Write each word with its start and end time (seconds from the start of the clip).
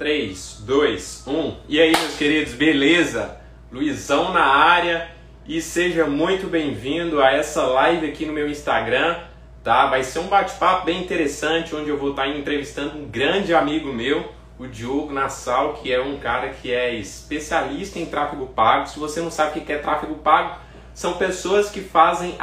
3, 0.00 0.62
2, 0.64 1.24
1. 1.26 1.56
E 1.68 1.78
aí, 1.78 1.92
meus 1.92 2.16
queridos, 2.16 2.54
beleza? 2.54 3.36
Luizão 3.70 4.32
na 4.32 4.46
área 4.46 5.10
e 5.46 5.60
seja 5.60 6.06
muito 6.06 6.46
bem-vindo 6.46 7.22
a 7.22 7.30
essa 7.32 7.66
live 7.66 8.08
aqui 8.08 8.24
no 8.24 8.32
meu 8.32 8.48
Instagram, 8.48 9.18
tá? 9.62 9.88
Vai 9.88 10.02
ser 10.02 10.20
um 10.20 10.26
bate-papo 10.26 10.86
bem 10.86 11.02
interessante 11.02 11.76
onde 11.76 11.90
eu 11.90 11.98
vou 11.98 12.12
estar 12.12 12.26
entrevistando 12.28 12.96
um 12.96 13.10
grande 13.10 13.52
amigo 13.52 13.92
meu, 13.92 14.32
o 14.58 14.66
Diogo 14.66 15.12
Nassau, 15.12 15.74
que 15.74 15.92
é 15.92 16.00
um 16.00 16.16
cara 16.16 16.48
que 16.48 16.72
é 16.72 16.94
especialista 16.94 17.98
em 17.98 18.06
tráfego 18.06 18.46
pago. 18.46 18.88
Se 18.88 18.98
você 18.98 19.20
não 19.20 19.30
sabe 19.30 19.58
o 19.58 19.62
que 19.62 19.70
é 19.70 19.76
tráfego 19.76 20.14
pago, 20.14 20.60
são 20.94 21.18
pessoas 21.18 21.68
que 21.68 21.82
fazem 21.82 22.38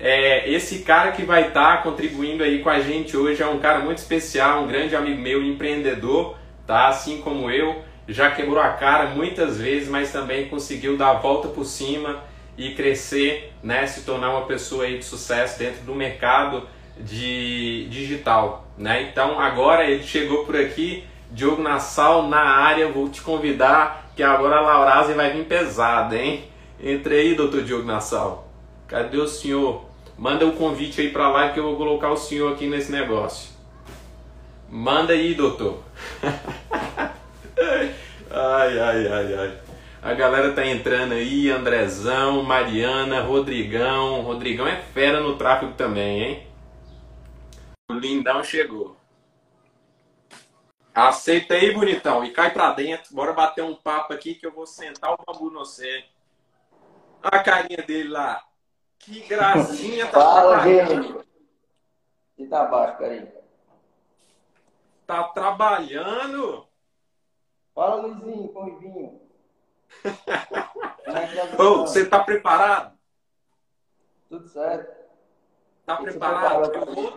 é, 0.00 0.50
esse 0.50 0.80
cara 0.80 1.12
que 1.12 1.22
vai 1.22 1.46
estar 1.46 1.76
tá 1.76 1.82
contribuindo 1.84 2.42
aí 2.42 2.60
com 2.60 2.68
a 2.68 2.80
gente 2.80 3.16
hoje 3.16 3.40
é 3.40 3.46
um 3.46 3.60
cara 3.60 3.78
muito 3.78 3.98
especial, 3.98 4.64
um 4.64 4.66
grande 4.66 4.96
amigo 4.96 5.22
meu, 5.22 5.40
empreendedor, 5.44 6.41
tá? 6.72 6.88
Assim 6.88 7.20
como 7.20 7.50
eu, 7.50 7.82
já 8.08 8.30
quebrou 8.30 8.58
a 8.58 8.70
cara 8.70 9.10
muitas 9.10 9.58
vezes, 9.58 9.90
mas 9.90 10.10
também 10.10 10.48
conseguiu 10.48 10.96
dar 10.96 11.10
a 11.10 11.14
volta 11.14 11.48
por 11.48 11.66
cima 11.66 12.20
e 12.56 12.74
crescer, 12.74 13.52
né? 13.62 13.86
Se 13.86 14.04
tornar 14.04 14.30
uma 14.30 14.46
pessoa 14.46 14.84
aí 14.84 14.96
de 14.96 15.04
sucesso 15.04 15.58
dentro 15.58 15.82
do 15.82 15.94
mercado 15.94 16.66
de 16.98 17.86
digital, 17.90 18.66
né? 18.78 19.02
Então 19.02 19.38
agora 19.38 19.84
ele 19.84 20.02
chegou 20.02 20.46
por 20.46 20.56
aqui, 20.56 21.04
Diogo 21.30 21.62
Nassau 21.62 22.26
na 22.26 22.40
área, 22.40 22.88
vou 22.88 23.10
te 23.10 23.20
convidar 23.20 24.10
que 24.16 24.22
agora 24.22 24.56
a 24.56 24.60
Laurase 24.60 25.12
vai 25.12 25.30
vir 25.30 25.44
pesada, 25.44 26.16
hein? 26.16 26.44
Entre 26.82 27.14
aí, 27.14 27.34
doutor 27.34 27.62
Diogo 27.64 27.84
Nassau. 27.84 28.48
Cadê 28.88 29.18
o 29.18 29.28
senhor? 29.28 29.84
Manda 30.16 30.46
o 30.46 30.48
um 30.48 30.52
convite 30.52 31.02
aí 31.02 31.10
para 31.10 31.28
lá 31.28 31.50
que 31.50 31.60
eu 31.60 31.64
vou 31.64 31.76
colocar 31.76 32.10
o 32.10 32.16
senhor 32.16 32.52
aqui 32.52 32.66
nesse 32.66 32.90
negócio. 32.90 33.50
Manda 34.70 35.12
aí, 35.12 35.34
doutor. 35.34 35.82
ai, 38.32 38.78
ai, 38.78 39.06
ai, 39.08 39.34
ai. 39.34 39.60
A 40.02 40.14
galera 40.14 40.52
tá 40.52 40.66
entrando 40.66 41.12
aí, 41.12 41.48
Andrezão, 41.48 42.42
Mariana, 42.42 43.22
Rodrigão. 43.22 44.22
Rodrigão 44.22 44.66
é 44.66 44.82
fera 44.82 45.20
no 45.20 45.36
tráfego 45.36 45.74
também, 45.74 46.22
hein? 46.22 46.46
O 47.88 47.94
lindão 47.94 48.42
chegou. 48.42 48.96
Aceita 50.94 51.54
aí, 51.54 51.72
bonitão, 51.72 52.24
e 52.24 52.30
cai 52.30 52.52
pra 52.52 52.72
dentro. 52.72 53.14
Bora 53.14 53.32
bater 53.32 53.62
um 53.62 53.74
papo 53.74 54.12
aqui 54.12 54.34
que 54.34 54.46
eu 54.46 54.52
vou 54.52 54.66
sentar 54.66 55.12
o 55.12 55.18
bambu 55.24 55.50
no 55.50 55.60
você. 55.60 56.04
A 57.22 57.38
carinha 57.38 57.82
dele 57.82 58.08
lá. 58.08 58.44
Que 58.98 59.20
gracinha 59.20 60.06
tá 60.06 60.20
Fala, 60.20 60.60
gente. 60.60 61.14
E 62.36 62.46
tá 62.46 62.64
baixo, 62.64 62.98
carinho. 62.98 63.28
Tá 65.06 65.22
trabalhando? 65.24 66.66
Fala, 67.74 68.02
Luizinho, 68.02 68.48
com 68.48 68.78
vinho. 68.78 69.20
Ô, 71.58 71.80
você 71.80 72.06
tá 72.06 72.22
preparado? 72.22 72.98
Tudo 74.28 74.48
certo. 74.48 75.02
Tá 75.84 75.96
preparado? 75.96 76.72
Eu 76.74 76.86
vou, 76.94 77.12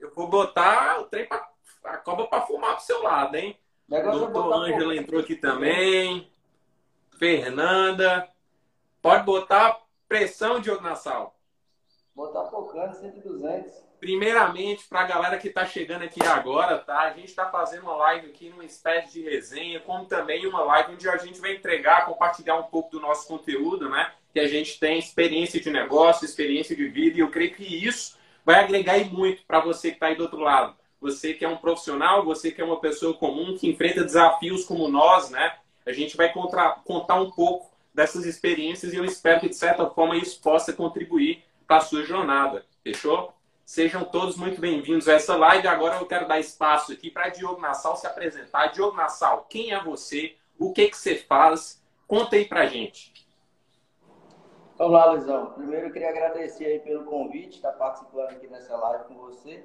eu 0.00 0.14
vou 0.14 0.28
botar 0.28 1.00
o 1.00 1.04
trem 1.04 1.26
pra, 1.26 1.48
a 1.84 1.96
cobra 1.98 2.26
para 2.26 2.42
fumar 2.42 2.76
pro 2.76 2.84
seu 2.84 3.02
lado, 3.02 3.36
hein? 3.36 3.58
Doutor 3.88 4.52
Ângela 4.52 4.96
entrou 4.96 5.20
aqui 5.20 5.34
também. 5.34 6.30
Fernanda. 7.18 8.28
Pode 9.00 9.24
botar 9.24 9.80
Pressão, 10.08 10.60
Diogo 10.60 10.82
Nassau. 10.82 11.34
Botar 12.14 12.46
focando, 12.46 12.94
100 12.96 13.18
e 13.18 13.20
200. 13.20 13.87
Primeiramente, 14.00 14.86
para 14.88 15.00
a 15.00 15.06
galera 15.06 15.38
que 15.38 15.48
está 15.48 15.66
chegando 15.66 16.04
aqui 16.04 16.22
agora, 16.24 16.78
tá? 16.78 17.00
A 17.00 17.12
gente 17.12 17.26
está 17.26 17.50
fazendo 17.50 17.82
uma 17.82 17.96
live 17.96 18.28
aqui 18.28 18.48
numa 18.48 18.64
espécie 18.64 19.12
de 19.12 19.22
resenha, 19.28 19.80
como 19.80 20.04
também 20.04 20.46
uma 20.46 20.62
live 20.62 20.92
onde 20.92 21.08
a 21.08 21.16
gente 21.16 21.40
vai 21.40 21.54
entregar, 21.54 22.06
compartilhar 22.06 22.56
um 22.56 22.64
pouco 22.64 22.90
do 22.92 23.00
nosso 23.00 23.26
conteúdo, 23.26 23.88
né? 23.88 24.12
Que 24.32 24.38
a 24.38 24.46
gente 24.46 24.78
tem 24.78 24.98
experiência 24.98 25.60
de 25.60 25.70
negócio, 25.70 26.24
experiência 26.24 26.76
de 26.76 26.86
vida, 26.88 27.16
e 27.16 27.20
eu 27.20 27.30
creio 27.30 27.54
que 27.54 27.64
isso 27.64 28.16
vai 28.44 28.60
agregar 28.62 28.98
muito 29.06 29.42
para 29.44 29.60
você 29.60 29.88
que 29.88 29.96
está 29.96 30.06
aí 30.06 30.14
do 30.14 30.22
outro 30.22 30.38
lado. 30.38 30.76
Você 31.00 31.34
que 31.34 31.44
é 31.44 31.48
um 31.48 31.56
profissional, 31.56 32.24
você 32.24 32.52
que 32.52 32.60
é 32.60 32.64
uma 32.64 32.80
pessoa 32.80 33.14
comum, 33.14 33.56
que 33.58 33.68
enfrenta 33.68 34.04
desafios 34.04 34.64
como 34.64 34.88
nós, 34.88 35.28
né? 35.30 35.56
A 35.84 35.92
gente 35.92 36.16
vai 36.16 36.32
contra, 36.32 36.70
contar 36.84 37.16
um 37.16 37.30
pouco 37.30 37.70
dessas 37.92 38.24
experiências 38.26 38.92
e 38.92 38.96
eu 38.96 39.04
espero 39.04 39.40
que, 39.40 39.48
de 39.48 39.56
certa 39.56 39.90
forma, 39.90 40.16
isso 40.16 40.40
possa 40.40 40.72
contribuir 40.72 41.42
para 41.66 41.78
a 41.78 41.80
sua 41.80 42.04
jornada. 42.04 42.64
Fechou? 42.82 43.32
Sejam 43.68 44.02
todos 44.02 44.34
muito 44.34 44.62
bem-vindos 44.62 45.06
a 45.10 45.12
essa 45.12 45.36
live. 45.36 45.68
Agora 45.68 45.96
eu 45.96 46.06
quero 46.06 46.26
dar 46.26 46.40
espaço 46.40 46.90
aqui 46.90 47.10
para 47.10 47.28
Diogo 47.28 47.60
Nassau 47.60 47.96
se 47.96 48.06
apresentar. 48.06 48.68
Diogo 48.68 48.96
Nassau, 48.96 49.44
quem 49.46 49.74
é 49.74 49.84
você? 49.84 50.36
O 50.58 50.72
que, 50.72 50.88
que 50.88 50.96
você 50.96 51.16
faz? 51.16 51.84
Conta 52.06 52.36
aí 52.36 52.46
para 52.46 52.64
gente. 52.64 53.12
Olá, 54.78 55.10
Luizão. 55.10 55.52
Primeiro 55.52 55.88
eu 55.88 55.92
queria 55.92 56.08
agradecer 56.08 56.64
aí 56.64 56.78
pelo 56.78 57.04
convite, 57.04 57.56
estar 57.56 57.72
participando 57.72 58.30
aqui 58.30 58.46
nessa 58.46 58.74
live 58.74 59.04
com 59.04 59.16
você. 59.16 59.62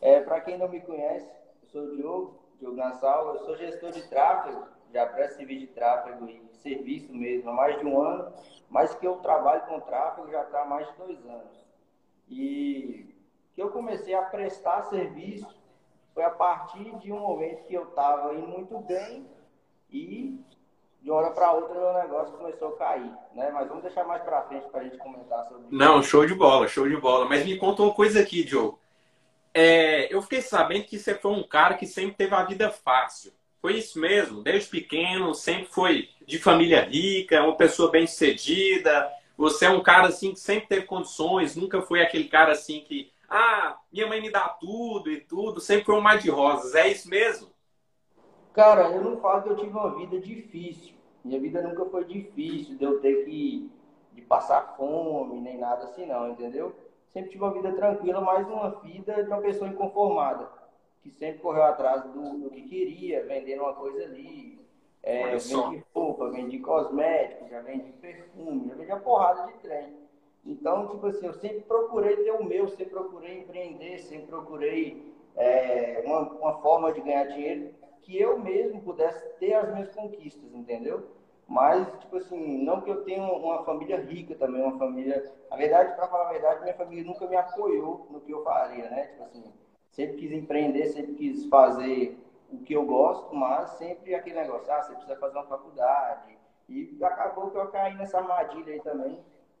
É, 0.00 0.20
para 0.20 0.40
quem 0.40 0.56
não 0.56 0.70
me 0.70 0.80
conhece, 0.80 1.30
eu 1.64 1.68
sou 1.68 1.82
o 1.82 1.96
Diogo, 1.96 2.42
Diogo 2.58 2.76
Nassau, 2.76 3.34
eu 3.34 3.44
sou 3.44 3.58
gestor 3.58 3.92
de 3.92 4.08
tráfego, 4.08 4.64
já 4.90 5.04
presto 5.04 5.36
serviço 5.36 5.66
de 5.66 5.66
tráfego 5.66 6.26
e 6.26 6.48
serviço 6.62 7.12
mesmo 7.12 7.50
há 7.50 7.52
mais 7.52 7.78
de 7.78 7.84
um 7.84 8.00
ano, 8.00 8.32
mas 8.70 8.94
que 8.94 9.06
eu 9.06 9.16
trabalho 9.16 9.66
com 9.66 9.80
tráfego 9.80 10.30
já 10.30 10.44
está 10.44 10.62
há 10.62 10.64
mais 10.64 10.88
de 10.88 10.96
dois 10.96 11.26
anos. 11.26 11.68
E 12.30 13.17
que 13.58 13.62
eu 13.62 13.70
comecei 13.70 14.14
a 14.14 14.22
prestar 14.22 14.84
serviço 14.84 15.48
foi 16.14 16.22
a 16.22 16.30
partir 16.30 16.96
de 16.98 17.12
um 17.12 17.18
momento 17.18 17.64
que 17.64 17.74
eu 17.74 17.88
estava 17.88 18.32
indo 18.32 18.46
muito 18.46 18.78
bem 18.78 19.26
e 19.90 20.38
de 21.02 21.10
uma 21.10 21.18
hora 21.18 21.30
para 21.32 21.50
outra 21.50 21.74
meu 21.74 21.92
negócio 21.92 22.36
começou 22.36 22.68
a 22.68 22.76
cair, 22.76 23.10
né? 23.34 23.50
Mas 23.52 23.66
vamos 23.66 23.82
deixar 23.82 24.04
mais 24.04 24.22
para 24.22 24.42
frente 24.42 24.68
para 24.68 24.82
a 24.82 24.84
gente 24.84 24.96
comentar 24.98 25.48
sobre. 25.48 25.64
Não, 25.72 26.00
show 26.04 26.24
de 26.24 26.36
bola, 26.36 26.68
show 26.68 26.88
de 26.88 26.96
bola. 26.98 27.24
Mas 27.24 27.44
me 27.44 27.58
conta 27.58 27.82
uma 27.82 27.92
coisa 27.92 28.20
aqui, 28.20 28.44
Diogo. 28.44 28.78
É, 29.52 30.06
eu 30.14 30.22
fiquei 30.22 30.40
sabendo 30.40 30.84
que 30.84 30.96
você 30.96 31.16
foi 31.16 31.32
um 31.32 31.42
cara 31.42 31.74
que 31.74 31.86
sempre 31.86 32.14
teve 32.14 32.36
a 32.36 32.44
vida 32.44 32.70
fácil. 32.70 33.32
Foi 33.60 33.74
isso 33.74 33.98
mesmo, 33.98 34.40
desde 34.40 34.70
pequeno, 34.70 35.34
sempre 35.34 35.64
foi 35.64 36.08
de 36.24 36.38
família 36.38 36.82
rica, 36.84 37.42
uma 37.42 37.56
pessoa 37.56 37.90
bem 37.90 38.06
sucedida. 38.06 39.10
Você 39.36 39.66
é 39.66 39.70
um 39.70 39.82
cara 39.82 40.06
assim 40.06 40.32
que 40.32 40.38
sempre 40.38 40.68
teve 40.68 40.86
condições, 40.86 41.56
nunca 41.56 41.82
foi 41.82 42.00
aquele 42.00 42.28
cara 42.28 42.52
assim 42.52 42.84
que, 42.86 43.10
ah, 43.28 43.78
minha 43.92 44.06
mãe 44.06 44.20
me 44.20 44.30
dá 44.30 44.48
tudo 44.48 45.10
e 45.10 45.20
tudo, 45.20 45.60
sempre 45.60 45.84
foi 45.84 45.94
um 45.94 46.00
mar 46.00 46.18
de 46.18 46.30
rosas. 46.30 46.74
É 46.74 46.88
isso 46.88 47.08
mesmo? 47.08 47.50
Cara, 48.52 48.90
eu 48.90 49.02
não 49.02 49.20
falo 49.20 49.42
que 49.42 49.48
eu 49.50 49.56
tive 49.56 49.70
uma 49.70 49.94
vida 49.96 50.18
difícil. 50.18 50.94
Minha 51.24 51.40
vida 51.40 51.62
nunca 51.62 51.84
foi 51.86 52.04
difícil, 52.04 52.76
de 52.76 52.84
eu 52.84 53.00
ter 53.00 53.24
que 53.24 53.70
de 54.12 54.22
passar 54.22 54.74
fome, 54.76 55.40
nem 55.40 55.58
nada 55.58 55.84
assim 55.84 56.06
não, 56.06 56.30
entendeu? 56.30 56.74
Sempre 57.08 57.30
tive 57.30 57.44
uma 57.44 57.52
vida 57.52 57.72
tranquila, 57.72 58.20
mas 58.20 58.46
uma 58.48 58.70
vida 58.80 59.22
de 59.22 59.28
uma 59.28 59.40
pessoa 59.40 59.70
inconformada 59.70 60.48
que 61.02 61.10
sempre 61.10 61.40
correu 61.40 61.62
atrás 61.62 62.02
do, 62.04 62.38
do 62.38 62.50
que 62.50 62.62
queria, 62.62 63.24
vendendo 63.24 63.62
uma 63.62 63.74
coisa 63.74 64.04
ali. 64.04 64.58
É, 65.02 65.36
vende 65.36 65.84
roupa, 65.94 66.30
vende 66.30 66.58
cosméticos, 66.58 67.48
já 67.48 67.60
vende 67.60 67.92
perfume, 67.92 68.68
já 68.68 68.74
vende 68.74 68.90
uma 68.90 69.00
porrada 69.00 69.46
de 69.46 69.52
trem. 69.58 69.94
Então, 70.44 70.88
tipo 70.88 71.06
assim, 71.06 71.26
eu 71.26 71.34
sempre 71.34 71.60
procurei 71.62 72.16
ter 72.16 72.32
o 72.32 72.44
meu, 72.44 72.68
sempre 72.68 72.86
procurei 72.86 73.40
empreender, 73.40 73.98
sempre 73.98 74.26
procurei 74.26 75.02
é, 75.36 76.02
uma, 76.04 76.20
uma 76.20 76.52
forma 76.60 76.92
de 76.92 77.00
ganhar 77.00 77.24
dinheiro 77.26 77.70
que 78.02 78.18
eu 78.18 78.38
mesmo 78.38 78.80
pudesse 78.80 79.22
ter 79.38 79.52
as 79.52 79.70
minhas 79.72 79.90
conquistas, 79.94 80.54
entendeu? 80.54 81.06
Mas, 81.46 81.86
tipo 82.00 82.16
assim, 82.16 82.62
não 82.62 82.80
que 82.80 82.90
eu 82.90 83.02
tenha 83.04 83.22
uma 83.22 83.64
família 83.64 83.98
rica 83.98 84.34
também, 84.34 84.62
uma 84.62 84.76
família. 84.78 85.24
Na 85.50 85.56
verdade, 85.56 85.94
para 85.94 86.08
falar 86.08 86.26
a 86.26 86.32
verdade, 86.32 86.62
minha 86.62 86.74
família 86.74 87.04
nunca 87.04 87.26
me 87.26 87.36
apoiou 87.36 88.06
no 88.10 88.20
que 88.20 88.30
eu 88.30 88.42
faria, 88.42 88.88
né? 88.90 89.06
Tipo 89.06 89.22
assim, 89.22 89.52
sempre 89.90 90.16
quis 90.16 90.32
empreender, 90.32 90.86
sempre 90.86 91.14
quis 91.14 91.46
fazer 91.46 92.18
o 92.50 92.58
que 92.58 92.74
eu 92.74 92.84
gosto, 92.84 93.34
mas 93.34 93.70
sempre 93.72 94.14
aquele 94.14 94.40
negócio, 94.40 94.70
ah, 94.72 94.82
você 94.82 94.92
precisa 94.92 95.16
fazer 95.16 95.38
uma 95.38 95.46
faculdade. 95.46 96.38
E 96.68 96.96
acabou 97.02 97.50
que 97.50 97.56
eu 97.56 97.66
caí 97.68 97.94
nessa 97.96 98.18
armadilha 98.18 98.74
aí 98.74 98.80
também, 98.80 99.18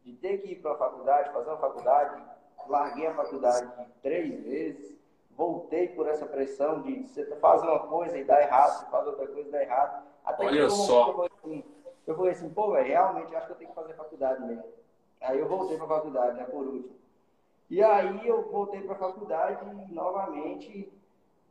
de 0.08 0.14
ter 0.14 0.38
que 0.38 0.52
ir 0.52 0.56
para 0.56 0.72
a 0.72 0.78
faculdade, 0.78 1.32
fazer 1.32 1.50
uma 1.50 1.58
faculdade. 1.58 2.22
Larguei 2.66 3.06
a 3.06 3.14
faculdade 3.14 3.70
três 4.02 4.42
vezes, 4.42 4.98
voltei 5.30 5.88
por 5.88 6.06
essa 6.06 6.26
pressão 6.26 6.82
de 6.82 7.06
você 7.06 7.24
fazer 7.36 7.66
uma 7.66 7.80
coisa 7.80 8.18
e 8.18 8.24
dá 8.24 8.42
errado, 8.42 8.78
você 8.78 8.90
faz 8.90 9.06
outra 9.06 9.26
coisa 9.26 9.48
e 9.48 9.52
dá 9.52 9.62
errado. 9.62 10.06
Até 10.24 10.46
Olha 10.46 10.64
que 10.64 10.70
só. 10.70 11.08
Eu 11.08 11.14
falei 11.14 11.30
assim, 11.38 11.64
eu 12.06 12.16
falei 12.16 12.32
assim 12.32 12.50
pô, 12.50 12.72
velho, 12.72 12.86
realmente 12.86 13.34
acho 13.34 13.46
que 13.46 13.52
eu 13.52 13.56
tenho 13.56 13.70
que 13.70 13.74
fazer 13.74 13.94
faculdade 13.94 14.44
mesmo. 14.44 14.64
Aí 15.20 15.38
eu 15.38 15.48
voltei 15.48 15.76
para 15.76 15.86
a 15.86 15.88
faculdade, 15.88 16.36
né, 16.36 16.44
por 16.44 16.66
último. 16.66 16.96
E 17.70 17.82
aí 17.82 18.26
eu 18.26 18.50
voltei 18.50 18.80
para 18.82 18.94
a 18.94 18.98
faculdade 18.98 19.64
e 19.88 19.92
novamente 19.92 20.92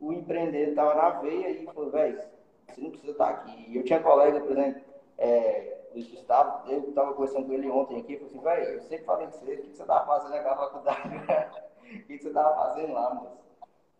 o 0.00 0.12
empreendedor 0.12 0.68
estava 0.70 0.94
na 0.94 1.10
veia 1.20 1.50
e 1.50 1.64
falou, 1.66 1.90
velho, 1.90 2.20
você 2.66 2.80
não 2.80 2.90
precisa 2.90 3.12
estar 3.12 3.28
aqui. 3.28 3.66
E 3.68 3.76
eu 3.76 3.84
tinha 3.84 4.00
colega, 4.00 4.40
por 4.40 4.52
exemplo, 4.52 4.82
é, 5.16 5.77
Gustavo, 6.06 6.70
eu 6.70 6.88
estava 6.88 7.12
conversando 7.14 7.46
com 7.46 7.52
ele 7.52 7.70
ontem 7.70 8.00
aqui, 8.00 8.16
falei 8.16 8.28
assim, 8.28 8.40
velho, 8.40 8.74
eu 8.74 8.82
sempre 8.82 9.04
falei 9.04 9.26
com 9.26 9.32
você, 9.32 9.54
o 9.54 9.62
que 9.62 9.76
você 9.76 9.82
estava 9.82 10.06
fazendo 10.06 10.30
naquela 10.30 10.56
faculdade? 10.56 11.08
o 11.94 12.06
que 12.06 12.18
você 12.18 12.28
estava 12.28 12.54
fazendo 12.54 12.92
lá, 12.92 13.14
moço? 13.14 13.38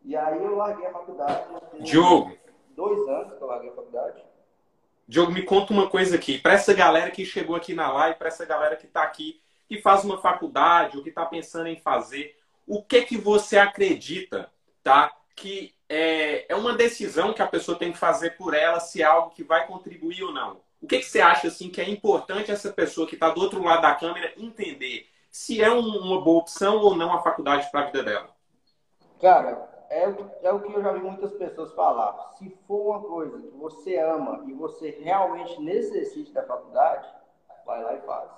E 0.04 0.16
aí 0.16 0.42
eu 0.42 0.56
larguei 0.56 0.86
a 0.86 0.92
faculdade. 0.92 1.44
Diogo, 1.80 2.36
dois 2.74 3.08
anos 3.08 3.34
que 3.34 3.42
eu 3.42 3.48
larguei 3.48 3.70
a 3.70 3.74
faculdade. 3.74 4.24
Diogo, 5.06 5.32
me 5.32 5.42
conta 5.42 5.72
uma 5.72 5.88
coisa 5.88 6.16
aqui. 6.16 6.38
Para 6.38 6.52
essa 6.52 6.72
galera 6.72 7.10
que 7.10 7.24
chegou 7.24 7.56
aqui 7.56 7.74
na 7.74 7.92
live, 7.92 8.18
para 8.18 8.28
essa 8.28 8.44
galera 8.44 8.76
que 8.76 8.86
está 8.86 9.02
aqui, 9.02 9.40
que 9.66 9.80
faz 9.80 10.04
uma 10.04 10.18
faculdade 10.18 10.96
ou 10.96 11.02
que 11.02 11.08
está 11.08 11.26
pensando 11.26 11.66
em 11.66 11.76
fazer, 11.76 12.36
o 12.66 12.82
que 12.82 13.02
que 13.02 13.16
você 13.16 13.58
acredita, 13.58 14.50
tá? 14.82 15.12
Que 15.34 15.74
é, 15.88 16.50
é 16.52 16.54
uma 16.54 16.74
decisão 16.74 17.32
que 17.32 17.42
a 17.42 17.46
pessoa 17.46 17.78
tem 17.78 17.92
que 17.92 17.98
fazer 17.98 18.36
por 18.36 18.54
ela, 18.54 18.80
se 18.80 19.02
é 19.02 19.04
algo 19.04 19.30
que 19.30 19.42
vai 19.42 19.66
contribuir 19.66 20.22
ou 20.22 20.32
não. 20.32 20.60
O 20.80 20.86
que, 20.86 20.98
que 20.98 21.04
você 21.04 21.20
acha 21.20 21.48
assim 21.48 21.70
que 21.70 21.80
é 21.80 21.88
importante 21.88 22.50
essa 22.50 22.72
pessoa 22.72 23.06
que 23.06 23.14
está 23.14 23.30
do 23.30 23.40
outro 23.40 23.62
lado 23.62 23.82
da 23.82 23.94
câmera 23.94 24.32
entender 24.36 25.06
se 25.30 25.62
é 25.62 25.70
um, 25.70 25.80
uma 25.80 26.20
boa 26.22 26.40
opção 26.40 26.78
ou 26.78 26.96
não 26.96 27.12
a 27.12 27.22
faculdade 27.22 27.70
para 27.70 27.80
a 27.80 27.86
vida 27.86 28.02
dela? 28.02 28.30
Cara, 29.20 29.68
é, 29.90 30.04
é 30.42 30.52
o 30.52 30.60
que 30.60 30.72
eu 30.72 30.82
já 30.82 30.92
vi 30.92 31.00
muitas 31.00 31.32
pessoas 31.34 31.72
falar. 31.72 32.16
Se 32.38 32.50
for 32.66 32.96
uma 32.96 33.00
coisa 33.00 33.38
que 33.40 33.50
você 33.56 33.98
ama 33.98 34.44
e 34.46 34.52
você 34.52 34.90
realmente 34.90 35.60
necessita 35.60 36.40
da 36.40 36.46
faculdade, 36.46 37.08
vai 37.66 37.82
lá 37.82 37.94
e 37.94 38.00
faz. 38.02 38.30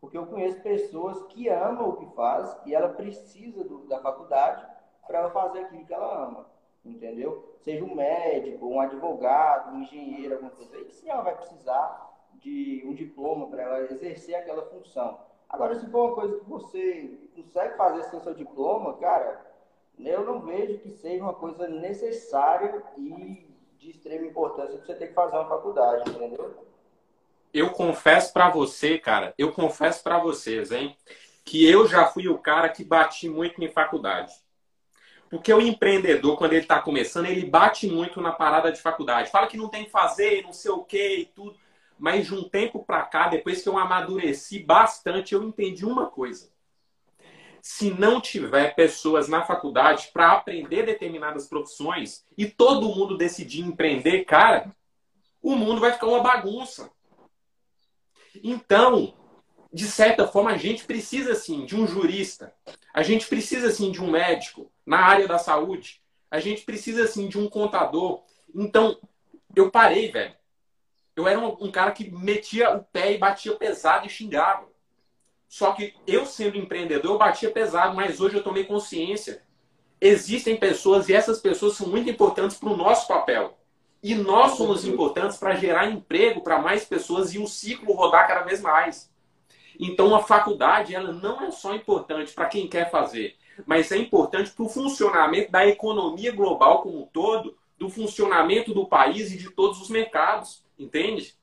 Porque 0.00 0.16
eu 0.16 0.26
conheço 0.26 0.60
pessoas 0.62 1.22
que 1.28 1.48
amam 1.48 1.90
o 1.90 1.96
que 1.96 2.14
faz 2.14 2.56
e 2.64 2.74
ela 2.74 2.88
precisa 2.88 3.64
do, 3.64 3.86
da 3.86 4.00
faculdade 4.00 4.66
para 5.06 5.20
ela 5.20 5.30
fazer 5.30 5.60
aquilo 5.60 5.86
que 5.86 5.94
ela 5.94 6.26
ama. 6.26 6.46
Entendeu? 6.84 7.56
Seja 7.60 7.84
um 7.84 7.94
médico, 7.94 8.66
um 8.66 8.80
advogado, 8.80 9.74
um 9.74 9.82
engenheiro, 9.82 10.34
alguma 10.34 10.50
coisa. 10.50 10.78
E 10.78 10.90
sim, 10.92 11.10
ela 11.10 11.22
vai 11.22 11.36
precisar 11.36 12.08
de 12.34 12.82
um 12.86 12.94
diploma 12.94 13.48
para 13.48 13.62
ela 13.62 13.80
exercer 13.80 14.34
aquela 14.34 14.62
função. 14.66 15.20
Agora, 15.48 15.74
se 15.74 15.90
for 15.90 16.06
uma 16.06 16.14
coisa 16.14 16.38
que 16.38 16.48
você 16.48 17.18
consegue 17.34 17.76
fazer 17.76 18.02
sem 18.04 18.20
seu 18.20 18.34
diploma, 18.34 18.96
cara, 18.98 19.46
eu 19.98 20.24
não 20.24 20.40
vejo 20.40 20.78
que 20.78 20.90
seja 20.90 21.22
uma 21.22 21.34
coisa 21.34 21.66
necessária 21.66 22.82
e 22.96 23.48
de 23.78 23.90
extrema 23.90 24.26
importância 24.26 24.78
que 24.78 24.86
você 24.86 24.94
tem 24.94 25.08
que 25.08 25.14
fazer 25.14 25.36
uma 25.36 25.48
faculdade, 25.48 26.10
entendeu? 26.10 26.54
Eu 27.52 27.70
confesso 27.70 28.32
para 28.32 28.50
você, 28.50 28.98
cara, 28.98 29.34
eu 29.38 29.52
confesso 29.52 30.02
para 30.02 30.18
vocês, 30.18 30.70
hein, 30.70 30.96
que 31.44 31.68
eu 31.68 31.86
já 31.86 32.04
fui 32.06 32.28
o 32.28 32.38
cara 32.38 32.68
que 32.68 32.84
bati 32.84 33.28
muito 33.28 33.62
em 33.62 33.68
faculdade. 33.68 34.32
Porque 35.30 35.52
o 35.52 35.60
empreendedor, 35.60 36.36
quando 36.36 36.52
ele 36.52 36.62
está 36.62 36.80
começando, 36.80 37.26
ele 37.26 37.44
bate 37.44 37.86
muito 37.86 38.20
na 38.20 38.32
parada 38.32 38.72
de 38.72 38.80
faculdade. 38.80 39.30
Fala 39.30 39.46
que 39.46 39.56
não 39.56 39.68
tem 39.68 39.84
que 39.84 39.90
fazer, 39.90 40.42
não 40.42 40.52
sei 40.52 40.70
o 40.70 40.84
que 40.84 41.18
e 41.18 41.24
tudo. 41.26 41.56
Mas 41.98 42.26
de 42.26 42.34
um 42.34 42.48
tempo 42.48 42.84
para 42.84 43.02
cá, 43.02 43.28
depois 43.28 43.62
que 43.62 43.68
eu 43.68 43.76
amadureci 43.76 44.60
bastante, 44.60 45.34
eu 45.34 45.42
entendi 45.42 45.84
uma 45.84 46.06
coisa 46.06 46.50
se 47.60 47.90
não 47.90 48.20
tiver 48.20 48.74
pessoas 48.74 49.28
na 49.28 49.42
faculdade 49.42 50.08
para 50.12 50.32
aprender 50.32 50.86
determinadas 50.86 51.46
profissões 51.46 52.24
e 52.36 52.46
todo 52.46 52.88
mundo 52.88 53.16
decidir 53.16 53.60
empreender, 53.62 54.24
cara, 54.24 54.74
o 55.42 55.54
mundo 55.54 55.80
vai 55.80 55.92
ficar 55.92 56.06
uma 56.06 56.22
bagunça. 56.22 56.90
Então, 58.42 59.14
de 59.72 59.86
certa 59.86 60.26
forma, 60.26 60.50
a 60.50 60.56
gente 60.56 60.84
precisa 60.84 61.34
sim 61.34 61.64
de 61.64 61.76
um 61.76 61.86
jurista, 61.86 62.52
a 62.92 63.02
gente 63.02 63.26
precisa 63.26 63.70
sim 63.70 63.90
de 63.90 64.02
um 64.02 64.10
médico 64.10 64.70
na 64.84 64.98
área 64.98 65.28
da 65.28 65.38
saúde, 65.38 66.02
a 66.30 66.40
gente 66.40 66.62
precisa 66.62 67.06
sim 67.06 67.28
de 67.28 67.38
um 67.38 67.48
contador. 67.48 68.22
Então, 68.54 68.98
eu 69.54 69.70
parei, 69.70 70.10
velho. 70.10 70.34
Eu 71.14 71.26
era 71.26 71.38
um, 71.38 71.56
um 71.60 71.70
cara 71.70 71.90
que 71.90 72.10
metia 72.10 72.70
o 72.76 72.84
pé 72.84 73.12
e 73.12 73.18
batia 73.18 73.54
pesado 73.56 74.06
e 74.06 74.10
xingava. 74.10 74.68
Só 75.48 75.72
que 75.72 75.94
eu, 76.06 76.24
sendo 76.26 76.58
empreendedor, 76.58 77.12
eu 77.12 77.18
batia 77.18 77.50
pesado, 77.50 77.96
mas 77.96 78.20
hoje 78.20 78.36
eu 78.36 78.42
tomei 78.42 78.64
consciência. 78.64 79.42
Existem 80.00 80.56
pessoas 80.56 81.08
e 81.08 81.14
essas 81.14 81.40
pessoas 81.40 81.74
são 81.74 81.88
muito 81.88 82.08
importantes 82.08 82.56
para 82.56 82.68
o 82.68 82.76
nosso 82.76 83.08
papel. 83.08 83.58
E 84.02 84.14
nós 84.14 84.52
somos 84.52 84.84
importantes 84.84 85.38
para 85.38 85.56
gerar 85.56 85.90
emprego 85.90 86.40
para 86.40 86.60
mais 86.60 86.84
pessoas 86.84 87.34
e 87.34 87.38
o 87.38 87.48
ciclo 87.48 87.94
rodar 87.94 88.28
cada 88.28 88.42
vez 88.42 88.60
mais. 88.60 89.10
Então, 89.78 90.14
a 90.14 90.20
faculdade 90.20 90.94
ela 90.94 91.12
não 91.12 91.42
é 91.42 91.50
só 91.50 91.74
importante 91.74 92.32
para 92.34 92.46
quem 92.46 92.66
quer 92.66 92.90
fazer, 92.90 93.36
mas 93.64 93.92
é 93.92 93.96
importante 93.96 94.50
para 94.50 94.64
o 94.64 94.68
funcionamento 94.68 95.52
da 95.52 95.66
economia 95.66 96.32
global 96.32 96.82
como 96.82 97.02
um 97.02 97.06
todo, 97.06 97.56
do 97.78 97.88
funcionamento 97.88 98.74
do 98.74 98.86
país 98.86 99.32
e 99.32 99.38
de 99.38 99.50
todos 99.50 99.80
os 99.80 99.88
mercados. 99.88 100.64
Entende? 100.78 101.36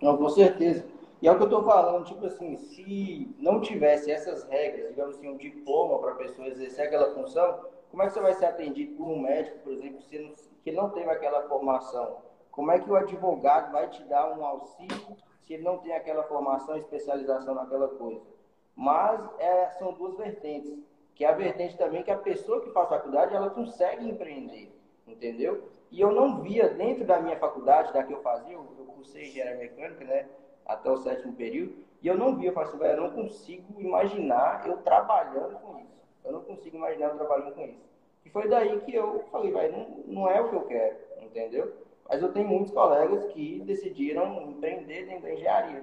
Não, 0.00 0.16
com 0.16 0.28
certeza. 0.28 0.86
E 1.20 1.28
é 1.28 1.30
o 1.30 1.36
que 1.36 1.42
eu 1.42 1.46
estou 1.46 1.62
falando, 1.62 2.04
tipo 2.04 2.26
assim, 2.26 2.56
se 2.56 3.32
não 3.38 3.60
tivesse 3.60 4.10
essas 4.10 4.42
regras, 4.48 4.88
digamos 4.88 5.16
assim, 5.16 5.28
um 5.28 5.36
diploma 5.36 5.98
para 5.98 6.12
a 6.12 6.16
pessoa 6.16 6.48
exercer 6.48 6.86
aquela 6.86 7.14
função, 7.14 7.60
como 7.90 8.02
é 8.02 8.06
que 8.06 8.14
você 8.14 8.20
vai 8.20 8.34
ser 8.34 8.46
atendido 8.46 8.96
por 8.96 9.06
um 9.06 9.20
médico, 9.20 9.58
por 9.58 9.72
exemplo, 9.72 10.00
que 10.64 10.72
não 10.72 10.90
teve 10.90 11.08
aquela 11.08 11.46
formação? 11.48 12.16
Como 12.50 12.72
é 12.72 12.80
que 12.80 12.90
o 12.90 12.96
advogado 12.96 13.70
vai 13.70 13.88
te 13.88 14.02
dar 14.04 14.36
um 14.36 14.44
auxílio 14.44 15.16
se 15.42 15.54
ele 15.54 15.62
não 15.62 15.78
tem 15.78 15.94
aquela 15.94 16.22
formação, 16.24 16.76
especialização 16.76 17.54
naquela 17.54 17.88
coisa? 17.88 18.20
Mas 18.74 19.20
é, 19.38 19.70
são 19.70 19.92
duas 19.92 20.16
vertentes, 20.16 20.72
que 21.14 21.24
é 21.24 21.28
a 21.28 21.32
vertente 21.32 21.76
também 21.76 22.02
que 22.02 22.10
a 22.10 22.16
pessoa 22.16 22.60
que 22.60 22.70
faz 22.70 22.88
faculdade, 22.88 23.34
ela 23.34 23.50
consegue 23.50 24.08
empreender, 24.08 24.72
entendeu? 25.06 25.68
E 25.90 26.00
eu 26.00 26.10
não 26.10 26.40
via 26.40 26.68
dentro 26.68 27.04
da 27.04 27.20
minha 27.20 27.36
faculdade, 27.38 27.92
da 27.92 28.02
que 28.02 28.12
eu 28.12 28.22
fazia, 28.22 28.54
eu 28.54 28.64
cursei 28.96 29.28
engenharia 29.28 29.58
mecânica, 29.58 30.04
né? 30.04 30.28
até 30.66 30.90
o 30.90 30.96
sétimo 30.96 31.34
período, 31.34 31.74
e 32.02 32.08
eu 32.08 32.16
não 32.16 32.36
via, 32.36 32.50
eu 32.50 32.54
falei 32.54 32.68
assim, 32.68 32.84
eu 32.84 33.02
não 33.02 33.10
consigo 33.10 33.80
imaginar 33.80 34.66
eu 34.66 34.78
trabalhando 34.78 35.58
com 35.60 35.78
isso. 35.78 35.92
Eu 36.24 36.32
não 36.32 36.40
consigo 36.42 36.76
imaginar 36.76 37.08
eu 37.08 37.16
trabalhando 37.16 37.54
com 37.54 37.64
isso. 37.64 37.84
E 38.24 38.30
foi 38.30 38.48
daí 38.48 38.80
que 38.80 38.94
eu 38.94 39.24
falei, 39.30 39.52
vai, 39.52 39.68
não, 39.68 39.88
não 40.06 40.28
é 40.28 40.40
o 40.40 40.48
que 40.48 40.56
eu 40.56 40.62
quero, 40.62 40.96
entendeu? 41.20 41.72
Mas 42.12 42.20
eu 42.20 42.30
tenho 42.30 42.46
muitos 42.46 42.74
colegas 42.74 43.32
que 43.32 43.62
decidiram 43.64 44.50
empreender 44.50 45.06
dentro 45.06 45.22
da 45.22 45.32
engenharia. 45.32 45.82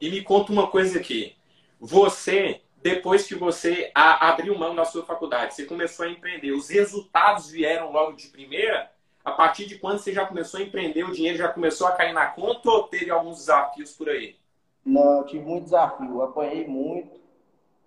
E 0.00 0.08
me 0.08 0.22
conta 0.22 0.52
uma 0.52 0.70
coisa 0.70 1.00
aqui. 1.00 1.34
Você, 1.80 2.60
depois 2.80 3.26
que 3.26 3.34
você 3.34 3.90
abriu 3.92 4.56
mão 4.56 4.76
da 4.76 4.84
sua 4.84 5.04
faculdade, 5.04 5.54
você 5.54 5.64
começou 5.64 6.06
a 6.06 6.08
empreender, 6.08 6.52
os 6.52 6.68
resultados 6.70 7.50
vieram 7.50 7.90
logo 7.90 8.12
de 8.12 8.28
primeira? 8.28 8.92
a 9.24 9.30
partir 9.30 9.66
de 9.66 9.78
quando 9.78 9.98
você 9.98 10.12
já 10.12 10.26
começou 10.26 10.58
a 10.58 10.62
empreender, 10.64 11.04
o 11.04 11.12
dinheiro 11.12 11.38
já 11.38 11.48
começou 11.48 11.86
a 11.86 11.92
cair 11.92 12.12
na 12.12 12.26
conta 12.26 12.68
ou 12.68 12.82
teve 12.84 13.08
alguns 13.08 13.38
desafios 13.38 13.92
por 13.92 14.08
aí? 14.08 14.34
Não, 14.84 15.18
eu 15.18 15.26
tive 15.26 15.44
muito 15.44 15.64
desafio, 15.64 16.22
apanhei 16.22 16.66
muito, 16.66 17.20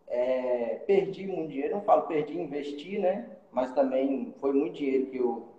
é, 0.08 0.82
perdi 0.88 1.28
muito 1.28 1.50
dinheiro, 1.50 1.76
não 1.76 1.82
falo 1.82 2.04
perdi, 2.04 2.38
investi, 2.38 2.98
né? 3.00 3.30
Mas 3.52 3.74
também 3.74 4.34
foi 4.40 4.54
muito 4.54 4.78
dinheiro 4.78 5.08
que 5.08 5.18
eu 5.18 5.55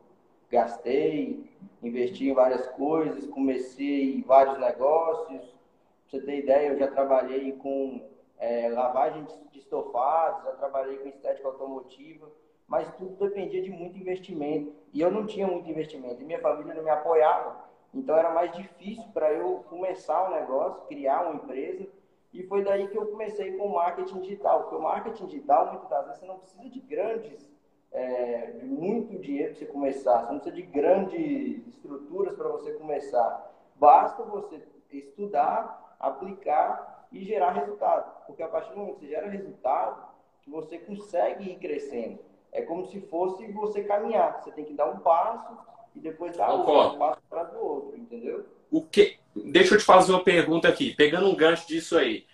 gastei, 0.50 1.49
investi 1.83 2.29
em 2.29 2.35
várias 2.35 2.67
coisas, 2.69 3.26
comecei 3.26 4.23
vários 4.23 4.59
negócios. 4.59 5.41
Pra 5.41 6.21
você 6.21 6.21
ter 6.21 6.38
ideia, 6.38 6.69
eu 6.69 6.79
já 6.79 6.88
trabalhei 6.88 7.53
com 7.53 8.00
é, 8.38 8.69
lavagem 8.69 9.26
de 9.50 9.59
estofados, 9.59 10.45
já 10.45 10.53
trabalhei 10.53 10.99
com 10.99 11.09
estética 11.09 11.49
automotiva 11.49 12.31
mas 12.69 12.93
tudo 12.97 13.17
dependia 13.17 13.62
de 13.62 13.71
muito 13.71 13.99
investimento. 13.99 14.73
E 14.93 15.00
eu 15.00 15.11
não 15.11 15.26
tinha 15.26 15.47
muito 15.47 15.69
investimento, 15.69 16.21
e 16.21 16.25
minha 16.25 16.41
família 16.41 16.75
não 16.75 16.83
me 16.83 16.91
apoiava. 16.91 17.65
Então 17.95 18.17
era 18.17 18.31
mais 18.31 18.53
difícil 18.53 19.05
para 19.15 19.33
eu 19.33 19.65
começar 19.69 20.29
um 20.29 20.35
negócio, 20.35 20.87
criar 20.87 21.23
uma 21.23 21.37
empresa. 21.37 21.87
E 22.33 22.43
foi 22.43 22.62
daí 22.62 22.88
que 22.88 22.99
eu 22.99 23.07
comecei 23.07 23.57
com 23.57 23.67
o 23.67 23.75
marketing 23.75 24.21
digital. 24.21 24.62
Porque 24.62 24.75
o 24.75 24.83
marketing 24.83 25.26
digital, 25.26 25.67
muitas 25.67 25.88
das 25.88 26.05
vezes, 26.07 26.21
você 26.21 26.26
não 26.26 26.38
precisa 26.38 26.69
de 26.69 26.81
grandes, 26.81 27.56
é, 27.93 28.52
de 28.52 28.66
muito 28.66 29.19
dinheiro 29.19 29.55
para 29.55 29.59
você 29.59 29.66
começar. 29.66 30.19
Você 30.21 30.33
não 30.33 30.40
precisa 30.40 30.57
de 30.57 30.62
grandes 30.62 31.66
estruturas 31.69 32.35
para 32.35 32.49
você 32.49 32.73
começar. 32.73 33.52
Basta 33.76 34.23
você 34.23 34.62
estudar, 34.93 35.97
aplicar 35.99 37.09
e 37.12 37.25
gerar 37.25 37.52
resultado. 37.52 38.26
Porque 38.26 38.43
a 38.43 38.49
partir 38.49 38.71
do 38.71 38.78
momento 38.78 38.97
que 38.97 39.07
você 39.07 39.12
gera 39.12 39.28
resultado, 39.28 40.07
você 40.47 40.78
consegue 40.78 41.50
ir 41.50 41.59
crescendo. 41.59 42.19
É 42.52 42.62
como 42.62 42.87
se 42.87 43.00
fosse 43.02 43.47
você 43.52 43.83
caminhar. 43.85 44.43
Você 44.43 44.50
tem 44.52 44.64
que 44.64 44.75
dar 44.75 44.87
um 44.87 44.99
passo 45.00 45.57
e 45.95 46.00
depois 46.00 46.37
dar 46.37 46.52
outro, 46.52 46.95
um 46.95 46.99
passo 46.99 47.21
atrás 47.31 47.50
do 47.50 47.59
outro, 47.59 47.97
entendeu? 47.97 48.47
O 48.71 48.83
que... 48.83 49.19
Deixa 49.35 49.75
eu 49.75 49.78
te 49.78 49.85
fazer 49.85 50.12
uma 50.12 50.25
pergunta 50.25 50.66
aqui, 50.66 50.95
pegando 50.95 51.28
um 51.28 51.37
gancho 51.37 51.66
disso 51.69 51.99
aí. 51.99 52.26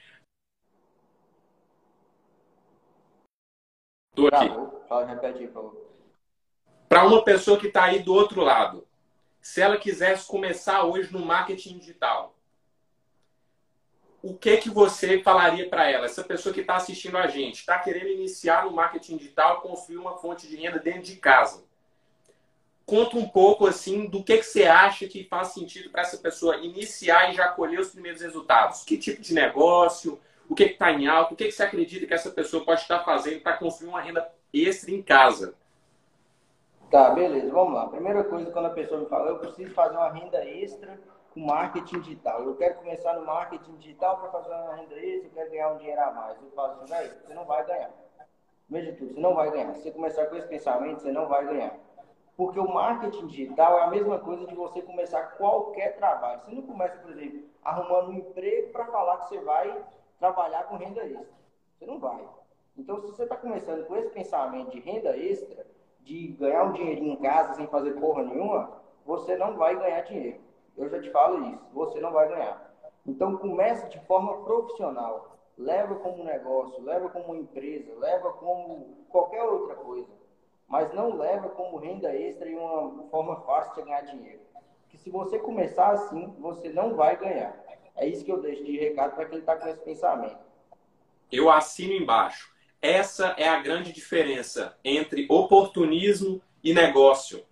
Tô 4.15 4.29
aqui. 4.29 4.72
Fala, 4.89 5.07
repete, 5.07 5.47
por 5.47 5.53
favor. 5.53 5.93
Para 6.89 7.07
uma 7.07 7.25
pessoa 7.25 7.59
que 7.59 7.69
está 7.69 7.85
aí 7.85 8.01
do 8.01 8.13
outro 8.13 8.43
lado, 8.43 8.87
se 9.41 9.61
ela 9.61 9.77
quisesse 9.77 10.27
começar 10.27 10.85
hoje 10.85 11.13
no 11.13 11.25
marketing 11.25 11.79
digital, 11.79 12.35
o 14.23 14.35
que 14.37 14.59
que 14.59 14.71
você 14.71 15.21
falaria 15.21 15.69
para 15.69 15.91
ela? 15.91 16.07
Essa 16.07 16.23
pessoa 16.23 16.55
que 16.55 16.61
está 16.61 16.77
assistindo 16.77 17.19
a 17.19 17.27
gente, 17.27 17.57
está 17.57 17.79
querendo 17.79 18.09
iniciar 18.09 18.65
no 18.65 18.71
marketing 18.71 19.17
digital, 19.17 19.61
construir 19.61 19.99
uma 19.99 20.17
fonte 20.19 20.47
de 20.47 20.55
renda 20.55 20.79
dentro 20.79 21.03
de 21.03 21.17
casa. 21.17 21.65
Conta 22.87 23.17
um 23.17 23.29
pouco 23.29 23.67
assim 23.67 24.07
do 24.07 24.23
que, 24.23 24.37
que 24.37 24.45
você 24.45 24.65
acha 24.65 25.09
que 25.09 25.25
faz 25.25 25.49
sentido 25.49 25.91
para 25.91 26.03
essa 26.03 26.19
pessoa 26.19 26.59
iniciar 26.59 27.33
e 27.33 27.35
já 27.35 27.49
colher 27.49 27.81
os 27.81 27.91
primeiros 27.91 28.21
resultados. 28.23 28.85
Que 28.85 28.97
tipo 28.97 29.21
de 29.21 29.35
negócio? 29.35 30.21
O 30.49 30.55
que 30.55 30.65
está 30.65 30.93
em 30.93 31.07
alta? 31.09 31.35
O 31.35 31.37
que, 31.37 31.47
que 31.47 31.53
você 31.53 31.63
acredita 31.65 32.07
que 32.07 32.15
essa 32.15 32.31
pessoa 32.31 32.65
pode 32.65 32.83
estar 32.83 33.03
fazendo 33.05 33.41
para 33.41 33.57
construir 33.57 33.89
uma 33.89 34.01
renda 34.01 34.31
extra 34.53 34.91
em 34.91 35.03
casa? 35.03 35.55
Tá, 36.91 37.11
beleza, 37.11 37.51
vamos 37.51 37.75
lá. 37.75 37.89
Primeira 37.89 38.23
coisa, 38.23 38.51
quando 38.51 38.67
a 38.67 38.71
pessoa 38.71 39.01
me 39.01 39.07
fala, 39.07 39.31
eu 39.31 39.39
preciso 39.39 39.73
fazer 39.73 39.97
uma 39.97 40.11
renda 40.11 40.45
extra 40.45 41.01
com 41.33 41.41
marketing 41.41 42.01
digital. 42.01 42.43
Eu 42.43 42.55
quero 42.57 42.75
começar 42.75 43.15
no 43.15 43.25
marketing 43.25 43.77
digital 43.77 44.19
para 44.19 44.31
fazer 44.31 44.51
uma 44.51 44.75
renda 44.75 44.95
extra, 44.97 45.29
eu 45.29 45.33
quero 45.33 45.51
ganhar 45.51 45.73
um 45.73 45.79
dinheiro 45.79 46.03
a 46.03 46.11
mais. 46.11 46.37
Eu 46.43 46.51
falo 46.51 46.73
assim, 46.73 46.93
velho, 46.93 47.15
você 47.25 47.35
não 47.35 47.45
vai 47.47 47.65
ganhar. 47.65 47.91
Veja 48.69 48.93
tudo, 48.93 49.15
você 49.15 49.21
não 49.21 49.35
vai 49.35 49.51
ganhar. 49.51 49.75
Se 49.75 49.83
você 49.83 49.91
começar 49.91 50.27
com 50.27 50.37
esse 50.37 50.49
pensamento, 50.49 51.01
você 51.01 51.13
não 51.13 51.27
vai 51.29 51.47
ganhar. 51.47 51.75
Porque 52.37 52.59
o 52.59 52.69
marketing 52.69 53.27
digital 53.27 53.79
é 53.79 53.83
a 53.83 53.87
mesma 53.87 54.19
coisa 54.19 54.47
de 54.47 54.55
você 54.55 54.83
começar 54.83 55.23
qualquer 55.39 55.97
trabalho. 55.97 56.41
Você 56.43 56.55
não 56.55 56.63
começa, 56.63 56.97
por 56.99 57.11
exemplo, 57.11 57.43
arrumando 57.63 58.11
um 58.11 58.15
emprego 58.15 58.73
para 58.73 58.87
falar 58.87 59.19
que 59.19 59.29
você 59.29 59.41
vai 59.41 59.83
trabalhar 60.19 60.65
com 60.65 60.77
renda 60.77 61.03
extra. 61.03 61.27
Você 61.79 61.87
não 61.87 61.99
vai. 61.99 62.23
Então, 62.77 63.01
se 63.01 63.07
você 63.07 63.25
está 63.25 63.37
começando 63.37 63.87
com 63.87 63.97
esse 63.97 64.11
pensamento 64.11 64.71
de 64.71 64.81
renda 64.81 65.17
extra, 65.17 65.67
de 66.01 66.29
ganhar 66.29 66.65
um 66.65 66.73
dinheirinho 66.73 67.13
em 67.13 67.17
casa 67.17 67.55
sem 67.55 67.67
fazer 67.67 67.93
porra 67.93 68.25
nenhuma, 68.25 68.81
você 69.05 69.37
não 69.37 69.57
vai 69.57 69.79
ganhar 69.79 70.01
dinheiro. 70.03 70.41
Eu 70.77 70.89
já 70.89 71.01
te 71.01 71.11
falo 71.11 71.45
isso. 71.53 71.65
Você 71.73 72.01
não 72.01 72.13
vai 72.13 72.29
ganhar. 72.29 72.73
Então, 73.07 73.37
comece 73.37 73.89
de 73.89 74.01
forma 74.07 74.43
profissional. 74.45 75.37
Leva 75.57 75.97
como 75.97 76.25
negócio, 76.25 76.83
leva 76.83 77.11
como 77.11 77.35
empresa, 77.35 77.93
leva 77.99 78.33
como 78.33 78.97
qualquer 79.11 79.43
outra 79.43 79.75
coisa 79.77 80.23
mas 80.73 80.91
não 80.95 81.19
leva 81.19 81.51
como 81.51 81.77
renda 81.77 82.17
extra 82.17 82.49
e 82.49 82.55
uma 82.57 83.05
forma 83.11 83.37
fácil 83.43 83.75
de 83.75 83.83
ganhar 83.83 84.01
dinheiro. 84.07 84.41
Que 84.89 84.97
se 84.97 85.11
você 85.11 85.39
começar 85.39 85.91
assim, 85.91 86.35
você 86.39 86.71
não 86.71 86.95
vai 86.95 87.15
ganhar. 87.15 87.55
É 87.95 88.07
isso 88.07 88.25
que 88.25 88.33
eu 88.33 88.41
deixo 88.41 88.65
de 88.65 88.79
recado 88.79 89.15
para 89.15 89.27
quem 89.27 89.41
está 89.41 89.55
com 89.55 89.69
esse 89.69 89.83
pensamento. 89.83 90.39
Eu 91.31 91.51
assino 91.51 91.93
embaixo. 91.93 92.52
Essa 92.83 93.35
é 93.39 93.49
a 93.49 93.61
grande 93.61 93.93
diferença 93.93 94.77
entre 94.85 95.25
oportunismo 95.31 96.43
e 96.63 96.75
negócio. 96.75 97.45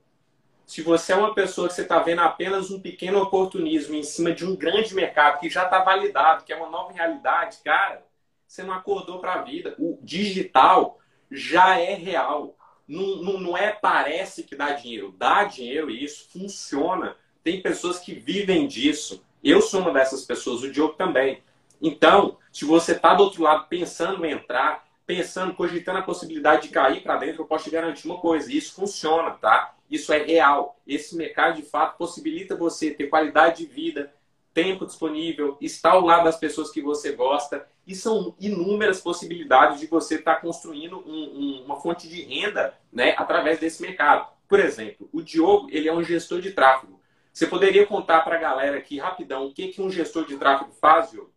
Se 0.67 0.83
você 0.83 1.13
é 1.13 1.17
uma 1.17 1.35
pessoa 1.35 1.69
que 1.69 1.75
você 1.75 1.83
está 1.83 2.01
vendo 2.01 2.21
apenas 2.21 2.71
um 2.71 2.81
pequeno 2.81 3.23
oportunismo 3.23 3.95
em 3.95 4.03
cima 4.03 4.33
de 4.33 4.45
um 4.45 4.55
grande 4.55 4.95
mercado 4.95 5.41
que 5.41 5.49
já 5.49 5.65
está 5.65 5.83
validado, 5.83 6.45
que 6.45 6.53
é 6.53 6.57
uma 6.57 6.69
nova 6.69 6.93
realidade, 6.93 7.59
cara, 7.65 8.05
você 8.47 8.63
não 8.63 8.75
acordou 8.75 9.21
para 9.21 9.35
a 9.35 9.43
vida. 9.43 9.75
O 9.79 9.99
digital 10.03 10.99
já 11.31 11.79
é 11.79 11.95
real 11.95 12.57
não, 12.91 13.23
não, 13.23 13.41
não 13.41 13.57
é 13.57 13.71
parece 13.71 14.43
que 14.43 14.57
dá 14.57 14.73
dinheiro. 14.73 15.15
Dá 15.17 15.45
dinheiro 15.45 15.89
e 15.91 16.03
isso 16.03 16.29
funciona. 16.33 17.17
Tem 17.45 17.63
pessoas 17.63 18.01
que 18.01 18.13
vivem 18.13 18.67
disso. 18.67 19.25
Eu 19.45 19.63
sou 19.63 19.81
uma 19.81 19.93
dessas 19.93 20.25
pessoas, 20.25 20.65
o 20.65 20.73
Diogo 20.73 20.95
também. 20.95 21.41
Então, 21.81 22.37
se 22.53 22.65
você 22.65 22.93
está 22.93 23.15
do 23.15 23.23
outro 23.23 23.45
lado 23.45 23.69
pensando 23.69 24.27
em 24.27 24.33
entrar, 24.33 24.85
pensando, 25.11 25.55
cogitando 25.55 25.99
a 25.99 26.02
possibilidade 26.02 26.62
de 26.62 26.69
cair 26.69 27.02
para 27.02 27.17
dentro, 27.17 27.43
eu 27.43 27.47
posso 27.47 27.64
te 27.64 27.71
garantir 27.71 28.07
uma 28.07 28.19
coisa: 28.19 28.52
isso 28.52 28.75
funciona, 28.75 29.33
tá? 29.33 29.75
Isso 29.90 30.12
é 30.12 30.19
real. 30.19 30.81
Esse 30.87 31.17
mercado, 31.17 31.57
de 31.57 31.62
fato, 31.62 31.99
possibilita 31.99 32.55
você 32.55 32.93
ter 32.93 33.09
qualidade 33.09 33.67
de 33.67 33.67
vida, 33.67 34.14
tempo 34.55 34.87
disponível, 34.87 35.59
estar 35.61 35.90
ao 35.90 36.02
lado 36.02 36.25
das 36.25 36.37
pessoas 36.37 36.71
que 36.71 36.81
você 36.81 37.11
gosta. 37.11 37.67
E 37.85 37.95
são 37.95 38.37
inúmeras 38.38 39.00
possibilidades 39.00 39.81
de 39.81 39.88
você 39.88 40.14
estar 40.14 40.37
tá 40.37 40.40
construindo 40.40 40.99
um, 40.99 41.11
um, 41.11 41.64
uma 41.64 41.81
fonte 41.81 42.09
de 42.09 42.23
renda 42.23 42.73
né, 42.93 43.14
através 43.19 43.59
desse 43.59 43.83
mercado. 43.83 44.29
Por 44.47 44.61
exemplo, 44.61 45.09
o 45.12 45.21
Diogo 45.21 45.67
ele 45.73 45.88
é 45.88 45.93
um 45.93 46.05
gestor 46.05 46.40
de 46.40 46.52
tráfego. 46.52 47.00
Você 47.33 47.49
poderia 47.49 47.85
contar 47.85 48.21
para 48.21 48.37
a 48.37 48.40
galera 48.40 48.79
aqui 48.79 48.99
rapidão 48.99 49.47
o 49.47 49.52
que, 49.52 49.69
que 49.69 49.83
um 49.83 49.90
gestor 49.90 50.25
de 50.25 50.37
tráfego 50.37 50.71
faz, 50.81 51.11
Diogo? 51.11 51.30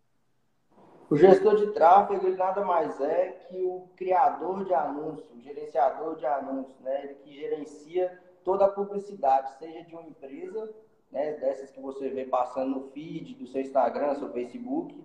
O 1.14 1.16
gestor 1.16 1.58
de 1.58 1.68
tráfego 1.68 2.26
ele 2.26 2.38
nada 2.38 2.66
mais 2.66 3.00
é 3.00 3.38
que 3.48 3.64
o 3.64 3.88
criador 3.96 4.66
de 4.66 4.74
anúncios, 4.74 5.30
o 5.30 5.40
gerenciador 5.42 6.16
de 6.16 6.26
anúncios, 6.26 6.80
né? 6.80 7.04
ele 7.04 7.14
que 7.14 7.36
gerencia 7.36 8.20
toda 8.44 8.66
a 8.66 8.72
publicidade, 8.72 9.56
seja 9.60 9.84
de 9.84 9.94
uma 9.94 10.08
empresa 10.08 10.74
né, 11.12 11.34
dessas 11.34 11.70
que 11.70 11.80
você 11.80 12.10
vê 12.10 12.26
passando 12.26 12.72
no 12.72 12.90
feed 12.90 13.36
do 13.36 13.46
seu 13.46 13.62
Instagram, 13.62 14.16
seu 14.16 14.32
Facebook, 14.32 15.00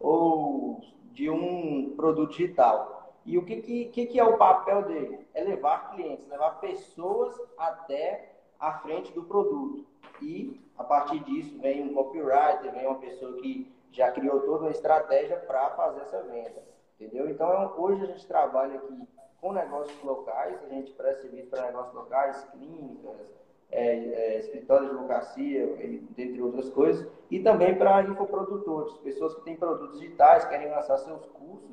ou 0.00 0.80
de 1.12 1.30
um 1.30 1.94
produto 1.94 2.32
digital. 2.32 3.14
E 3.24 3.38
o 3.38 3.44
que, 3.44 3.86
que, 3.86 4.06
que 4.06 4.18
é 4.18 4.24
o 4.24 4.36
papel 4.36 4.82
dele? 4.82 5.20
É 5.32 5.44
levar 5.44 5.92
clientes, 5.92 6.26
levar 6.26 6.58
pessoas 6.58 7.40
até 7.56 8.32
a 8.58 8.80
frente 8.80 9.12
do 9.12 9.22
produto. 9.22 9.86
E, 10.20 10.60
a 10.76 10.82
partir 10.82 11.20
disso, 11.20 11.56
vem 11.60 11.84
um 11.84 11.94
copywriter, 11.94 12.72
vem 12.72 12.84
uma 12.84 12.98
pessoa 12.98 13.40
que 13.40 13.70
já 13.92 14.10
criou 14.10 14.40
toda 14.40 14.64
uma 14.64 14.70
estratégia 14.70 15.36
para 15.36 15.70
fazer 15.70 16.00
essa 16.00 16.22
venda. 16.22 16.62
Entendeu? 16.98 17.28
Então, 17.28 17.52
é 17.52 17.80
hoje 17.80 18.02
a 18.02 18.06
gente 18.06 18.26
trabalha 18.26 18.76
aqui 18.76 19.08
com 19.40 19.52
negócios 19.52 20.02
locais, 20.04 20.56
a 20.64 20.68
gente 20.68 20.92
presta 20.92 21.22
serviço 21.22 21.48
para 21.48 21.66
negócios 21.66 21.94
locais, 21.94 22.44
clínicas, 22.52 23.16
é, 23.72 23.96
é, 23.96 24.38
escritório 24.38 24.86
de 24.86 24.94
advocacia, 24.94 25.64
entre 26.16 26.40
outras 26.42 26.70
coisas, 26.70 27.10
e 27.30 27.40
também 27.40 27.74
para 27.74 28.02
infoprodutores, 28.02 28.92
pessoas 28.98 29.34
que 29.34 29.40
têm 29.40 29.56
produtos 29.56 29.98
digitais, 29.98 30.44
querem 30.44 30.70
lançar 30.70 30.98
seus 30.98 31.24
cursos, 31.26 31.70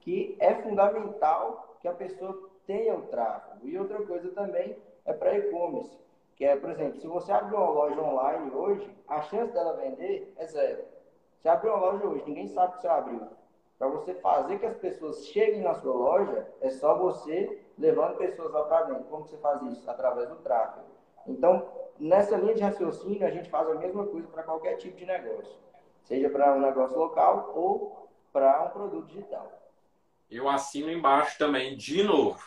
que 0.00 0.36
é 0.38 0.54
fundamental 0.56 1.76
que 1.80 1.88
a 1.88 1.92
pessoa 1.92 2.50
tenha 2.66 2.94
o 2.94 3.02
tráfego. 3.02 3.66
E 3.66 3.78
outra 3.78 4.04
coisa 4.04 4.28
também 4.30 4.76
é 5.04 5.12
para 5.12 5.38
e-commerce, 5.38 5.96
que 6.34 6.44
é, 6.44 6.56
por 6.56 6.70
exemplo, 6.70 7.00
se 7.00 7.06
você 7.06 7.32
abrir 7.32 7.54
uma 7.54 7.70
loja 7.70 8.00
online 8.02 8.50
hoje, 8.54 8.90
a 9.08 9.22
chance 9.22 9.52
dela 9.52 9.74
vender 9.74 10.34
é 10.36 10.46
zero. 10.46 10.95
Você 11.46 11.50
abriu 11.50 11.74
uma 11.74 11.92
loja 11.92 12.04
hoje, 12.08 12.24
ninguém 12.26 12.48
sabe 12.48 12.72
que 12.72 12.80
você 12.80 12.88
abriu. 12.88 13.20
Para 13.78 13.86
você 13.86 14.14
fazer 14.14 14.58
que 14.58 14.66
as 14.66 14.76
pessoas 14.78 15.28
cheguem 15.28 15.62
na 15.62 15.74
sua 15.74 15.94
loja, 15.94 16.44
é 16.60 16.68
só 16.70 16.98
você 16.98 17.62
levando 17.78 18.16
pessoas 18.16 18.50
lá 18.52 18.64
para 18.64 18.86
dentro. 18.86 19.04
Como 19.04 19.24
você 19.24 19.36
faz 19.36 19.62
isso? 19.62 19.88
Através 19.88 20.28
do 20.28 20.34
tráfego. 20.38 20.86
Então, 21.24 21.64
nessa 22.00 22.36
linha 22.36 22.52
de 22.52 22.62
raciocínio, 22.62 23.24
a 23.24 23.30
gente 23.30 23.48
faz 23.48 23.70
a 23.70 23.76
mesma 23.76 24.04
coisa 24.08 24.26
para 24.26 24.42
qualquer 24.42 24.74
tipo 24.74 24.96
de 24.96 25.06
negócio, 25.06 25.56
seja 26.02 26.28
para 26.28 26.52
um 26.52 26.60
negócio 26.60 26.98
local 26.98 27.52
ou 27.54 28.08
para 28.32 28.64
um 28.64 28.70
produto 28.70 29.06
digital. 29.06 29.48
Eu 30.28 30.48
assino 30.48 30.90
embaixo 30.90 31.38
também, 31.38 31.76
de 31.76 32.02
novo. 32.02 32.42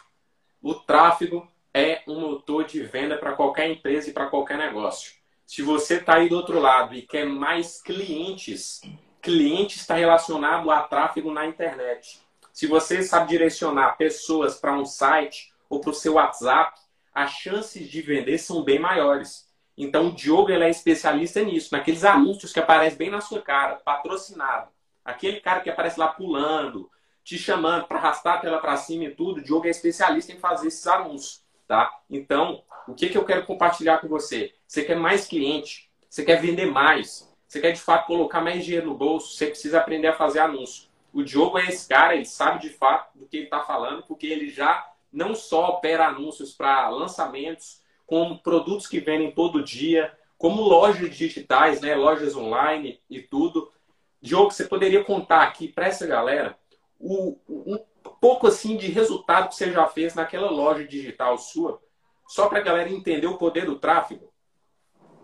O 0.62 0.74
tráfego 0.74 1.48
é 1.74 2.01
um 2.06 2.20
motor 2.20 2.65
de 2.65 2.84
venda 2.84 3.18
para 3.18 3.34
qualquer 3.34 3.70
empresa 3.70 4.10
e 4.10 4.13
para 4.13 4.29
qualquer 4.29 4.58
negócio. 4.58 5.19
Se 5.50 5.63
você 5.63 5.96
está 5.96 6.18
aí 6.18 6.29
do 6.29 6.36
outro 6.36 6.60
lado 6.60 6.94
e 6.94 7.01
quer 7.01 7.25
mais 7.25 7.82
clientes, 7.82 8.82
cliente 9.20 9.77
está 9.77 9.96
relacionado 9.96 10.70
a 10.70 10.84
tráfego 10.84 11.34
na 11.34 11.48
internet. 11.48 12.22
Se 12.53 12.68
você 12.68 13.01
sabe 13.01 13.29
direcionar 13.29 13.98
pessoas 13.98 14.60
para 14.60 14.77
um 14.77 14.86
site 14.86 15.51
ou 15.68 15.82
para 15.82 15.89
o 15.89 15.94
seu 15.94 16.13
WhatsApp, 16.13 16.79
as 17.12 17.32
chances 17.32 17.89
de 17.89 18.00
vender 18.00 18.38
são 18.38 18.63
bem 18.63 18.77
maiores. 18.77 19.50
Então 19.75 20.10
o 20.10 20.12
Diogo 20.12 20.51
ele 20.51 20.65
é 20.65 20.70
especialista 20.70 21.41
nisso, 21.41 21.70
naqueles 21.72 22.06
anúncios 22.06 22.53
que 22.53 22.60
aparecem 22.60 23.00
bem 23.00 23.10
na 23.10 23.20
sua 23.20 23.41
cara, 23.41 23.77
patrocinado. 23.77 24.70
Aquele 25.03 25.39
cara 25.39 25.62
que 25.62 25.70
aparece 25.72 26.00
lá 26.00 26.10
pulando, 26.10 26.91
te 27.24 27.39
chamando 27.39 27.88
para 27.88 27.98
arrastar 27.98 28.36
a 28.36 28.41
tela 28.41 28.60
para 28.60 28.77
cima 28.77 29.06
e 29.06 29.15
tudo, 29.15 29.39
o 29.39 29.44
Diogo 29.44 29.65
é 29.65 29.72
especialista 29.72 30.32
em 30.32 30.38
fazer 30.38 30.68
esses 30.68 30.86
anúncios, 30.86 31.41
tá? 31.70 32.02
Então, 32.10 32.64
o 32.88 32.96
que, 32.96 33.10
que 33.10 33.18
eu 33.18 33.24
quero 33.24 33.46
compartilhar 33.46 34.00
com 34.00 34.08
você? 34.08 34.56
Você 34.68 34.84
quer 34.84 34.96
mais 34.96 35.28
cliente? 35.28 35.88
Você 36.10 36.26
quer 36.26 36.42
vender 36.42 36.66
mais? 36.66 37.32
Você 37.48 37.62
quer 37.62 37.72
de 37.72 37.80
fato 37.80 38.08
colocar 38.08 38.42
mais 38.42 38.66
dinheiro 38.66 38.88
no 38.88 38.98
bolso? 38.98 39.36
Você 39.36 39.46
precisa 39.46 39.78
aprender 39.78 40.08
a 40.08 40.16
fazer 40.16 40.40
anúncio. 40.40 40.90
O 41.14 41.24
Diogo 41.24 41.60
é 41.60 41.68
esse 41.68 41.88
cara, 41.88 42.16
ele 42.16 42.26
sabe 42.26 42.60
de 42.60 42.70
fato 42.70 43.20
do 43.20 43.28
que 43.28 43.38
ele 43.38 43.44
está 43.46 43.60
falando, 43.60 44.02
porque 44.04 44.26
ele 44.26 44.50
já 44.50 44.84
não 45.14 45.36
só 45.36 45.70
opera 45.70 46.08
anúncios 46.08 46.54
para 46.54 46.90
lançamentos, 46.90 47.84
como 48.08 48.40
produtos 48.40 48.88
que 48.88 49.00
vendem 49.00 49.32
todo 49.32 49.64
dia, 49.64 50.12
como 50.40 50.64
lojas 50.64 51.16
digitais, 51.16 51.82
né, 51.82 51.94
lojas 51.94 52.36
online 52.36 53.00
e 53.08 53.22
tudo. 53.22 53.72
Diogo, 54.20 54.50
você 54.50 54.66
poderia 54.66 55.04
contar 55.04 55.44
aqui 55.44 55.68
para 55.68 55.86
essa 55.86 56.08
galera 56.08 56.58
o, 57.00 57.38
um 57.48 57.80
pouco 58.20 58.48
assim 58.48 58.78
de 58.78 58.92
resultado 58.92 59.50
que 59.50 59.56
você 59.56 59.72
já 59.72 59.88
fez 59.88 60.16
naquela 60.16 60.50
loja 60.50 60.86
digital 60.86 61.38
sua, 61.38 61.82
só 62.28 62.48
para 62.48 62.60
a 62.60 62.64
galera 62.64 62.90
entender 62.90 63.28
o 63.28 63.38
poder 63.38 63.66
do 63.66 63.80
tráfego? 63.80 64.32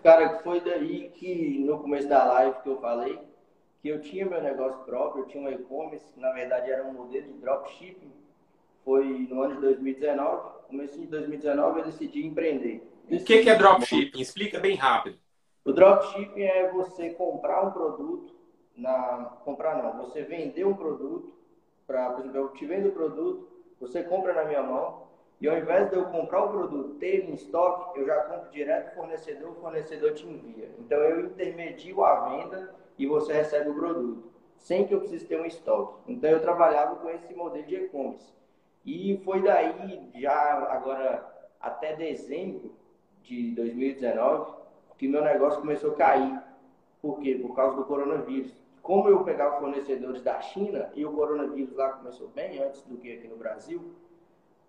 Cara, 0.04 0.40
foi 0.40 0.62
daí 0.62 1.10
que 1.10 1.60
no 1.60 1.80
começo 1.80 2.08
da 2.08 2.24
live 2.26 2.62
que 2.62 2.70
eu 2.70 2.80
falei 2.80 3.20
que 3.82 3.90
eu 3.90 4.02
tinha 4.02 4.26
meu 4.26 4.42
negócio 4.42 4.80
próprio, 4.84 5.24
eu 5.24 5.28
tinha 5.28 5.44
um 5.44 5.52
e-commerce, 5.52 6.06
na 6.18 6.32
verdade 6.32 6.72
era 6.72 6.84
um 6.84 6.94
modelo 6.94 7.28
de 7.28 7.34
dropshipping 7.34 8.12
foi 8.86 9.28
no 9.30 9.42
ano 9.42 9.56
de 9.56 9.62
2019. 9.62 10.56
Começo 10.68 11.00
de 11.00 11.08
2019 11.08 11.80
eu 11.80 11.86
decidi 11.86 12.26
empreender. 12.26 12.88
O 13.10 13.24
que, 13.24 13.42
que 13.42 13.50
é 13.50 13.56
dropshipping? 13.56 14.22
Explica 14.22 14.60
bem 14.60 14.76
rápido. 14.76 15.18
O 15.66 15.74
dropshipping 15.74 16.44
é 16.44 16.72
você 16.72 17.10
comprar 17.10 17.68
um 17.68 17.72
produto, 17.72 18.36
na 18.78 19.26
comprar 19.44 19.82
não, 19.82 20.06
você 20.06 20.22
vender 20.22 20.66
um 20.66 20.76
produto, 20.76 21.34
para, 21.88 22.12
por 22.12 22.22
exemplo, 22.22 22.38
eu 22.38 22.50
te 22.50 22.66
vendo 22.66 22.90
o 22.90 22.92
produto, 22.92 23.48
você 23.80 24.04
compra 24.04 24.34
na 24.34 24.46
minha 24.46 24.64
mão, 24.64 25.06
e 25.40 25.50
ao 25.50 25.58
invés 25.58 25.90
de 25.90 25.96
eu 25.96 26.06
comprar 26.06 26.46
o 26.46 26.50
produto, 26.50 26.96
ter 26.96 27.30
em 27.30 27.34
estoque, 27.34 28.00
eu 28.00 28.06
já 28.06 28.16
compro 28.24 28.50
direto 28.52 28.90
do 28.90 28.96
fornecedor, 28.96 29.52
o 29.52 29.56
fornecedor 29.56 30.14
te 30.14 30.26
envia. 30.26 30.72
Então 30.80 30.98
eu 31.00 31.26
intermedio 31.26 32.04
a 32.04 32.30
venda 32.30 32.74
e 32.98 33.06
você 33.06 33.34
recebe 33.34 33.70
o 33.70 33.76
produto, 33.76 34.32
sem 34.58 34.88
que 34.88 34.94
eu 34.94 35.00
precise 35.00 35.26
ter 35.26 35.40
um 35.40 35.46
estoque. 35.46 36.00
Então 36.08 36.30
eu 36.30 36.42
trabalhava 36.42 36.96
com 36.96 37.10
esse 37.10 37.34
modelo 37.34 37.66
de 37.66 37.76
e-commerce. 37.76 38.34
E 38.86 39.18
foi 39.26 39.42
daí, 39.42 40.10
já 40.16 40.34
agora, 40.72 41.52
até 41.60 41.96
dezembro 41.96 42.72
de 43.22 43.52
2019 43.56 44.56
que 44.98 45.08
meu 45.08 45.22
negócio 45.22 45.60
começou 45.60 45.92
a 45.92 45.96
cair. 45.96 46.42
Por 47.02 47.20
quê? 47.20 47.38
Por 47.42 47.56
causa 47.56 47.76
do 47.76 47.86
coronavírus. 47.86 48.54
Como 48.86 49.10
eu 49.10 49.24
pegava 49.24 49.60
fornecedores 49.60 50.22
da 50.22 50.40
China 50.40 50.92
e 50.94 51.04
o 51.04 51.12
coronavírus 51.12 51.76
lá 51.76 51.94
começou 51.94 52.28
bem 52.28 52.62
antes 52.62 52.84
do 52.84 52.98
que 52.98 53.14
aqui 53.14 53.28
no 53.28 53.36
Brasil, 53.36 53.96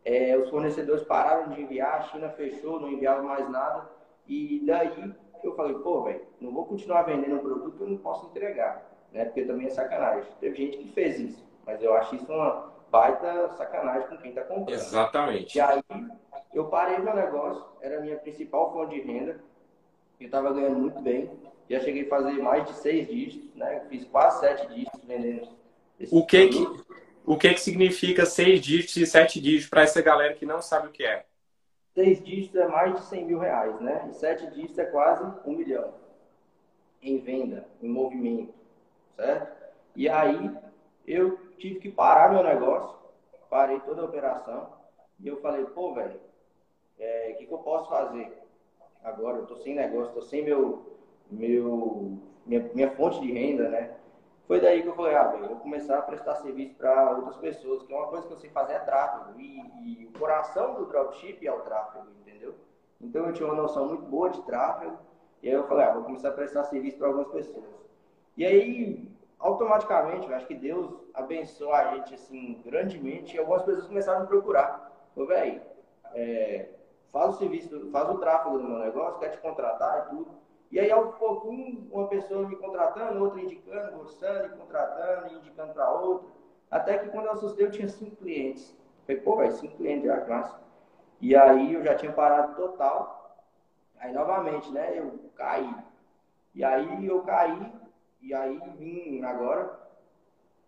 é, 0.03 0.35
os 0.39 0.49
fornecedores 0.49 1.05
pararam 1.05 1.51
de 1.51 1.61
enviar, 1.61 1.97
a 1.97 2.01
China 2.05 2.31
fechou, 2.31 2.81
não 2.81 2.91
enviava 2.91 3.23
mais 3.23 3.47
nada. 3.51 3.91
E 4.27 4.63
daí 4.65 5.15
eu 5.45 5.55
falei, 5.55 5.75
pô, 5.75 6.05
velho, 6.05 6.23
não 6.41 6.51
vou 6.51 6.65
continuar 6.65 7.03
vendendo 7.03 7.35
um 7.35 7.41
produto 7.41 7.77
que 7.77 7.83
eu 7.83 7.89
não 7.91 7.99
posso 7.99 8.25
entregar, 8.29 8.91
né? 9.13 9.27
Porque 9.27 9.45
também 9.45 9.67
é 9.67 9.71
sacanagem. 9.71 10.33
Teve 10.41 10.57
gente 10.57 10.79
que 10.79 10.89
fez 10.95 11.21
isso, 11.21 11.47
mas 11.67 11.83
eu 11.83 11.93
acho 11.93 12.15
isso 12.15 12.33
uma 12.33 12.73
baita 12.91 13.51
sacanagem 13.51 14.09
com 14.09 14.17
quem 14.17 14.31
está 14.31 14.45
comprando. 14.45 14.71
Exatamente. 14.71 15.59
E 15.59 15.61
aí 15.61 15.83
eu 16.55 16.69
parei 16.69 16.97
meu 17.01 17.15
negócio, 17.15 17.63
era 17.83 17.99
a 17.99 18.01
minha 18.01 18.17
principal 18.17 18.73
fonte 18.73 18.95
de 18.95 19.03
renda, 19.03 19.39
eu 20.19 20.25
estava 20.25 20.55
ganhando 20.55 20.79
muito 20.79 21.03
bem, 21.03 21.31
já 21.69 21.81
cheguei 21.81 22.05
a 22.05 22.09
fazer 22.09 22.33
mais 22.35 22.65
de 22.67 22.75
seis 22.75 23.09
dígitos, 23.09 23.55
né? 23.55 23.85
Fiz 23.89 24.05
quase 24.05 24.41
sete 24.41 24.67
dígitos 24.69 25.01
vendendo. 25.05 25.49
O 26.11 26.25
que 26.25 26.49
que, 26.49 26.67
o 27.25 27.37
que 27.37 27.55
que 27.55 27.61
significa 27.61 28.27
seis 28.27 28.61
dígitos 28.61 28.97
e 28.97 29.07
sete 29.07 29.41
dígitos 29.41 29.69
para 29.69 29.83
essa 29.83 30.01
galera 30.03 30.35
que 30.35 30.47
não 30.47 30.61
sabe 30.61 30.89
o 30.89 30.93
que 30.93 31.05
é? 31.05 31.25
Seis 31.95 32.23
dígitos 32.23 32.61
é 32.61 32.69
mais 32.69 32.95
de 32.95 33.07
100 33.07 33.25
mil 33.25 33.39
reais, 33.39 33.81
né? 33.81 34.07
E 34.11 34.15
sete 34.15 34.47
dígitos 34.51 34.79
é 34.79 34.85
quase 34.85 35.25
um 35.47 35.57
milhão 35.57 35.95
em 37.03 37.19
venda, 37.19 37.67
em 37.81 37.89
movimento, 37.89 38.53
certo? 39.15 39.57
E 39.95 40.09
aí 40.09 40.51
eu 41.07 41.39
tive 41.57 41.81
que 41.81 41.91
parar 41.91 42.33
meu 42.33 42.43
negócio, 42.43 42.97
parei 43.49 43.81
toda 43.81 44.03
a 44.03 44.05
operação 44.05 44.73
e 45.19 45.29
eu 45.29 45.41
falei, 45.41 45.65
pô, 45.65 45.95
velho, 45.95 46.17
o 46.17 46.21
é, 46.99 47.33
que, 47.33 47.47
que 47.47 47.53
eu 47.53 47.59
posso 47.59 47.89
fazer? 47.89 48.43
Agora 49.03 49.39
eu 49.39 49.47
tô 49.47 49.57
sem 49.57 49.75
negócio, 49.75 50.13
tô 50.13 50.23
sem 50.23 50.45
meu, 50.45 50.96
meu, 51.31 52.19
minha, 52.45 52.71
minha 52.75 52.91
fonte 52.93 53.21
de 53.21 53.33
renda, 53.33 53.69
né? 53.69 53.95
Foi 54.47 54.61
daí 54.61 54.83
que 54.83 54.89
eu 54.89 54.95
falei, 54.95 55.17
ah, 55.17 55.25
velho, 55.25 55.45
eu 55.45 55.49
vou 55.49 55.59
começar 55.59 55.99
a 55.99 56.03
prestar 56.03 56.37
serviço 56.37 56.75
para 56.77 57.17
outras 57.17 57.37
pessoas, 57.37 57.83
que 57.83 57.93
é 57.93 57.97
uma 57.97 58.07
coisa 58.07 58.27
que 58.27 58.33
eu 58.33 58.37
sei 58.37 58.49
fazer 58.51 58.75
é 58.75 58.79
tráfego. 58.79 59.41
E, 59.41 60.03
e, 60.03 60.07
o 60.07 60.19
coração 60.19 60.75
do 60.75 60.87
dropship 60.87 61.45
é 61.45 61.53
o 61.53 61.61
tráfego, 61.61 62.07
entendeu? 62.21 62.55
Então 63.01 63.27
eu 63.27 63.33
tinha 63.33 63.49
uma 63.49 63.61
noção 63.61 63.89
muito 63.89 64.05
boa 64.05 64.31
de 64.31 64.41
tráfego, 64.43 64.97
e 65.43 65.49
aí 65.49 65.55
eu 65.55 65.67
falei, 65.67 65.87
ah, 65.87 65.95
vou 65.95 66.05
começar 66.05 66.29
a 66.29 66.33
prestar 66.33 66.65
serviço 66.65 66.97
para 66.97 67.09
algumas 67.09 67.29
pessoas. 67.29 67.65
E 68.37 68.47
aí, 68.47 69.11
automaticamente, 69.39 70.29
eu 70.29 70.37
acho 70.37 70.47
que 70.47 70.55
Deus 70.55 70.95
abençoou 71.13 71.73
a 71.73 71.95
gente, 71.95 72.15
assim, 72.15 72.63
grandemente, 72.65 73.35
e 73.35 73.39
algumas 73.39 73.63
pessoas 73.63 73.89
começaram 73.89 74.19
a 74.19 74.23
me 74.23 74.29
procurar. 74.29 74.93
Falei, 75.15 75.29
velho, 75.29 75.63
é, 76.15 76.69
faz 77.11 77.35
o 77.35 77.39
serviço, 77.39 77.91
faz 77.91 78.09
o 78.11 78.19
tráfego 78.19 78.59
do 78.59 78.65
meu 78.65 78.79
negócio, 78.79 79.19
quer 79.19 79.31
te 79.31 79.39
contratar 79.39 80.07
e 80.07 80.11
tudo. 80.11 80.31
E 80.71 80.81
aí, 80.81 80.91
pouquinho, 81.19 81.89
uma 81.91 82.09
pessoa 82.09 82.49
me 82.49 82.57
contratando, 82.57 83.23
outra 83.23 83.41
indicando, 83.41 83.97
gostando, 83.99 84.47
e 84.47 84.59
contratando, 84.59 85.33
e 85.33 85.37
indicando 85.37 85.73
para 85.73 85.91
outra. 85.91 86.29
Até 86.71 86.99
que 86.99 87.09
quando 87.09 87.27
eu 87.27 87.33
assustei, 87.33 87.67
eu 87.67 87.71
tinha 87.71 87.89
cinco 87.89 88.17
clientes. 88.17 88.77
Falei, 89.07 89.21
pô, 89.23 89.37
velho, 89.37 89.53
cinco 89.53 89.77
clientes 89.77 90.07
já, 90.07 90.21
classe. 90.21 90.57
E 91.21 91.35
aí 91.37 91.73
eu 91.73 91.83
já 91.83 91.95
tinha 91.95 92.13
parado 92.13 92.57
total. 92.57 93.17
Aí 93.99 94.13
novamente, 94.13 94.71
né, 94.73 94.99
eu 94.99 95.31
caí. 95.35 95.75
E 96.55 96.65
aí 96.65 97.07
eu 97.07 97.23
caí, 97.23 97.73
e 98.21 98.35
aí 98.35 98.61
vim 98.77 99.23
agora 99.23 99.79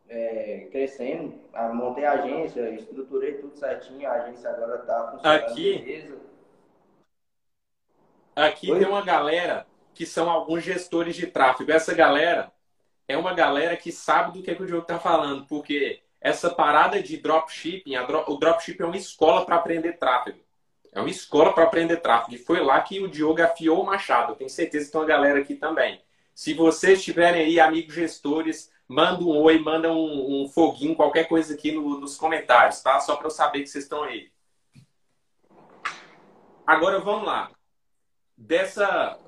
é, 0.09 0.69
crescendo. 0.71 1.35
Montei 1.75 2.05
a 2.05 2.13
agência, 2.13 2.71
estruturei 2.71 3.35
tudo 3.39 3.57
certinho, 3.57 4.09
a 4.09 4.13
agência 4.13 4.51
agora 4.51 4.81
está 4.81 5.13
funcionando. 5.13 5.45
Aqui, 5.45 5.79
beleza. 5.79 6.19
aqui 8.35 8.71
Oi? 8.71 8.79
tem 8.79 8.89
uma 8.89 9.05
galera 9.05 9.68
que 9.99 10.07
são 10.07 10.31
alguns 10.31 10.63
gestores 10.63 11.17
de 11.17 11.27
tráfego. 11.27 11.73
Essa 11.73 11.93
galera 11.93 12.53
é 13.09 13.17
uma 13.17 13.35
galera 13.35 13.77
que 13.77 13.91
sabe 13.91 14.31
do 14.31 14.45
que, 14.45 14.49
é 14.53 14.55
que 14.55 14.63
o 14.63 14.67
Diogo 14.67 14.83
está 14.83 14.97
falando, 14.97 15.45
porque 15.47 16.01
essa 16.21 16.49
parada 16.49 17.03
de 17.03 17.17
dropshipping, 17.17 17.97
o 18.29 18.37
dropshipping 18.37 18.85
é 18.85 18.87
uma 18.87 18.97
escola 18.97 19.45
para 19.45 19.57
aprender 19.57 19.95
tráfego. 19.95 20.39
É 20.93 21.01
uma 21.01 21.11
escola 21.11 21.53
para 21.53 21.65
aprender 21.65 21.97
tráfego. 21.97 22.37
E 22.37 22.39
foi 22.39 22.61
lá 22.61 22.81
que 22.81 23.01
o 23.01 23.09
Diogo 23.09 23.43
afiou 23.43 23.83
o 23.83 23.87
machado. 23.87 24.33
Eu 24.33 24.37
tenho 24.37 24.49
certeza 24.49 24.87
que 24.87 24.93
tem 24.93 25.01
uma 25.01 25.07
galera 25.07 25.41
aqui 25.41 25.57
também. 25.57 26.01
Se 26.33 26.55
vocês 26.55 27.03
tiverem 27.03 27.43
aí 27.43 27.59
amigos 27.59 27.93
gestores, 27.93 28.71
manda 28.87 29.25
um 29.25 29.37
oi, 29.37 29.59
manda 29.59 29.93
um, 29.93 30.45
um 30.45 30.49
foguinho, 30.49 30.95
qualquer 30.95 31.27
coisa 31.27 31.55
aqui 31.55 31.73
no, 31.73 31.99
nos 31.99 32.17
comentários, 32.17 32.81
tá? 32.83 33.01
Só 33.01 33.17
para 33.17 33.27
eu 33.27 33.33
saber 33.33 33.63
que 33.63 33.67
vocês 33.67 33.83
estão 33.83 34.05
aí. 34.05 34.31
Agora 36.65 37.01
vamos 37.01 37.27
lá. 37.27 37.51
Dessa 38.37 39.19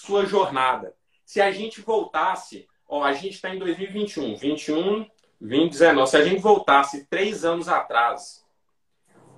sua 0.00 0.24
jornada. 0.24 0.94
Se 1.26 1.42
a 1.42 1.52
gente 1.52 1.82
voltasse, 1.82 2.66
ó, 2.88 3.04
a 3.04 3.12
gente 3.12 3.34
está 3.34 3.54
em 3.54 3.58
2021, 3.58 4.34
21, 4.34 5.06
2019. 5.38 6.10
Se 6.10 6.16
a 6.16 6.24
gente 6.24 6.40
voltasse 6.40 7.04
três 7.04 7.44
anos 7.44 7.68
atrás, 7.68 8.42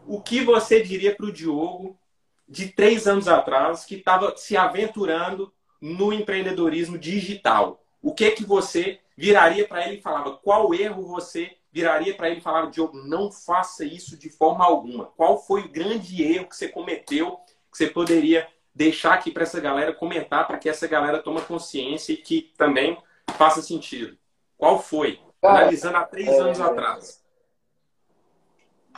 o 0.06 0.20
que 0.22 0.44
você 0.44 0.80
diria 0.80 1.14
para 1.16 1.26
o 1.26 1.32
Diogo 1.32 1.98
de 2.48 2.68
três 2.68 3.08
anos 3.08 3.26
atrás 3.26 3.84
que 3.84 3.96
estava 3.96 4.36
se 4.36 4.56
aventurando 4.56 5.52
no 5.80 6.12
empreendedorismo 6.12 6.96
digital? 6.96 7.82
O 8.00 8.14
que 8.14 8.30
que 8.30 8.44
você 8.44 9.00
viraria 9.16 9.66
para 9.66 9.84
ele 9.84 9.96
e 9.96 10.02
falava? 10.02 10.36
Qual 10.36 10.72
erro 10.72 11.02
você 11.02 11.56
viraria 11.72 12.14
para 12.14 12.30
ele 12.30 12.38
e 12.38 12.42
falava, 12.42 12.70
Diogo, 12.70 12.98
não 12.98 13.32
faça 13.32 13.84
isso 13.84 14.16
de 14.16 14.30
forma 14.30 14.64
alguma? 14.64 15.06
Qual 15.06 15.42
foi 15.42 15.62
o 15.62 15.68
grande 15.68 16.22
erro 16.22 16.48
que 16.48 16.56
você 16.56 16.68
cometeu 16.68 17.40
que 17.70 17.78
você 17.78 17.88
poderia 17.88 18.46
deixar 18.74 19.14
aqui 19.14 19.30
para 19.30 19.42
essa 19.42 19.60
galera 19.60 19.92
comentar, 19.92 20.46
para 20.46 20.58
que 20.58 20.68
essa 20.68 20.86
galera 20.86 21.22
tome 21.22 21.40
consciência 21.42 22.12
e 22.12 22.16
que 22.16 22.52
também 22.56 22.96
faça 23.36 23.62
sentido. 23.62 24.16
Qual 24.56 24.80
foi? 24.80 25.20
Analisando 25.42 25.96
há 25.96 26.04
três 26.04 26.28
é, 26.28 26.38
anos 26.38 26.60
atrás. 26.60 27.24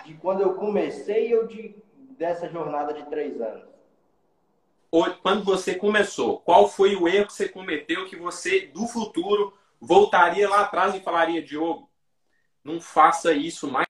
De 0.04 0.14
quando 0.14 0.42
eu 0.42 0.54
comecei 0.54 1.34
ou 1.36 1.46
de, 1.46 1.74
dessa 2.18 2.48
jornada 2.48 2.92
de 2.92 3.04
três 3.06 3.40
anos? 3.40 3.68
Ou 4.90 5.12
quando 5.14 5.42
você 5.42 5.74
começou, 5.74 6.38
qual 6.40 6.68
foi 6.68 6.94
o 6.94 7.08
erro 7.08 7.26
que 7.26 7.32
você 7.32 7.48
cometeu 7.48 8.06
que 8.06 8.14
você, 8.14 8.66
do 8.66 8.86
futuro, 8.86 9.52
voltaria 9.80 10.48
lá 10.48 10.60
atrás 10.60 10.94
e 10.94 11.00
falaria, 11.00 11.42
Diogo, 11.42 11.90
não 12.62 12.80
faça 12.80 13.32
isso 13.32 13.70
mais 13.70 13.86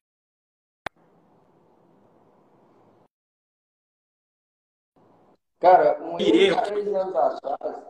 Cara, 5.65 5.99
um 6.03 6.21
erro 6.21 6.61
de 6.61 6.69
três 6.69 6.95
anos 6.95 7.17
atrás, 7.17 7.83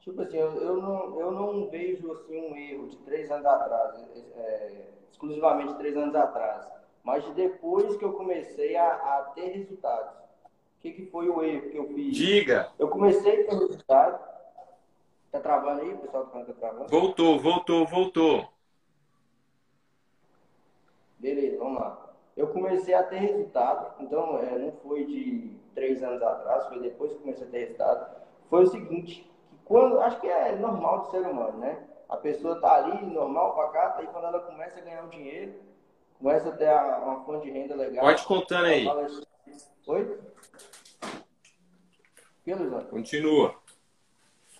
tipo 0.00 0.20
assim, 0.20 0.36
eu, 0.36 0.54
eu, 0.60 0.82
não, 0.82 1.18
eu 1.18 1.30
não 1.30 1.70
vejo 1.70 2.12
assim, 2.12 2.38
um 2.38 2.54
erro 2.54 2.88
de 2.88 2.98
três 2.98 3.30
anos 3.30 3.46
atrás, 3.46 4.06
é, 4.36 4.82
exclusivamente 5.10 5.74
três 5.76 5.96
anos 5.96 6.14
atrás, 6.14 6.68
mas 7.02 7.24
depois 7.30 7.96
que 7.96 8.04
eu 8.04 8.12
comecei 8.12 8.76
a, 8.76 8.86
a 8.86 9.22
ter 9.34 9.46
resultados. 9.46 10.12
O 10.12 10.80
que, 10.82 10.92
que 10.92 11.06
foi 11.06 11.30
o 11.30 11.42
erro 11.42 11.70
que 11.70 11.76
eu 11.78 11.88
fiz? 11.94 12.14
Diga! 12.14 12.68
Eu 12.78 12.88
comecei 12.88 13.32
a 13.32 13.48
ter 13.48 13.58
resultado. 13.58 14.32
Tá 15.30 15.40
travando 15.40 15.80
aí, 15.80 15.96
pessoal 15.96 16.26
tá 16.26 16.44
travando? 16.52 16.88
Voltou, 16.90 17.38
voltou, 17.40 17.86
voltou. 17.86 18.46
Beleza, 21.18 21.56
vamos 21.56 21.80
lá. 21.80 22.12
Eu 22.36 22.48
comecei 22.48 22.92
a 22.92 23.02
ter 23.02 23.20
resultado, 23.20 24.02
então 24.02 24.38
é, 24.38 24.58
não 24.58 24.72
foi 24.82 25.06
de 25.06 25.61
três 25.74 26.02
anos 26.02 26.22
atrás, 26.22 26.66
foi 26.68 26.80
depois 26.80 27.12
que 27.12 27.18
comecei 27.18 27.46
a 27.46 27.50
ter 27.50 27.58
resultado, 27.58 28.16
foi 28.48 28.64
o 28.64 28.68
seguinte, 28.68 29.30
que 29.50 29.56
quando, 29.64 30.00
acho 30.00 30.20
que 30.20 30.28
é 30.28 30.56
normal 30.56 31.00
do 31.00 31.10
ser 31.10 31.22
humano, 31.22 31.58
né? 31.58 31.82
A 32.08 32.16
pessoa 32.16 32.60
tá 32.60 32.74
ali, 32.74 33.06
normal 33.06 33.54
cá, 33.70 33.94
aí 33.96 34.06
quando 34.06 34.26
ela 34.26 34.40
começa 34.40 34.78
a 34.78 34.82
ganhar 34.82 35.02
um 35.04 35.08
dinheiro, 35.08 35.54
começa 36.18 36.50
a 36.50 36.52
ter 36.52 36.70
uma 36.70 37.24
fonte 37.24 37.46
de 37.46 37.52
renda 37.52 37.74
legal. 37.74 38.04
Pode 38.04 38.24
contando 38.24 38.66
aí. 38.66 38.86
Assim, 38.86 39.22
Oi? 39.86 40.18
Que, 42.44 42.54
Continua. 42.90 43.54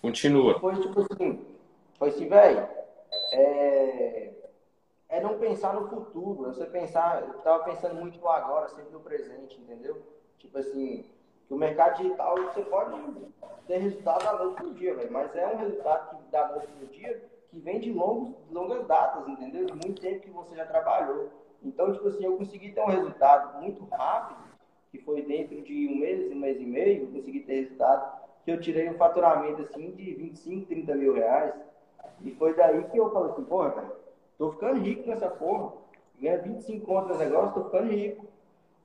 Continua. 0.01 0.59
Foi 0.59 0.81
tipo 0.81 0.99
assim, 1.01 1.45
foi 1.97 2.09
assim, 2.09 2.27
velho, 2.27 2.67
é, 3.31 4.33
é 5.09 5.21
não 5.21 5.37
pensar 5.37 5.73
no 5.73 5.87
futuro, 5.87 6.49
é 6.49 6.53
você 6.53 6.65
pensar, 6.65 7.21
eu 7.21 7.39
tava 7.39 7.63
pensando 7.63 7.95
muito 7.95 8.19
no 8.19 8.27
agora, 8.29 8.67
sempre 8.69 8.91
no 8.91 8.99
presente, 8.99 9.59
entendeu? 9.61 10.01
Tipo 10.43 10.57
assim, 10.59 11.05
que 11.47 11.53
o 11.53 11.57
mercado 11.57 11.97
digital 11.97 12.35
você 12.43 12.61
pode 12.61 12.95
ter 13.65 13.77
resultado 13.77 14.23
da 14.23 14.33
noite 14.33 14.55
pro 14.57 14.73
dia. 14.73 14.95
Mas 15.09 15.35
é 15.35 15.47
um 15.47 15.57
resultado 15.57 16.17
que 16.17 16.31
da 16.31 16.49
noite 16.49 16.67
pro 16.67 16.87
dia 16.87 17.23
que 17.49 17.59
vem 17.59 17.79
de 17.79 17.91
longos, 17.91 18.35
longas 18.51 18.85
datas, 18.85 19.27
entendeu? 19.27 19.65
De 19.65 19.73
muito 19.73 20.01
tempo 20.01 20.21
que 20.21 20.29
você 20.29 20.55
já 20.55 20.65
trabalhou. 20.65 21.29
Então, 21.63 21.91
tipo 21.93 22.07
assim, 22.07 22.25
eu 22.25 22.37
consegui 22.37 22.71
ter 22.71 22.81
um 22.81 22.87
resultado 22.87 23.61
muito 23.61 23.85
rápido, 23.85 24.43
que 24.91 24.99
foi 24.99 25.21
dentro 25.21 25.61
de 25.61 25.87
um 25.87 25.99
mês, 25.99 26.31
um 26.31 26.35
mês 26.35 26.59
e 26.59 26.65
meio, 26.65 27.03
eu 27.03 27.11
consegui 27.11 27.39
ter 27.39 27.61
resultado 27.61 28.21
que 28.43 28.51
eu 28.51 28.59
tirei 28.59 28.89
um 28.89 28.97
faturamento 28.97 29.61
assim 29.61 29.91
de 29.91 30.13
25, 30.13 30.67
30 30.67 30.95
mil 30.95 31.13
reais. 31.13 31.53
E 32.21 32.31
foi 32.31 32.53
daí 32.53 32.83
que 32.85 32.97
eu 32.97 33.09
falei 33.11 33.31
assim, 33.31 33.45
porra, 33.45 33.71
cara, 33.71 33.97
tô 34.37 34.51
ficando 34.51 34.81
rico 34.81 35.07
nessa 35.07 35.29
porra. 35.29 35.73
Ganha 36.19 36.41
25 36.41 36.85
contas 36.85 37.17
negócio, 37.17 37.53
tô 37.53 37.63
ficando 37.65 37.91
rico. 37.91 38.25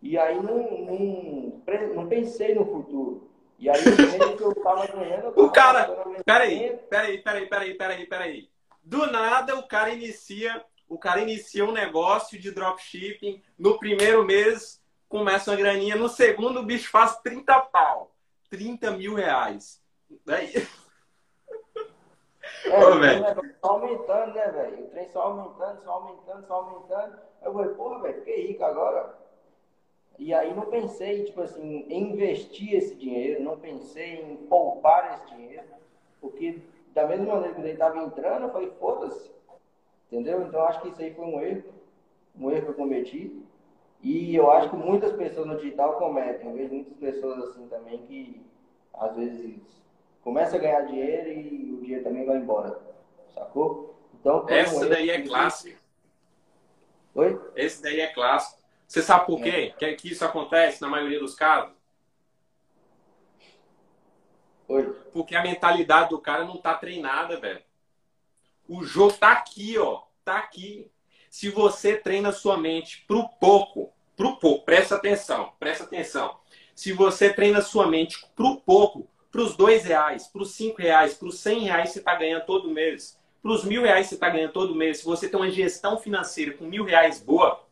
E 0.00 0.16
aí 0.16 0.37
não, 0.40 0.58
não, 0.80 1.62
não 1.94 2.08
pensei 2.08 2.54
no 2.54 2.64
futuro. 2.64 3.28
E 3.58 3.68
aí, 3.68 3.76
que 4.37 4.42
eu 4.42 4.54
tava 4.62 4.87
ganhando. 4.87 5.32
Eu 5.37 5.44
o 5.46 5.50
cara. 5.50 5.88
Peraí, 6.24 6.76
peraí, 6.88 7.18
peraí, 7.18 7.46
peraí, 7.46 7.74
peraí, 7.74 8.06
peraí. 8.06 8.50
Do 8.82 9.06
nada 9.11 9.56
o 9.56 9.66
cara 9.66 9.90
inicia. 9.90 10.64
O 10.88 10.96
cara 10.96 11.20
inicia 11.20 11.64
um 11.64 11.72
negócio 11.72 12.38
de 12.38 12.52
dropshipping. 12.52 13.42
No 13.58 13.78
primeiro 13.78 14.24
mês 14.24 14.80
começa 15.08 15.50
uma 15.50 15.56
graninha. 15.56 15.96
No 15.96 16.08
segundo 16.08 16.61
o 16.61 16.64
bicho 16.64 16.88
faz 16.90 17.18
30 17.18 17.61
pau. 17.62 18.12
30 18.48 18.92
mil 18.92 19.14
reais. 19.14 19.82
Daí. 20.24 20.52
É, 22.64 22.84
Ô, 22.84 22.98
velho. 22.98 23.24
Só 23.61 23.72
aumentando, 23.72 24.34
né, 24.34 24.48
velho? 24.50 24.84
O 24.84 24.88
trem 24.88 25.08
só 25.08 25.22
aumentando, 25.22 25.82
só 25.84 25.90
aumentando, 25.90 26.46
só 26.46 26.54
aumentando. 26.54 27.18
Eu 27.42 27.52
falei, 27.52 27.74
porra, 27.74 28.02
velho, 28.02 28.18
fiquei 28.20 28.46
rico 28.48 28.64
agora. 28.64 29.18
E 30.18 30.35
aí 30.35 30.52
não 30.52 30.66
pensei, 30.66 31.24
tipo 31.24 31.40
assim, 31.40 31.87
em 31.88 32.12
investir 32.12 32.74
esse 32.74 32.96
dinheiro, 32.96 33.42
não 33.42 33.57
pensei 33.57 34.20
em 34.20 34.37
poupar 34.48 35.14
esse 35.14 35.35
dinheiro, 35.35 35.66
porque 36.20 36.61
da 36.92 37.07
mesma 37.07 37.35
maneira 37.35 37.54
que 37.54 37.61
ele 37.61 37.72
estava 37.72 37.98
entrando, 38.02 38.42
eu 38.44 38.50
falei, 38.50 38.70
foda-se. 38.81 39.31
Entendeu? 40.11 40.42
Então 40.42 40.62
acho 40.62 40.81
que 40.81 40.88
isso 40.88 41.00
aí 41.00 41.14
foi 41.14 41.24
um 41.24 41.40
erro, 41.40 41.72
um 42.37 42.50
erro 42.50 42.64
que 42.64 42.70
eu 42.70 42.74
cometi. 42.74 43.42
E 44.02 44.35
eu 44.35 44.50
acho 44.50 44.70
que 44.70 44.76
muitas 44.76 45.12
pessoas 45.12 45.46
no 45.46 45.57
digital 45.57 45.98
cometem. 45.98 46.48
Eu 46.48 46.57
vejo 46.57 46.74
muitas 46.74 46.96
pessoas 46.96 47.50
assim 47.50 47.68
também 47.68 47.98
que 48.07 48.40
às 48.94 49.14
vezes 49.14 49.61
começa 50.22 50.57
a 50.57 50.59
ganhar 50.59 50.83
dinheiro 50.83 51.31
e 51.31 51.72
o 51.74 51.81
dinheiro 51.81 52.04
também 52.04 52.24
vai 52.24 52.38
embora. 52.38 52.81
Sacou? 53.35 53.94
Então, 54.14 54.44
Essa 54.48 54.88
daí 54.88 55.11
é 55.11 55.22
clássico. 55.22 55.78
Oi? 57.14 57.40
Esse 57.54 57.83
daí 57.83 58.00
é 58.00 58.12
clássico. 58.12 58.58
Você 58.88 59.03
sabe 59.03 59.27
por 59.27 59.42
quê 59.42 59.74
é. 59.79 59.94
que 59.94 60.09
isso 60.11 60.24
acontece 60.24 60.81
na 60.81 60.88
maioria 60.88 61.20
dos 61.20 61.35
casos? 61.35 61.74
Oi. 64.66 64.96
Porque 65.12 65.37
a 65.37 65.42
mentalidade 65.42 66.09
do 66.09 66.18
cara 66.18 66.44
não 66.44 66.57
tá 66.57 66.72
treinada, 66.72 67.38
velho. 67.38 67.62
O 68.66 68.83
jogo 68.83 69.12
tá 69.12 69.33
aqui, 69.33 69.79
ó. 69.79 70.05
Tá 70.24 70.38
aqui. 70.38 70.90
Se 71.29 71.51
você 71.51 71.96
treina 71.96 72.33
sua 72.33 72.57
mente 72.57 73.05
pro 73.07 73.29
pouco, 73.29 73.92
pro 74.16 74.38
pouco, 74.38 74.64
presta 74.64 74.94
atenção, 74.94 75.53
presta 75.61 75.85
atenção. 75.85 76.40
Se 76.74 76.92
você 76.92 77.31
treina 77.33 77.61
sua 77.61 77.87
mente 77.87 78.27
pro 78.35 78.57
pouco, 78.57 79.07
pros 79.31 79.55
dois 79.55 79.85
reais, 79.85 80.27
pros 80.27 80.53
cinco 80.53 80.81
reais, 80.81 81.12
pros 81.12 81.38
cem 81.40 81.64
reais 81.64 81.90
você 81.90 82.01
tá 82.01 82.14
ganhando 82.14 82.46
todo 82.46 82.70
mês, 82.70 83.18
pros 83.42 83.64
mil 83.64 83.83
reais 83.83 84.07
você 84.07 84.16
tá 84.16 84.31
ganhando 84.31 84.53
todo 84.53 84.74
mês. 84.74 84.98
Se 84.98 85.05
você 85.05 85.29
tem 85.29 85.38
uma 85.38 85.51
gestão 85.51 85.98
financeira 85.98 86.55
com 86.55 86.64
mil 86.64 86.85
reais 86.85 87.20
boa, 87.20 87.67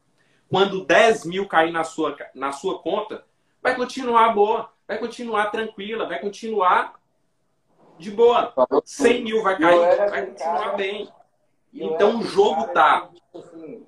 quando 0.48 0.84
10 0.84 1.24
mil 1.24 1.46
cair 1.48 1.72
na 1.72 1.84
sua, 1.84 2.16
na 2.34 2.52
sua 2.52 2.78
conta, 2.78 3.24
vai 3.62 3.74
continuar 3.74 4.32
boa, 4.34 4.70
vai 4.86 4.98
continuar 4.98 5.50
tranquila, 5.50 6.06
vai 6.06 6.20
continuar 6.20 7.00
de 7.98 8.10
boa. 8.10 8.52
100 8.84 9.24
mil 9.24 9.42
vai 9.42 9.58
cair, 9.58 10.10
vai 10.10 10.26
continuar 10.26 10.60
cara, 10.60 10.76
bem. 10.76 11.08
Então 11.72 12.20
o 12.20 12.22
jogo 12.22 12.68
tá. 12.68 13.10
Tipo 13.12 13.38
assim, 13.38 13.86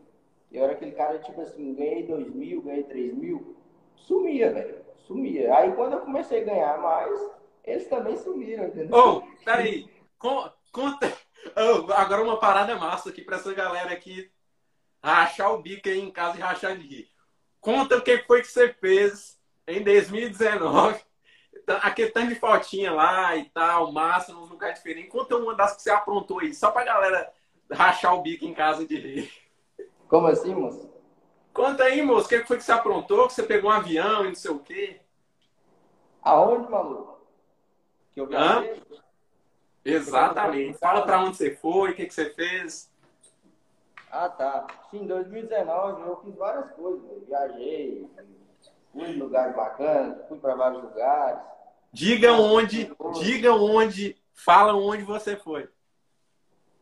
eu 0.50 0.64
era 0.64 0.72
aquele 0.72 0.92
cara, 0.92 1.18
tipo 1.18 1.40
assim, 1.40 1.74
ganhei 1.74 2.06
2 2.06 2.34
mil, 2.34 2.62
ganhei 2.62 2.82
3 2.82 3.14
mil, 3.14 3.56
sumia, 3.94 4.52
velho. 4.52 4.78
Sumia. 5.06 5.54
Aí 5.56 5.72
quando 5.72 5.94
eu 5.94 6.00
comecei 6.00 6.42
a 6.42 6.44
ganhar 6.44 6.78
mais, 6.78 7.30
eles 7.64 7.88
também 7.88 8.16
sumiram, 8.16 8.64
entendeu? 8.64 8.96
Ô, 8.96 9.16
oh, 9.18 9.44
peraí. 9.44 9.88
Conta. 10.18 11.12
Oh, 11.56 11.92
agora 11.92 12.22
uma 12.22 12.38
parada 12.38 12.76
massa 12.76 13.10
aqui 13.10 13.22
pra 13.22 13.36
essa 13.36 13.54
galera 13.54 13.92
aqui 13.92 14.30
rachar 15.02 15.52
o 15.52 15.62
bico 15.62 15.88
aí 15.88 16.00
em 16.00 16.10
casa 16.10 16.36
e 16.36 16.40
rachar 16.40 16.76
de 16.76 16.86
rir. 16.86 17.10
Conta 17.60 17.96
o 17.96 18.02
que 18.02 18.18
foi 18.18 18.40
que 18.40 18.48
você 18.48 18.72
fez 18.72 19.38
em 19.66 19.82
2019. 19.82 21.00
Aquele 21.82 22.10
tanto 22.10 22.28
de 22.28 22.34
fotinha 22.36 22.92
lá 22.92 23.36
e 23.36 23.44
tal, 23.50 23.92
massa, 23.92 24.32
nos 24.32 24.48
lugares 24.48 24.78
diferentes. 24.78 25.10
Conta 25.10 25.36
uma 25.36 25.54
das 25.54 25.76
que 25.76 25.82
você 25.82 25.90
aprontou 25.90 26.40
aí, 26.40 26.54
só 26.54 26.70
pra 26.70 26.84
galera 26.84 27.30
rachar 27.70 28.14
o 28.14 28.22
bico 28.22 28.44
em 28.44 28.54
casa 28.54 28.86
de 28.86 28.96
rir. 28.96 29.32
Como 30.08 30.26
assim, 30.26 30.54
moço? 30.54 30.90
Conta 31.52 31.84
aí, 31.84 32.00
moço, 32.02 32.26
o 32.26 32.28
que 32.28 32.44
foi 32.44 32.56
que 32.56 32.64
você 32.64 32.72
aprontou? 32.72 33.26
Que 33.26 33.34
você 33.34 33.42
pegou 33.42 33.70
um 33.70 33.74
avião 33.74 34.24
e 34.24 34.28
não 34.28 34.34
sei 34.34 34.50
o 34.50 34.60
quê? 34.60 35.00
Aonde, 36.22 36.70
maluco? 36.70 37.20
Que 38.14 38.20
eu 38.20 38.26
viajei? 38.26 38.82
Exatamente. 39.84 40.78
Fala 40.78 41.02
pra 41.02 41.20
onde 41.20 41.36
você 41.36 41.54
foi, 41.56 41.90
o 41.90 41.94
que, 41.94 42.06
que 42.06 42.14
você 42.14 42.30
fez. 42.30 42.87
Ah, 44.10 44.28
tá. 44.28 44.66
Sim, 44.90 45.02
em 45.02 45.06
2019 45.06 46.02
eu 46.02 46.20
fiz 46.22 46.34
várias 46.34 46.70
coisas. 46.72 47.02
Eu 47.10 47.24
viajei, 47.26 48.08
fui 48.92 49.08
em 49.08 49.18
lugares 49.18 49.54
bacanas, 49.54 50.26
fui 50.28 50.38
para 50.38 50.54
vários 50.54 50.82
lugares. 50.82 51.40
Diga 51.92 52.32
onde, 52.32 52.90
diga 53.20 53.52
onde, 53.54 54.16
fala 54.34 54.74
onde 54.74 55.02
você 55.02 55.36
foi. 55.36 55.68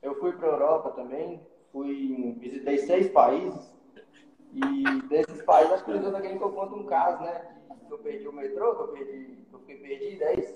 Eu 0.02 0.14
fui 0.20 0.32
para 0.32 0.48
Europa 0.48 0.90
também, 0.90 1.40
fui, 1.72 2.36
visitei 2.38 2.78
seis 2.78 3.08
países. 3.10 3.74
E 4.52 5.02
desses 5.08 5.42
países, 5.42 5.72
acho 5.72 5.84
que 5.84 5.90
eu 5.90 6.02
tô 6.02 6.12
querendo 6.20 6.38
que 6.38 6.44
eu 6.44 6.52
conto 6.52 6.76
um 6.76 6.86
caso, 6.86 7.22
né? 7.22 7.56
Que 7.86 7.92
eu 7.92 7.98
perdi 7.98 8.26
o 8.26 8.32
metrô, 8.32 8.74
que 8.74 8.82
eu, 8.82 8.88
perdi, 8.88 9.46
que 9.48 9.54
eu 9.54 9.58
fiquei 9.60 9.76
perdido, 9.76 10.22
é 10.22 10.40
isso? 10.40 10.54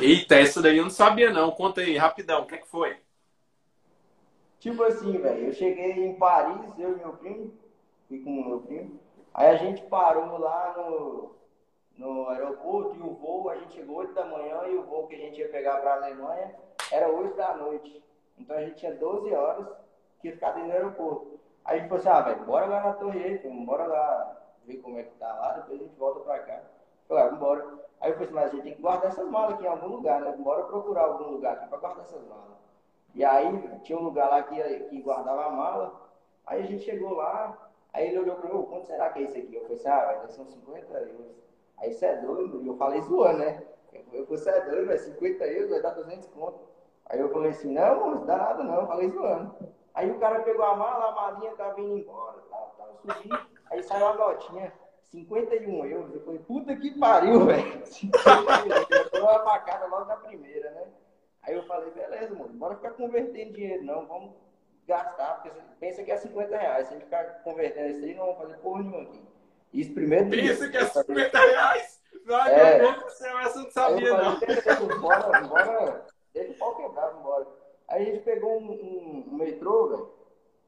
Eita, 0.00 0.36
essa 0.36 0.62
daí 0.62 0.78
eu 0.78 0.84
não 0.84 0.90
sabia 0.90 1.30
não. 1.30 1.50
Conta 1.50 1.80
aí, 1.80 1.96
rapidão, 1.96 2.42
o 2.42 2.46
que, 2.46 2.54
é 2.54 2.58
que 2.58 2.68
foi? 2.68 2.96
Tipo 4.62 4.84
assim, 4.84 5.18
velho, 5.18 5.46
eu 5.46 5.52
cheguei 5.52 6.06
em 6.06 6.14
Paris, 6.14 6.78
eu 6.78 6.92
e 6.92 6.94
meu 6.94 7.14
primo, 7.14 7.52
fui 8.06 8.22
com 8.22 8.30
o 8.30 8.48
meu 8.48 8.60
primo. 8.60 8.96
Aí 9.34 9.48
a 9.48 9.56
gente 9.56 9.82
parou 9.86 10.38
lá 10.38 10.72
no, 10.76 11.34
no 11.98 12.28
aeroporto 12.28 12.94
e 12.94 13.00
o 13.00 13.12
voo, 13.14 13.50
a 13.50 13.56
gente 13.56 13.74
chegou 13.74 13.96
8 13.96 14.14
da 14.14 14.24
manhã 14.24 14.62
e 14.68 14.76
o 14.76 14.84
voo 14.84 15.08
que 15.08 15.16
a 15.16 15.18
gente 15.18 15.40
ia 15.40 15.48
pegar 15.48 15.78
para 15.78 15.94
Alemanha 15.94 16.54
era 16.92 17.08
8 17.08 17.36
da 17.36 17.56
noite. 17.56 18.04
Então 18.38 18.56
a 18.56 18.60
gente 18.60 18.76
tinha 18.76 18.94
12 18.94 19.34
horas 19.34 19.66
que 20.20 20.28
ia 20.28 20.34
ficar 20.34 20.52
dentro 20.52 20.68
do 20.68 20.74
aeroporto. 20.74 21.40
Aí 21.64 21.78
a 21.78 21.80
gente 21.80 21.88
falou 21.88 22.00
assim, 22.00 22.08
ah, 22.10 22.20
velho, 22.20 22.44
bora 22.44 22.66
lá 22.66 22.84
na 22.84 22.92
Torre 22.92 23.20
Eiffel, 23.20 23.52
bora 23.66 23.84
lá 23.84 24.42
ver 24.64 24.76
como 24.76 24.96
é 24.96 25.02
que 25.02 25.14
tá 25.16 25.26
lá, 25.26 25.54
depois 25.54 25.80
a 25.80 25.82
gente 25.82 25.98
volta 25.98 26.20
pra 26.20 26.38
cá. 26.38 26.62
Falei, 27.08 27.24
ah, 27.24 27.28
vambora. 27.30 27.66
Aí 28.00 28.12
eu 28.12 28.14
falei 28.14 28.28
assim, 28.28 28.34
mas 28.34 28.44
a 28.44 28.48
gente 28.50 28.62
tem 28.62 28.74
que 28.76 28.82
guardar 28.82 29.10
essas 29.10 29.28
malas 29.28 29.54
aqui 29.54 29.64
em 29.64 29.66
algum 29.66 29.88
lugar, 29.88 30.20
né? 30.20 30.30
Bora 30.38 30.62
procurar 30.62 31.02
algum 31.02 31.32
lugar 31.32 31.54
aqui 31.54 31.66
pra 31.66 31.78
guardar 31.78 32.04
essas 32.04 32.24
malas. 32.28 32.61
E 33.14 33.24
aí 33.24 33.78
tinha 33.82 33.98
um 33.98 34.04
lugar 34.04 34.28
lá 34.30 34.42
que, 34.42 34.62
que 34.84 35.02
guardava 35.02 35.46
a 35.46 35.50
mala. 35.50 36.10
Aí 36.46 36.62
a 36.62 36.66
gente 36.66 36.84
chegou 36.84 37.14
lá, 37.14 37.70
aí 37.92 38.08
ele 38.08 38.18
olhou 38.20 38.36
para 38.36 38.52
mim, 38.52 38.62
quanto 38.62 38.86
será 38.86 39.10
que 39.10 39.20
é 39.20 39.22
isso 39.22 39.38
aqui? 39.38 39.54
Eu 39.54 39.62
falei 39.62 39.76
assim, 39.76 39.88
ah, 39.88 40.18
vai 40.18 40.28
são 40.28 40.46
50 40.46 40.98
euros. 40.98 41.36
Aí 41.78 41.90
isso 41.90 42.04
é 42.04 42.16
doido, 42.16 42.62
e 42.62 42.66
eu 42.66 42.76
falei 42.76 43.00
zoando, 43.02 43.38
né? 43.38 43.62
Eu 43.92 44.02
falei, 44.04 44.24
você 44.24 44.50
é 44.50 44.60
doido, 44.62 44.86
vai 44.86 44.98
50 44.98 45.44
euros, 45.46 45.70
vai 45.70 45.82
dar 45.82 45.90
200 45.90 46.28
conto. 46.28 46.60
Aí 47.06 47.20
eu 47.20 47.30
falei 47.30 47.50
assim, 47.50 47.72
não, 47.72 48.10
não 48.10 48.26
dá 48.26 48.36
nada 48.36 48.64
não, 48.64 48.80
eu 48.80 48.86
falei 48.86 49.10
zoando. 49.10 49.54
Aí 49.94 50.10
o 50.10 50.18
cara 50.18 50.40
pegou 50.40 50.64
a 50.64 50.76
mala, 50.76 51.08
a 51.08 51.12
malinha 51.12 51.52
tava 51.52 51.80
indo 51.80 51.98
embora, 51.98 52.38
tava, 52.50 52.70
tava 52.78 52.94
subindo, 52.94 53.38
aí 53.70 53.82
saiu 53.82 54.06
a 54.06 54.14
notinha, 54.14 54.72
51 55.10 55.84
euros. 55.84 56.14
Eu 56.14 56.20
falei, 56.22 56.38
puta 56.40 56.74
que 56.76 56.98
pariu, 56.98 57.44
velho. 57.46 57.86
51 57.86 58.66
euros. 58.70 59.12
Eu 59.12 59.22
uma 59.22 59.44
facada 59.44 59.86
logo 59.86 60.06
na 60.06 60.16
primeira, 60.16 60.70
né? 60.70 60.86
Aí 61.42 61.54
eu 61.54 61.64
falei, 61.64 61.90
beleza, 61.90 62.34
mano, 62.34 62.52
bora 62.54 62.76
ficar 62.76 62.92
convertendo 62.92 63.52
dinheiro, 63.52 63.84
não, 63.84 64.06
vamos 64.06 64.32
gastar, 64.86 65.34
porque 65.34 65.50
você 65.50 65.62
pensa 65.80 66.02
que 66.02 66.12
é 66.12 66.16
50 66.16 66.56
reais, 66.56 66.86
se 66.86 66.94
a 66.94 66.96
gente 66.96 67.04
ficar 67.04 67.24
convertendo 67.42 67.90
isso 67.90 68.04
aí, 68.04 68.14
não 68.14 68.26
vamos 68.26 68.42
fazer 68.42 68.56
porra 68.58 68.82
nenhuma 68.82 69.02
aqui. 69.02 69.20
Isso 69.72 69.94
primeiro 69.94 70.28
Pensa 70.30 70.68
que 70.68 70.76
é 70.76 70.84
50 70.84 71.38
reais? 71.38 72.02
Ai, 72.28 72.54
é, 72.54 72.78
meu 72.78 72.92
Deus 72.92 73.04
do 73.04 73.10
céu, 73.10 73.38
essa 73.40 73.58
não 73.60 73.70
sabia, 73.70 74.08
falei, 74.08 74.24
não. 74.24 74.38
Beleza, 74.38 74.98
bora, 75.00 75.40
bora, 75.40 76.06
deixa 76.32 76.52
o 76.52 76.54
pau 76.54 76.76
quebrar, 76.76 77.08
vambora. 77.08 77.46
Aí 77.88 78.02
a 78.02 78.04
gente 78.06 78.22
pegou 78.22 78.58
um, 78.58 78.70
um, 78.70 79.28
um 79.32 79.36
metrô, 79.36 79.88
velho, 79.88 80.10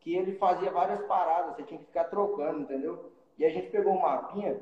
que 0.00 0.14
ele 0.14 0.36
fazia 0.36 0.70
várias 0.70 1.00
paradas, 1.06 1.54
você 1.54 1.62
tinha 1.62 1.78
que 1.78 1.86
ficar 1.86 2.04
trocando, 2.04 2.60
entendeu? 2.60 3.12
E 3.38 3.44
a 3.44 3.50
gente 3.50 3.70
pegou 3.70 3.94
um 3.94 4.00
mapinha 4.00 4.60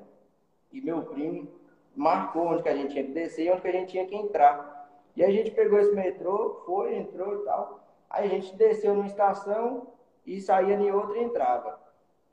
e 0.73 0.81
meu 0.81 1.03
primo 1.03 1.49
marcou 1.95 2.47
onde 2.47 2.63
que 2.63 2.69
a 2.69 2.77
gente 2.77 2.93
tinha 2.93 3.05
que 3.05 3.13
descer 3.13 3.47
e 3.47 3.51
onde 3.51 3.63
que 3.63 3.69
a 3.69 3.73
gente 3.73 3.91
tinha 3.91 4.07
que 4.07 4.15
entrar. 4.15 4.72
E 5.17 5.23
a 5.23 5.31
gente 5.31 5.51
pegou 5.51 5.79
esse 5.79 5.93
metrô, 5.93 6.63
foi, 6.65 6.95
entrou 6.95 7.41
e 7.41 7.45
tal. 7.45 7.81
Aí 8.09 8.27
a 8.27 8.29
gente 8.29 8.57
desceu 8.57 8.95
numa 8.95 9.07
estação 9.07 9.89
e 10.27 10.41
saía 10.41 10.75
em 10.75 10.91
outra 10.91 11.19
e 11.19 11.25
entrava. 11.25 11.81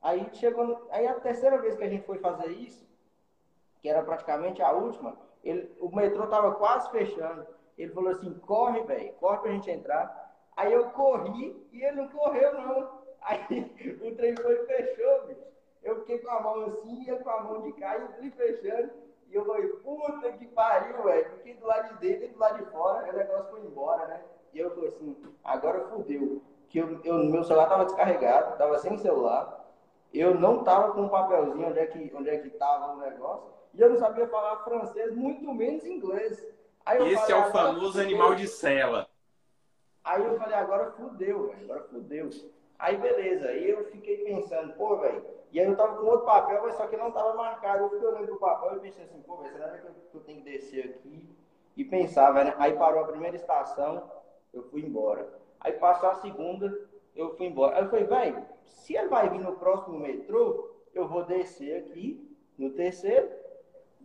Aí 0.02 0.30
chegou, 0.34 0.88
aí 0.92 1.08
a 1.08 1.20
terceira 1.20 1.58
vez 1.58 1.76
que 1.76 1.84
a 1.84 1.90
gente 1.90 2.06
foi 2.06 2.20
fazer 2.20 2.48
isso, 2.52 2.88
que 3.82 3.90
era 3.90 4.02
praticamente 4.04 4.62
a 4.62 4.72
última, 4.72 5.18
ele, 5.44 5.70
o 5.80 5.94
metrô 5.94 6.28
tava 6.28 6.56
quase 6.56 6.90
fechando. 6.92 7.46
Ele 7.78 7.94
falou 7.94 8.12
assim: 8.12 8.34
corre, 8.40 8.82
velho, 8.84 9.14
corre 9.14 9.38
pra 9.40 9.52
gente 9.52 9.72
entrar. 9.72 10.30
Aí 10.56 10.74
eu 10.74 10.90
corri 10.90 11.68
e 11.72 11.84
ele 11.84 12.02
não 12.02 12.10
correu, 12.10 12.54
não. 12.54 13.00
Aí 13.22 13.40
o 14.04 14.16
trem 14.16 14.36
foi 14.36 14.54
e 14.54 14.66
fechou, 14.66 15.28
bicho. 15.28 15.50
Eu 15.82 16.00
fiquei 16.00 16.20
com 16.20 16.30
a 16.30 16.42
mão 16.42 16.66
assim, 16.66 17.04
ia 17.04 17.18
com 17.18 17.30
a 17.30 17.42
mão 17.42 17.62
de 17.62 17.74
cá 17.74 17.98
e 17.98 18.08
trem 18.10 18.32
fechando. 18.32 18.92
E 19.30 19.36
eu 19.36 19.46
falei, 19.46 19.68
puta 19.68 20.32
que 20.34 20.48
pariu, 20.48 21.04
velho. 21.04 21.32
Fiquei 21.38 21.54
do 21.56 21.68
lado 21.68 21.94
de 21.94 22.00
dentro 22.00 22.26
e 22.26 22.30
do 22.30 22.40
lado 22.40 22.58
de 22.64 22.72
fora, 22.72 23.06
aí 23.06 23.12
o 23.12 23.18
negócio 23.18 23.52
foi 23.52 23.62
embora, 23.62 24.08
né? 24.08 24.22
E 24.54 24.60
eu 24.60 24.72
falei 24.72 24.90
assim, 24.90 25.16
agora 25.44 25.88
fudeu. 25.90 26.42
Que 26.68 26.80
eu, 26.80 27.00
eu, 27.04 27.16
meu 27.26 27.44
celular 27.44 27.68
tava 27.68 27.86
descarregado, 27.86 28.58
tava 28.58 28.78
sem 28.80 28.98
celular. 28.98 29.72
eu 30.14 30.34
não 30.34 30.64
tava 30.64 30.94
com 30.94 31.02
um 31.02 31.10
papelzinho 31.10 31.68
onde 31.68 31.80
é 31.80 31.86
que 31.86 32.12
onde 32.16 32.30
é 32.30 32.38
que 32.38 32.50
tava 32.52 32.94
o 32.94 32.98
negócio 32.98 33.60
e 33.74 33.82
eu 33.82 33.90
não 33.90 33.98
sabia 33.98 34.28
falar 34.28 34.64
francês, 34.64 35.16
muito 35.16 35.54
menos 35.54 35.86
inglês. 35.86 36.34
Esse 36.34 37.16
falei, 37.16 37.36
é 37.36 37.36
o 37.36 37.52
famoso 37.52 38.02
animal 38.02 38.34
de 38.36 38.48
cela. 38.48 39.08
Aí 40.04 40.24
eu 40.24 40.38
falei, 40.40 40.56
agora 40.56 40.92
fudeu, 40.92 41.50
velho, 41.50 41.64
agora 41.66 41.88
fudeu. 41.90 42.30
Aí 42.80 42.98
beleza, 42.98 43.50
aí 43.50 43.70
eu 43.70 43.86
fiquei 43.92 44.18
pensando, 44.24 44.74
pô, 44.74 44.98
velho, 44.98 45.24
e 45.60 45.62
aí 45.62 45.68
eu 45.68 45.76
tava 45.76 45.98
com 45.98 46.06
outro 46.06 46.26
papel, 46.26 46.62
mas 46.62 46.76
só 46.76 46.88
que 46.88 46.96
não 46.96 47.12
tava 47.12 47.34
marcado. 47.34 47.84
Eu 47.84 47.90
fiquei 47.90 48.08
olhando 48.08 48.28
pro 48.28 48.40
papel 48.40 48.78
e 48.78 48.80
pensei 48.80 49.04
assim, 49.04 49.22
pô, 49.24 49.36
velho, 49.38 49.52
será 49.52 49.78
que 49.78 49.88
eu, 49.88 49.92
que 50.10 50.16
eu 50.16 50.22
tenho 50.22 50.38
que 50.38 50.50
descer 50.50 50.86
aqui 50.86 51.30
e 51.76 51.84
pensava, 51.84 52.46
né? 52.46 52.56
Aí 52.58 52.78
parou 52.78 53.04
a 53.04 53.08
primeira 53.08 53.36
estação, 53.36 54.10
eu 54.54 54.64
fui 54.70 54.86
embora. 54.86 55.28
Aí 55.60 55.74
passou 55.74 56.12
a 56.12 56.16
segunda, 56.16 56.74
eu 57.14 57.36
fui 57.36 57.48
embora. 57.48 57.76
Aí 57.76 57.84
eu 57.84 57.90
falei, 57.90 58.06
velho, 58.06 58.46
se 58.64 58.96
ele 58.96 59.10
vai 59.10 59.30
vir 59.30 59.42
no 59.42 59.58
próximo 59.58 60.00
metrô, 60.00 60.72
eu 60.94 61.10
vou 61.10 61.26
descer 61.26 61.84
aqui 61.84 62.26
no 62.58 62.70
terceiro. 62.70 63.30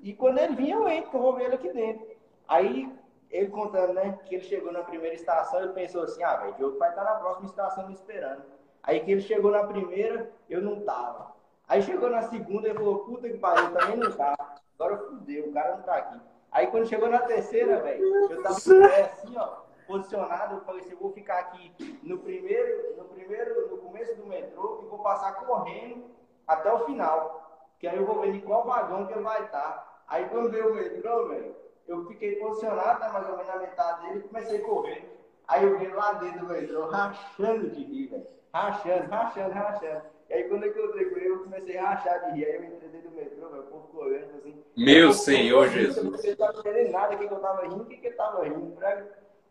E 0.02 0.12
quando 0.12 0.38
ele 0.38 0.56
vir, 0.56 0.70
eu 0.70 0.88
entro, 0.88 1.10
que 1.10 1.16
eu 1.16 1.22
vou 1.22 1.34
ver 1.34 1.44
ele 1.44 1.54
aqui 1.54 1.72
dentro. 1.72 2.04
Aí 2.48 2.92
ele 3.30 3.48
contando, 3.50 3.92
né, 3.92 4.18
que 4.24 4.34
ele 4.34 4.44
chegou 4.44 4.72
na 4.72 4.82
primeira 4.82 5.14
estação, 5.14 5.62
ele 5.62 5.72
pensou 5.72 6.02
assim, 6.02 6.24
ah, 6.24 6.34
velho, 6.34 6.52
o 6.52 6.56
Diogo 6.56 6.78
vai 6.78 6.88
estar 6.88 7.04
na 7.04 7.14
próxima 7.14 7.46
estação 7.46 7.86
me 7.86 7.94
esperando. 7.94 8.42
Aí 8.82 8.98
que 8.98 9.12
ele 9.12 9.20
chegou 9.20 9.52
na 9.52 9.64
primeira, 9.64 10.32
eu 10.50 10.60
não 10.60 10.80
tava. 10.80 11.32
Aí 11.66 11.82
chegou 11.82 12.10
na 12.10 12.22
segunda, 12.22 12.68
ele 12.68 12.78
falou, 12.78 13.00
puta 13.00 13.28
que 13.28 13.38
pariu, 13.38 13.72
também 13.72 13.96
não 13.96 14.12
tá. 14.12 14.34
Agora 14.78 14.98
fudeu, 14.98 15.48
o 15.48 15.52
cara 15.52 15.76
não 15.76 15.82
tá 15.82 15.96
aqui. 15.96 16.20
Aí 16.52 16.66
quando 16.68 16.86
chegou 16.86 17.08
na 17.08 17.20
terceira, 17.20 17.80
velho, 17.80 18.30
eu 18.30 18.42
tava 18.42 18.54
assim, 18.54 19.36
ó, 19.36 19.64
posicionado, 19.86 20.56
eu 20.56 20.60
falei 20.60 20.82
assim, 20.82 20.92
eu 20.92 20.98
vou 20.98 21.12
ficar 21.12 21.38
aqui 21.38 22.00
no 22.02 22.18
primeiro, 22.18 22.96
no 22.96 23.04
primeiro, 23.04 23.70
no 23.70 23.78
começo 23.78 24.14
do 24.16 24.26
metrô 24.26 24.80
e 24.82 24.86
vou 24.86 24.98
passar 25.00 25.34
correndo 25.34 26.04
até 26.46 26.72
o 26.72 26.84
final. 26.84 27.40
Que 27.78 27.88
aí 27.88 27.96
eu 27.96 28.06
vou 28.06 28.20
ver 28.20 28.34
em 28.34 28.40
qual 28.40 28.64
vagão 28.64 29.06
que 29.06 29.12
ele 29.12 29.22
vai 29.22 29.42
estar. 29.44 30.04
Aí 30.06 30.28
quando 30.28 30.50
veio 30.50 30.70
o 30.70 30.74
metrô, 30.74 31.28
velho, 31.28 31.56
eu 31.88 32.06
fiquei 32.06 32.36
posicionado, 32.36 33.00
né, 33.00 33.08
mais 33.08 33.28
ou 33.28 33.36
menos 33.36 33.52
na 33.52 33.60
metade 33.60 34.02
dele, 34.02 34.18
e 34.20 34.28
comecei 34.28 34.60
a 34.60 34.64
correr. 34.64 35.28
Aí 35.48 35.64
eu 35.64 35.78
vi 35.78 35.88
lá 35.88 36.12
dentro 36.12 36.40
do 36.40 36.52
metrô, 36.52 36.86
rachando 36.86 37.70
de 37.70 37.82
rir, 37.84 38.06
velho. 38.08 38.26
Rachando, 38.52 39.10
rachando, 39.10 39.54
rachando. 39.54 40.13
E 40.28 40.32
aí 40.32 40.44
quando 40.44 40.64
eu 40.64 40.70
encontrei 40.70 41.04
com 41.06 41.16
ele, 41.16 41.28
eu 41.28 41.38
comecei 41.40 41.78
a 41.78 41.90
rachar 41.90 42.24
de 42.24 42.38
rir. 42.38 42.44
Aí 42.46 42.54
eu 42.54 42.64
entrei 42.64 42.88
dentro 42.90 43.10
do 43.10 43.16
metrô, 43.16 43.48
velho, 43.48 43.62
o 43.62 43.66
povo 43.66 43.88
correndo 43.88 44.36
assim. 44.36 44.54
Meu 44.76 45.12
Senhor 45.12 45.68
Jesus. 45.68 46.24
Eu 46.24 46.30
não 46.30 46.36
tava 46.36 46.60
entendendo 46.60 46.92
nada, 46.92 47.14
o 47.14 47.18
que, 47.18 47.24
eu 47.24 47.40
tava 47.40 47.62
rindo, 47.62 47.82
o 47.82 47.86
que, 47.86 47.96
que 47.96 48.06
ele 48.06 48.16
tava 48.16 48.44
rindo. 48.44 48.76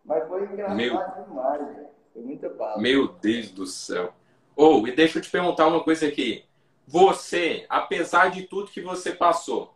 Mas 0.05 0.27
foi 0.27 0.43
engraçado 0.43 0.75
Meu... 0.75 1.25
demais, 1.27 1.67
velho. 1.67 1.87
Foi 2.13 2.21
muita 2.21 2.49
paz. 2.49 2.81
Meu 2.81 3.07
Deus 3.07 3.51
do 3.51 3.65
céu. 3.65 4.13
Ou, 4.55 4.83
oh, 4.83 4.87
e 4.87 4.91
deixa 4.91 5.17
eu 5.17 5.21
te 5.21 5.31
perguntar 5.31 5.67
uma 5.67 5.83
coisa 5.83 6.07
aqui. 6.07 6.45
Você, 6.85 7.65
apesar 7.69 8.29
de 8.29 8.43
tudo 8.43 8.69
que 8.69 8.81
você 8.81 9.11
passou, 9.11 9.73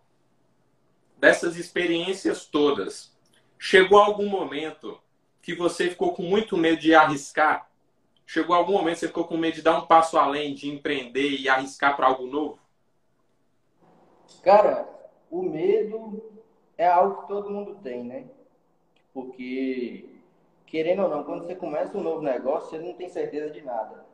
dessas 1.18 1.56
experiências 1.56 2.46
todas, 2.46 3.16
chegou 3.58 3.98
algum 3.98 4.30
momento 4.30 5.00
que 5.42 5.56
você 5.56 5.90
ficou 5.90 6.14
com 6.14 6.24
muito 6.24 6.58
medo 6.58 6.78
de 6.78 6.94
arriscar? 6.94 7.70
Chegou 8.30 8.54
algum 8.54 8.74
momento 8.74 8.96
que 8.96 9.00
você 9.00 9.08
ficou 9.08 9.24
com 9.24 9.38
medo 9.38 9.56
de 9.56 9.62
dar 9.62 9.78
um 9.78 9.88
passo 9.88 10.18
além, 10.18 10.54
de 10.54 10.70
empreender 10.70 11.30
e 11.30 11.48
arriscar 11.48 11.96
para 11.96 12.08
algo 12.08 12.28
novo? 12.28 12.60
Cara, 14.44 14.86
o 15.32 15.42
medo 15.42 16.22
é 16.78 16.86
algo 16.86 17.22
que 17.22 17.28
todo 17.30 17.50
mundo 17.50 17.76
tem, 17.82 18.04
né? 18.04 18.28
Porque, 19.14 20.20
querendo 20.66 21.04
ou 21.04 21.10
não, 21.10 21.24
quando 21.24 21.46
você 21.46 21.56
começa 21.56 21.98
um 21.98 22.04
novo 22.04 22.22
negócio, 22.22 22.70
você 22.70 22.80
não 22.80 22.94
tem 22.96 23.08
certeza 23.08 23.50
de 23.50 23.62
nada. 23.62 24.06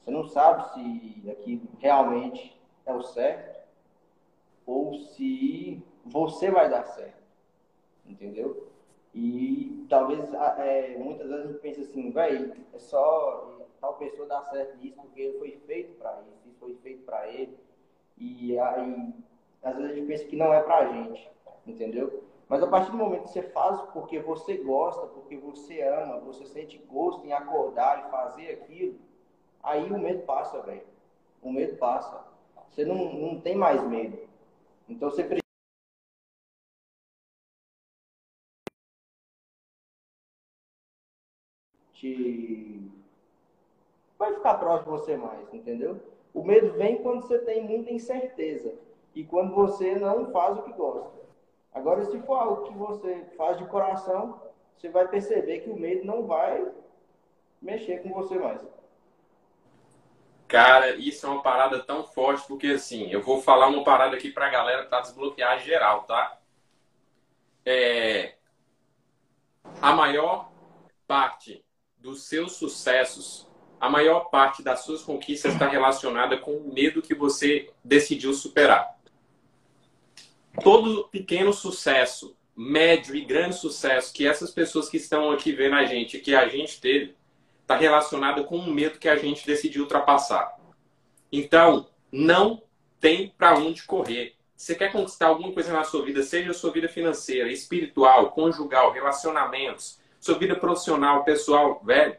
Você 0.00 0.12
não 0.12 0.22
sabe 0.28 0.72
se 0.72 1.28
aquilo 1.28 1.68
realmente 1.80 2.56
é 2.86 2.94
o 2.94 3.02
certo 3.02 3.64
ou 4.64 4.94
se 4.94 5.82
você 6.04 6.52
vai 6.52 6.70
dar 6.70 6.84
certo. 6.84 7.24
Entendeu? 8.06 8.70
E 9.14 9.86
talvez 9.88 10.34
é, 10.34 10.96
muitas 10.98 11.28
vezes 11.28 11.44
a 11.44 11.46
gente 11.46 11.60
pensa 11.60 11.80
assim, 11.82 12.10
velho, 12.10 12.52
é 12.72 12.78
só 12.78 13.60
tal 13.80 13.94
pessoa 13.94 14.26
dar 14.26 14.42
certo 14.42 14.76
nisso 14.78 14.96
porque 14.96 15.36
foi 15.38 15.52
feito 15.66 15.96
para 15.98 16.20
isso, 16.22 16.48
isso 16.48 16.58
foi 16.58 16.74
feito 16.82 17.04
para 17.04 17.28
ele. 17.28 17.56
E 18.18 18.58
aí, 18.58 19.14
às 19.62 19.76
vezes 19.76 19.90
a 19.90 19.94
gente 19.94 20.06
pensa 20.06 20.24
que 20.24 20.36
não 20.36 20.52
é 20.52 20.60
pra 20.60 20.86
gente, 20.86 21.30
entendeu? 21.64 22.24
Mas 22.48 22.62
a 22.62 22.66
partir 22.66 22.90
do 22.90 22.96
momento 22.96 23.24
que 23.24 23.30
você 23.30 23.42
faz 23.42 23.80
porque 23.92 24.18
você 24.18 24.56
gosta, 24.56 25.06
porque 25.06 25.36
você 25.36 25.80
ama, 25.82 26.18
você 26.20 26.44
sente 26.46 26.78
gosto 26.78 27.24
em 27.24 27.32
acordar 27.32 28.06
e 28.06 28.10
fazer 28.10 28.50
aquilo, 28.52 28.98
aí 29.62 29.90
o 29.90 29.98
medo 29.98 30.22
passa, 30.24 30.60
velho. 30.62 30.82
O 31.40 31.52
medo 31.52 31.76
passa. 31.76 32.24
Você 32.70 32.84
não, 32.84 33.12
não 33.12 33.40
tem 33.40 33.54
mais 33.54 33.82
medo. 33.86 34.18
Então 34.88 35.08
você 35.10 35.22
precisa 35.22 35.43
te 41.94 42.90
vai 44.18 44.34
ficar 44.34 44.54
próximo 44.54 44.96
de 44.96 45.00
você 45.00 45.16
mais, 45.16 45.52
entendeu? 45.52 46.00
O 46.32 46.42
medo 46.42 46.72
vem 46.72 47.02
quando 47.02 47.22
você 47.22 47.38
tem 47.38 47.62
muita 47.62 47.92
incerteza 47.92 48.74
e 49.14 49.24
quando 49.24 49.54
você 49.54 49.94
não 49.96 50.30
faz 50.30 50.58
o 50.58 50.62
que 50.62 50.72
gosta. 50.72 51.22
Agora, 51.72 52.04
se 52.04 52.18
for 52.20 52.36
algo 52.36 52.62
que 52.64 52.74
você 52.74 53.24
faz 53.36 53.58
de 53.58 53.66
coração, 53.66 54.40
você 54.76 54.88
vai 54.88 55.06
perceber 55.08 55.60
que 55.60 55.70
o 55.70 55.76
medo 55.76 56.04
não 56.04 56.26
vai 56.26 56.66
mexer 57.60 58.02
com 58.02 58.10
você 58.10 58.38
mais. 58.38 58.60
Cara, 60.46 60.90
isso 60.96 61.26
é 61.26 61.30
uma 61.30 61.42
parada 61.42 61.82
tão 61.82 62.04
forte, 62.04 62.46
porque 62.46 62.68
assim, 62.68 63.10
eu 63.10 63.22
vou 63.22 63.40
falar 63.40 63.66
uma 63.68 63.82
parada 63.82 64.14
aqui 64.14 64.30
pra 64.30 64.50
galera 64.50 64.86
pra 64.86 65.00
desbloquear 65.00 65.58
geral, 65.58 66.04
tá? 66.04 66.38
É... 67.66 68.34
A 69.80 69.92
maior 69.92 70.50
parte 71.06 71.64
dos 72.04 72.24
seus 72.24 72.52
sucessos, 72.52 73.48
a 73.80 73.88
maior 73.88 74.28
parte 74.28 74.62
das 74.62 74.80
suas 74.80 75.00
conquistas 75.00 75.54
está 75.54 75.66
relacionada 75.66 76.36
com 76.36 76.52
o 76.52 76.70
medo 76.70 77.00
que 77.00 77.14
você 77.14 77.70
decidiu 77.82 78.34
superar. 78.34 78.94
Todo 80.62 81.08
pequeno 81.08 81.50
sucesso, 81.50 82.36
médio 82.54 83.16
e 83.16 83.24
grande 83.24 83.56
sucesso 83.56 84.12
que 84.12 84.26
essas 84.26 84.50
pessoas 84.50 84.90
que 84.90 84.98
estão 84.98 85.30
aqui 85.30 85.50
vendo 85.52 85.76
a 85.76 85.86
gente, 85.86 86.18
que 86.18 86.34
a 86.34 86.46
gente 86.46 86.78
teve, 86.78 87.16
está 87.62 87.74
relacionado 87.74 88.44
com 88.44 88.58
o 88.58 88.70
medo 88.70 88.98
que 88.98 89.08
a 89.08 89.16
gente 89.16 89.46
decidiu 89.46 89.84
ultrapassar. 89.84 90.58
Então, 91.32 91.88
não 92.12 92.62
tem 93.00 93.32
para 93.38 93.56
onde 93.56 93.82
correr. 93.84 94.34
Você 94.54 94.74
quer 94.74 94.92
conquistar 94.92 95.28
alguma 95.28 95.52
coisa 95.52 95.72
na 95.72 95.84
sua 95.84 96.04
vida, 96.04 96.22
seja 96.22 96.50
a 96.50 96.54
sua 96.54 96.70
vida 96.70 96.86
financeira, 96.86 97.50
espiritual, 97.50 98.30
conjugal, 98.30 98.92
relacionamentos, 98.92 100.03
sua 100.24 100.38
vida 100.38 100.56
profissional, 100.56 101.22
pessoal, 101.22 101.82
velho, 101.84 102.16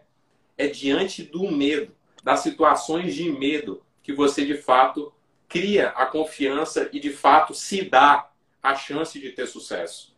é 0.56 0.68
diante 0.68 1.24
do 1.24 1.52
medo, 1.52 1.92
das 2.24 2.42
situações 2.42 3.16
de 3.16 3.32
medo, 3.32 3.84
que 4.04 4.14
você 4.14 4.46
de 4.46 4.56
fato 4.56 5.12
cria 5.50 5.90
a 5.90 6.06
confiança 6.06 6.88
e 6.94 7.00
de 7.00 7.10
fato 7.10 7.56
se 7.56 7.82
dá 7.82 8.30
a 8.62 8.76
chance 8.76 9.20
de 9.20 9.32
ter 9.32 9.48
sucesso. 9.48 10.16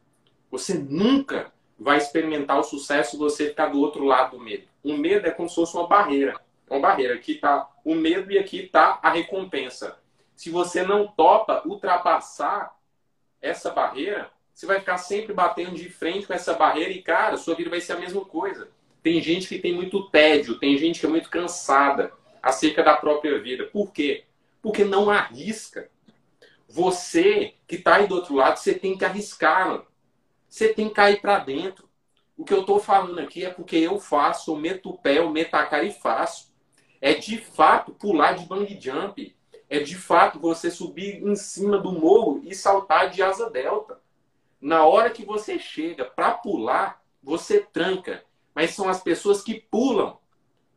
Você 0.52 0.74
nunca 0.74 1.54
vai 1.80 1.96
experimentar 1.98 2.60
o 2.60 2.64
sucesso 2.64 3.12
se 3.12 3.18
você 3.18 3.48
ficar 3.48 3.68
do 3.68 3.80
outro 3.80 4.04
lado 4.04 4.38
do 4.38 4.44
medo. 4.44 4.68
O 4.84 4.92
medo 4.98 5.26
é 5.26 5.32
como 5.32 5.48
se 5.48 5.56
fosse 5.56 5.78
uma 5.78 5.88
barreira. 5.88 6.38
Uma 6.70 6.82
barreira. 6.82 7.14
Aqui 7.14 7.36
está 7.36 7.70
o 7.86 7.96
medo 7.96 8.30
e 8.34 8.38
aqui 8.38 8.66
está 8.66 9.00
a 9.02 9.10
recompensa. 9.10 9.98
Se 10.36 10.50
você 10.50 10.84
não 10.84 11.08
topa 11.08 11.62
ultrapassar 11.66 12.78
essa 13.42 13.72
barreira, 13.72 14.30
você 14.58 14.66
vai 14.66 14.80
ficar 14.80 14.98
sempre 14.98 15.36
batendo 15.36 15.76
de 15.76 15.88
frente 15.88 16.26
com 16.26 16.34
essa 16.34 16.56
barreira 16.56 16.90
e, 16.90 17.00
cara, 17.00 17.38
sua 17.38 17.54
vida 17.54 17.70
vai 17.70 17.80
ser 17.80 17.94
a 17.94 18.00
mesma 18.00 18.26
coisa. 18.26 18.68
Tem 19.04 19.22
gente 19.22 19.48
que 19.48 19.60
tem 19.60 19.72
muito 19.72 20.10
tédio, 20.10 20.58
tem 20.58 20.76
gente 20.80 21.00
que 21.00 21.06
é 21.06 21.10
muito 21.10 21.30
cansada 21.30 22.12
acerca 22.42 22.84
da 22.84 22.98
própria 22.98 23.40
vida. 23.40 23.66
Por 23.68 23.94
quê? 23.94 24.24
Porque 24.60 24.84
não 24.84 25.12
arrisca. 25.12 25.92
Você 26.68 27.54
que 27.68 27.76
está 27.76 27.98
aí 27.98 28.08
do 28.08 28.16
outro 28.16 28.34
lado, 28.34 28.58
você 28.58 28.74
tem 28.74 28.98
que 28.98 29.06
arriscar, 29.06 29.68
mano. 29.68 29.86
Você 30.50 30.74
tem 30.74 30.88
que 30.90 30.96
cair 30.96 31.22
para 31.22 31.38
dentro. 31.38 31.88
O 32.36 32.44
que 32.44 32.52
eu 32.52 32.62
estou 32.62 32.80
falando 32.80 33.20
aqui 33.20 33.46
é 33.46 33.52
porque 33.52 33.76
eu 33.76 34.00
faço, 34.00 34.50
eu 34.50 34.56
meto 34.56 34.90
o 34.90 34.98
pé, 34.98 35.20
eu 35.20 35.30
meto 35.30 35.54
a 35.54 35.68
cara 35.68 35.84
e 35.84 35.92
faço. 35.92 36.52
É 37.00 37.14
de 37.14 37.38
fato 37.38 37.92
pular 37.92 38.34
de 38.34 38.48
bang 38.48 38.76
jump. 38.82 39.38
É 39.70 39.80
de 39.82 39.96
fato 39.96 40.40
você 40.40 40.72
subir 40.72 41.24
em 41.24 41.36
cima 41.36 41.78
do 41.78 41.92
morro 41.92 42.42
e 42.44 42.56
saltar 42.56 43.12
de 43.12 43.22
asa 43.22 43.52
delta. 43.52 44.02
Na 44.60 44.86
hora 44.86 45.10
que 45.10 45.24
você 45.24 45.60
chega 45.60 46.06
para 46.06 46.32
pular, 46.32 47.02
você 47.22 47.60
tranca. 47.60 48.24
Mas 48.56 48.72
são 48.72 48.90
as 48.90 49.02
pessoas 49.02 49.42
que 49.42 49.56
pulam 49.56 50.18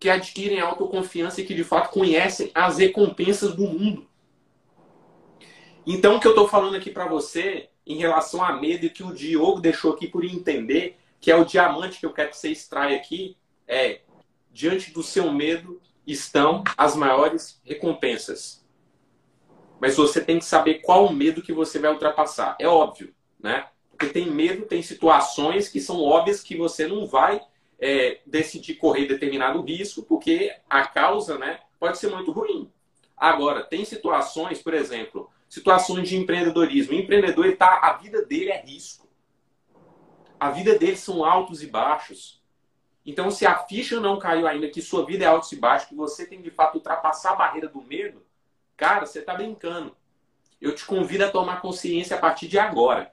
que 0.01 0.09
adquirem 0.09 0.61
autoconfiança 0.61 1.43
e 1.43 1.47
que 1.47 1.55
de 1.55 1.63
fato 1.63 1.91
conhecem 1.91 2.51
as 2.55 2.79
recompensas 2.79 3.55
do 3.55 3.65
mundo. 3.65 4.09
Então, 5.87 6.17
o 6.17 6.21
que 6.21 6.27
eu 6.27 6.33
estou 6.33 6.49
falando 6.49 6.75
aqui 6.75 6.91
para 6.91 7.07
você, 7.07 7.69
em 7.87 7.99
relação 7.99 8.43
a 8.43 8.53
medo, 8.55 8.89
que 8.89 9.03
o 9.03 9.15
Diogo 9.15 9.61
deixou 9.61 9.93
aqui 9.93 10.07
por 10.07 10.25
entender, 10.25 10.99
que 11.21 11.31
é 11.31 11.37
o 11.37 11.45
diamante 11.45 12.01
que 12.01 12.07
eu 12.07 12.13
quero 12.13 12.31
que 12.31 12.39
você 12.39 12.51
extraia 12.51 12.97
aqui, 12.97 13.37
é: 13.69 14.01
diante 14.51 14.91
do 14.91 15.03
seu 15.03 15.31
medo 15.31 15.81
estão 16.07 16.65
as 16.77 16.97
maiores 16.97 17.61
recompensas. 17.63 18.65
Mas 19.79 19.97
você 19.97 20.21
tem 20.21 20.39
que 20.39 20.45
saber 20.45 20.81
qual 20.81 21.07
o 21.07 21.13
medo 21.13 21.43
que 21.43 21.53
você 21.53 21.79
vai 21.79 21.91
ultrapassar. 21.91 22.57
É 22.59 22.67
óbvio, 22.67 23.15
né? 23.43 23.67
Porque 23.91 24.07
tem 24.07 24.31
medo, 24.31 24.67
tem 24.67 24.83
situações 24.83 25.69
que 25.69 25.81
são 25.81 26.03
óbvias 26.03 26.43
que 26.43 26.57
você 26.57 26.87
não 26.87 27.07
vai 27.07 27.41
é, 27.79 28.21
decidir 28.27 28.75
correr 28.75 29.07
determinado 29.07 29.63
risco, 29.63 30.03
porque 30.03 30.55
a 30.69 30.87
causa 30.87 31.39
né, 31.39 31.61
pode 31.79 31.99
ser 31.99 32.09
muito 32.09 32.31
ruim. 32.31 32.71
Agora, 33.17 33.63
tem 33.63 33.85
situações, 33.85 34.63
por 34.63 34.75
exemplo, 34.75 35.31
situações 35.49 36.09
de 36.09 36.17
empreendedorismo. 36.17 36.93
O 36.93 36.99
empreendedor, 36.99 37.55
tá, 37.57 37.81
a 37.83 37.95
vida 37.95 38.25
dele 38.25 38.51
é 38.51 38.63
risco. 38.63 39.09
A 40.39 40.51
vida 40.51 40.79
dele 40.79 40.97
são 40.97 41.25
altos 41.25 41.63
e 41.63 41.67
baixos. 41.67 42.41
Então, 43.05 43.31
se 43.31 43.47
a 43.47 43.59
ficha 43.59 43.99
não 44.01 44.19
caiu 44.19 44.47
ainda, 44.47 44.69
que 44.69 44.81
sua 44.81 45.05
vida 45.05 45.25
é 45.25 45.27
altos 45.27 45.53
e 45.53 45.57
baixos, 45.57 45.89
que 45.89 45.95
você 45.95 46.27
tem 46.27 46.41
de 46.41 46.51
fato 46.51 46.77
ultrapassar 46.77 47.33
a 47.33 47.37
barreira 47.37 47.69
do 47.69 47.83
medo, 47.83 48.25
cara, 48.77 49.05
você 49.05 49.19
está 49.19 49.35
brincando. 49.35 49.97
Eu 50.61 50.75
te 50.75 50.85
convido 50.85 51.25
a 51.25 51.31
tomar 51.31 51.61
consciência 51.61 52.17
a 52.17 52.21
partir 52.21 52.47
de 52.47 52.59
agora. 52.59 53.13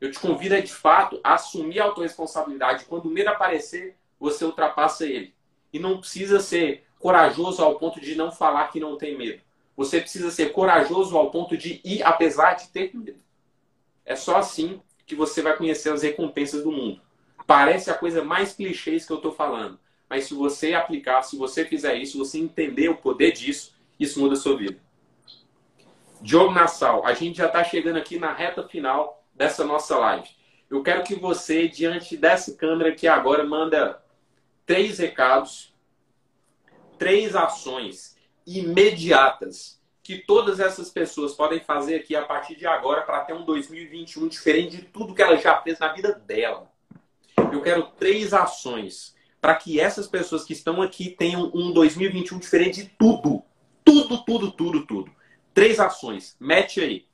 Eu 0.00 0.10
te 0.10 0.18
convido 0.18 0.60
de 0.60 0.72
fato, 0.72 1.20
a 1.22 1.34
assumir 1.34 1.80
a 1.80 1.84
autorresponsabilidade. 1.84 2.84
Quando 2.84 3.06
o 3.06 3.10
medo 3.10 3.30
aparecer, 3.30 3.96
você 4.18 4.44
ultrapassa 4.44 5.06
ele. 5.06 5.34
E 5.72 5.78
não 5.78 5.98
precisa 5.98 6.40
ser 6.40 6.84
corajoso 6.98 7.62
ao 7.62 7.78
ponto 7.78 8.00
de 8.00 8.14
não 8.14 8.30
falar 8.30 8.68
que 8.68 8.80
não 8.80 8.96
tem 8.96 9.16
medo. 9.16 9.42
Você 9.76 10.00
precisa 10.00 10.30
ser 10.30 10.52
corajoso 10.52 11.16
ao 11.16 11.30
ponto 11.30 11.56
de 11.56 11.80
ir 11.84 12.02
apesar 12.02 12.54
de 12.54 12.68
ter 12.68 12.94
medo. 12.94 13.18
É 14.04 14.14
só 14.14 14.36
assim 14.36 14.80
que 15.06 15.14
você 15.14 15.42
vai 15.42 15.56
conhecer 15.56 15.92
as 15.92 16.02
recompensas 16.02 16.62
do 16.62 16.70
mundo. 16.70 17.00
Parece 17.46 17.90
a 17.90 17.94
coisa 17.94 18.24
mais 18.24 18.54
clichê 18.54 18.98
que 18.98 19.10
eu 19.10 19.16
estou 19.16 19.32
falando. 19.32 19.78
Mas 20.08 20.24
se 20.24 20.34
você 20.34 20.74
aplicar, 20.74 21.22
se 21.22 21.36
você 21.36 21.64
fizer 21.64 21.96
isso, 21.96 22.18
você 22.18 22.38
entender 22.38 22.88
o 22.88 22.96
poder 22.96 23.32
disso, 23.32 23.74
isso 23.98 24.20
muda 24.20 24.34
a 24.34 24.36
sua 24.36 24.56
vida. 24.56 24.78
Diogo 26.20 26.52
Nassau, 26.52 27.04
a 27.04 27.12
gente 27.12 27.36
já 27.36 27.46
está 27.46 27.62
chegando 27.64 27.96
aqui 27.96 28.18
na 28.18 28.32
reta 28.32 28.66
final 28.66 29.23
dessa 29.34 29.64
nossa 29.64 29.98
live. 29.98 30.28
Eu 30.70 30.82
quero 30.82 31.04
que 31.04 31.14
você, 31.14 31.68
diante 31.68 32.16
dessa 32.16 32.54
câmera 32.54 32.90
aqui 32.90 33.06
agora, 33.06 33.44
manda 33.44 34.02
três 34.66 34.98
recados, 34.98 35.74
três 36.98 37.36
ações 37.36 38.16
imediatas 38.46 39.80
que 40.02 40.18
todas 40.18 40.60
essas 40.60 40.90
pessoas 40.90 41.32
podem 41.32 41.60
fazer 41.60 41.96
aqui 41.96 42.14
a 42.14 42.22
partir 42.22 42.56
de 42.56 42.66
agora 42.66 43.02
para 43.02 43.20
ter 43.20 43.32
um 43.32 43.44
2021 43.44 44.28
diferente 44.28 44.76
de 44.76 44.82
tudo 44.82 45.14
que 45.14 45.22
ela 45.22 45.36
já 45.36 45.60
fez 45.62 45.78
na 45.78 45.92
vida 45.92 46.12
dela. 46.12 46.70
Eu 47.50 47.62
quero 47.62 47.84
três 47.98 48.34
ações 48.34 49.14
para 49.40 49.54
que 49.54 49.80
essas 49.80 50.06
pessoas 50.06 50.44
que 50.44 50.52
estão 50.52 50.82
aqui 50.82 51.10
tenham 51.10 51.50
um 51.54 51.72
2021 51.72 52.38
diferente 52.38 52.82
de 52.82 52.90
tudo. 52.98 53.42
Tudo, 53.84 54.24
tudo, 54.24 54.52
tudo, 54.52 54.86
tudo. 54.86 55.10
Três 55.54 55.80
ações. 55.80 56.36
Mete 56.38 56.80
aí. 56.80 57.06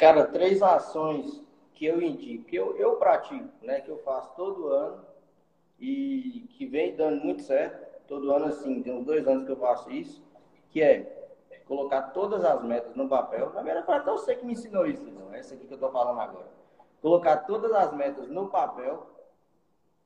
Cara, 0.00 0.24
três 0.24 0.62
ações 0.62 1.44
que 1.74 1.84
eu 1.84 2.00
indico, 2.00 2.44
que 2.44 2.56
eu, 2.56 2.74
eu 2.78 2.96
pratico, 2.96 3.50
né? 3.60 3.82
Que 3.82 3.90
eu 3.90 3.98
faço 3.98 4.34
todo 4.34 4.68
ano 4.68 5.04
e 5.78 6.48
que 6.56 6.64
vem 6.64 6.96
dando 6.96 7.22
muito 7.22 7.42
certo. 7.42 8.00
Todo 8.08 8.32
ano, 8.32 8.46
assim, 8.46 8.82
tem 8.82 8.94
uns 8.94 9.04
dois 9.04 9.28
anos 9.28 9.44
que 9.44 9.52
eu 9.52 9.58
faço 9.58 9.90
isso, 9.90 10.22
que 10.70 10.82
é 10.82 11.28
colocar 11.66 12.00
todas 12.14 12.42
as 12.46 12.64
metas 12.64 12.96
no 12.96 13.10
papel. 13.10 13.52
Na 13.52 13.60
verdade, 13.60 13.92
até 13.92 14.10
eu 14.10 14.16
sei 14.16 14.36
que 14.36 14.46
me 14.46 14.54
ensinou 14.54 14.86
isso, 14.86 15.04
não. 15.04 15.34
Essa 15.34 15.54
aqui 15.54 15.66
que 15.66 15.72
eu 15.74 15.76
estou 15.76 15.92
falando 15.92 16.18
agora. 16.18 16.48
Colocar 17.02 17.36
todas 17.36 17.70
as 17.70 17.92
metas 17.92 18.26
no 18.26 18.48
papel 18.48 19.06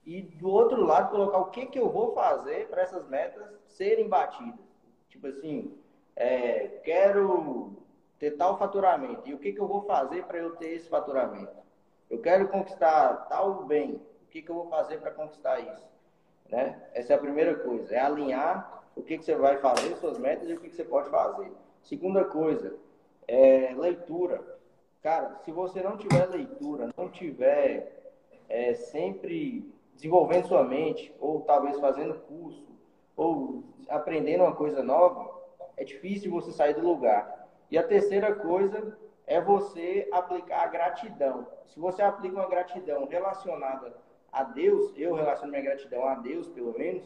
e 0.04 0.22
do 0.22 0.50
outro 0.50 0.84
lado 0.84 1.12
colocar 1.12 1.38
o 1.38 1.50
que, 1.50 1.66
que 1.66 1.78
eu 1.78 1.88
vou 1.88 2.12
fazer 2.14 2.66
para 2.66 2.82
essas 2.82 3.08
metas 3.08 3.48
serem 3.68 4.08
batidas. 4.08 4.58
Tipo 5.08 5.28
assim, 5.28 5.72
é, 6.16 6.80
quero 6.82 7.83
ter 8.18 8.32
tal 8.32 8.58
faturamento. 8.58 9.28
E 9.28 9.34
o 9.34 9.38
que, 9.38 9.52
que 9.52 9.60
eu 9.60 9.66
vou 9.66 9.82
fazer 9.82 10.24
para 10.24 10.38
eu 10.38 10.56
ter 10.56 10.70
esse 10.70 10.88
faturamento? 10.88 11.52
Eu 12.10 12.20
quero 12.20 12.48
conquistar 12.48 13.26
tal 13.28 13.64
bem. 13.64 14.00
O 14.22 14.26
que, 14.30 14.42
que 14.42 14.50
eu 14.50 14.54
vou 14.54 14.68
fazer 14.68 14.98
para 14.98 15.10
conquistar 15.10 15.60
isso? 15.60 15.88
Né? 16.48 16.80
Essa 16.92 17.12
é 17.12 17.16
a 17.16 17.20
primeira 17.20 17.54
coisa. 17.54 17.94
É 17.94 18.00
alinhar 18.00 18.84
o 18.96 19.02
que, 19.02 19.18
que 19.18 19.24
você 19.24 19.34
vai 19.34 19.58
fazer, 19.58 19.96
suas 19.96 20.18
metas 20.18 20.48
e 20.48 20.54
o 20.54 20.60
que, 20.60 20.68
que 20.68 20.76
você 20.76 20.84
pode 20.84 21.08
fazer. 21.10 21.50
Segunda 21.82 22.24
coisa, 22.24 22.76
é 23.26 23.74
leitura. 23.76 24.42
Cara, 25.02 25.36
se 25.44 25.52
você 25.52 25.82
não 25.82 25.96
tiver 25.96 26.26
leitura, 26.26 26.90
não 26.96 27.08
tiver 27.08 28.12
é, 28.48 28.74
sempre 28.74 29.70
desenvolvendo 29.94 30.48
sua 30.48 30.64
mente, 30.64 31.14
ou 31.20 31.40
talvez 31.42 31.78
fazendo 31.78 32.14
curso, 32.20 32.66
ou 33.16 33.62
aprendendo 33.88 34.44
uma 34.44 34.54
coisa 34.54 34.82
nova, 34.82 35.30
é 35.76 35.84
difícil 35.84 36.30
você 36.30 36.52
sair 36.52 36.74
do 36.74 36.80
lugar. 36.80 37.43
E 37.70 37.78
a 37.78 37.82
terceira 37.82 38.34
coisa 38.34 38.96
é 39.26 39.40
você 39.40 40.08
aplicar 40.12 40.64
a 40.64 40.66
gratidão. 40.68 41.46
Se 41.66 41.80
você 41.80 42.02
aplica 42.02 42.36
uma 42.36 42.48
gratidão 42.48 43.06
relacionada 43.06 43.94
a 44.30 44.44
Deus, 44.44 44.92
eu 44.96 45.14
relaciono 45.14 45.50
minha 45.50 45.62
gratidão 45.62 46.06
a 46.06 46.14
Deus, 46.16 46.48
pelo 46.48 46.76
menos, 46.76 47.04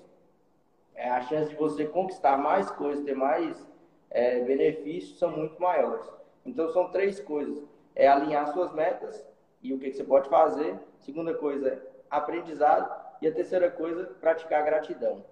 é, 0.94 1.08
a 1.08 1.20
chance 1.22 1.50
de 1.50 1.56
você 1.56 1.86
conquistar 1.86 2.36
mais 2.36 2.70
coisas, 2.70 3.04
ter 3.04 3.14
mais 3.14 3.66
é, 4.10 4.40
benefícios, 4.40 5.18
são 5.18 5.30
muito 5.30 5.60
maiores. 5.60 6.06
Então, 6.44 6.68
são 6.70 6.90
três 6.90 7.20
coisas. 7.20 7.62
É 7.94 8.08
alinhar 8.08 8.52
suas 8.52 8.72
metas 8.72 9.26
e 9.62 9.72
o 9.72 9.78
que, 9.78 9.92
você 9.92 10.04
pode 10.04 10.28
fazer. 10.28 10.78
Segunda 11.00 11.34
coisa 11.34 11.68
é 11.68 11.82
aprendizado. 12.10 13.08
E 13.20 13.26
a 13.26 13.34
terceira 13.34 13.70
coisa, 13.70 14.04
praticar 14.20 14.64
gratidão. 14.64 15.24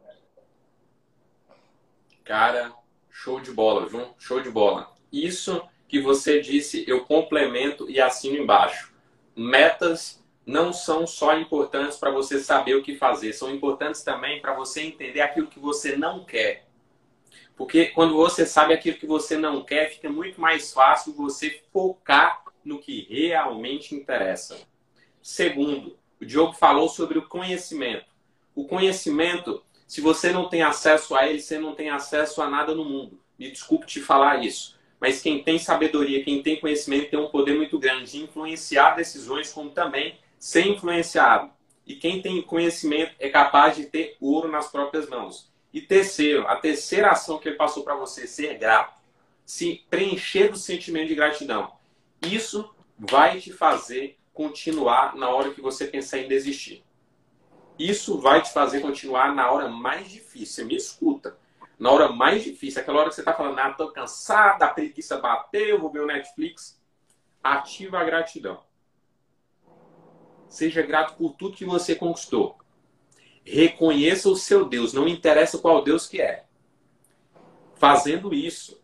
Cara, 2.25 2.73
show 3.09 3.41
de 3.41 3.53
bola, 3.53 3.87
viu? 3.87 4.15
Show 4.19 4.41
de 4.41 4.51
bola. 4.51 4.96
Isso 5.13 5.63
que 5.89 6.01
você 6.01 6.41
disse, 6.41 6.85
eu 6.87 7.05
complemento 7.05 7.89
e 7.89 8.01
assino 8.01 8.37
embaixo. 8.37 8.93
Metas 9.35 10.23
não 10.45 10.73
são 10.73 11.07
só 11.07 11.37
importantes 11.39 11.99
para 11.99 12.11
você 12.11 12.39
saber 12.39 12.77
o 12.77 12.83
que 12.83 12.97
fazer, 12.97 13.33
são 13.33 13.53
importantes 13.55 14.03
também 14.03 14.41
para 14.41 14.55
você 14.55 14.83
entender 14.83 15.21
aquilo 15.21 15.49
que 15.49 15.59
você 15.59 15.97
não 15.97 16.25
quer. 16.25 16.67
Porque 17.57 17.87
quando 17.87 18.15
você 18.15 18.45
sabe 18.45 18.75
aquilo 18.75 18.99
que 18.99 19.07
você 19.07 19.37
não 19.37 19.65
quer, 19.65 19.91
fica 19.91 20.11
muito 20.11 20.41
mais 20.41 20.73
fácil 20.73 21.15
você 21.15 21.63
focar 21.73 22.45
no 22.65 22.79
que 22.79 23.07
realmente 23.09 23.95
interessa. 23.95 24.59
Segundo, 25.23 25.99
o 26.21 26.25
Diogo 26.25 26.53
falou 26.53 26.89
sobre 26.89 27.19
o 27.19 27.27
conhecimento. 27.27 28.07
O 28.55 28.67
conhecimento, 28.67 29.65
se 29.87 30.01
você 30.01 30.33
não 30.33 30.49
tem 30.49 30.63
acesso 30.63 31.15
a 31.17 31.27
ele, 31.27 31.41
você 31.41 31.59
não 31.59 31.75
tem 31.75 31.91
acesso 31.91 32.43
a 32.43 32.49
nada 32.49 32.75
no 32.75 32.85
mundo. 32.85 33.21
Me 33.39 33.51
desculpe 33.51 33.87
te 33.87 34.01
falar 34.01 34.45
isso. 34.45 34.76
Mas 35.01 35.21
quem 35.21 35.43
tem 35.43 35.59
sabedoria, 35.59 36.25
quem 36.25 36.43
tem 36.43 36.59
conhecimento, 36.59 37.11
tem 37.11 37.19
um 37.19 37.29
poder 37.29 37.55
muito 37.55 37.79
grande 37.79 38.13
de 38.13 38.23
influenciar 38.23 38.97
decisões, 38.97 39.53
como 39.53 39.71
também 39.71 40.19
ser 40.39 40.67
influenciado. 40.67 41.51
E 41.87 41.95
quem 41.95 42.21
tem 42.21 42.43
conhecimento 42.43 43.15
é 43.19 43.29
capaz 43.29 43.77
de 43.77 43.85
ter 43.85 44.17
ouro 44.21 44.51
nas 44.51 44.69
próprias 44.69 45.09
mãos. 45.09 45.51
E 45.73 45.81
terceiro, 45.81 46.47
a 46.49 46.57
terceira 46.57 47.11
ação 47.11 47.39
que 47.39 47.49
ele 47.49 47.57
passou 47.57 47.85
para 47.85 47.95
você, 47.95 48.27
ser 48.27 48.59
grato. 48.59 48.95
Se 49.45 49.85
preencher 49.89 50.49
do 50.49 50.57
sentimento 50.57 51.09
de 51.09 51.15
gratidão. 51.15 51.73
Isso 52.23 52.75
vai 52.99 53.39
te 53.39 53.53
fazer 53.53 54.19
continuar 54.33 55.15
na 55.15 55.31
hora 55.31 55.53
que 55.53 55.61
você 55.61 55.87
pensar 55.87 56.19
em 56.19 56.29
desistir. 56.29 56.83
Isso 57.79 58.19
vai 58.19 58.43
te 58.43 58.53
fazer 58.53 58.81
continuar 58.81 59.35
na 59.35 59.51
hora 59.51 59.69
mais 59.69 60.11
difícil. 60.11 60.47
Você 60.47 60.65
me 60.65 60.77
escuta. 60.77 61.39
Na 61.79 61.91
hora 61.91 62.09
mais 62.09 62.43
difícil, 62.43 62.81
aquela 62.81 63.01
hora 63.01 63.09
que 63.09 63.15
você 63.15 63.21
está 63.21 63.35
falando, 63.35 63.59
ah, 63.59 63.73
tô 63.73 63.91
cansada, 63.91 64.65
a 64.65 64.69
preguiça 64.69 65.19
bateu, 65.19 65.79
vou 65.79 65.91
ver 65.91 66.01
o 66.01 66.07
Netflix. 66.07 66.81
Ativa 67.43 67.99
a 67.99 68.05
gratidão. 68.05 68.63
Seja 70.49 70.83
grato 70.83 71.17
por 71.17 71.35
tudo 71.35 71.57
que 71.57 71.65
você 71.65 71.95
conquistou. 71.95 72.57
Reconheça 73.45 74.29
o 74.29 74.37
seu 74.37 74.65
Deus, 74.65 74.93
não 74.93 75.07
interessa 75.07 75.59
qual 75.59 75.85
Deus 75.85 76.09
que 76.09 76.21
é. 76.21 76.45
Fazendo 77.75 78.33
isso, 78.33 78.83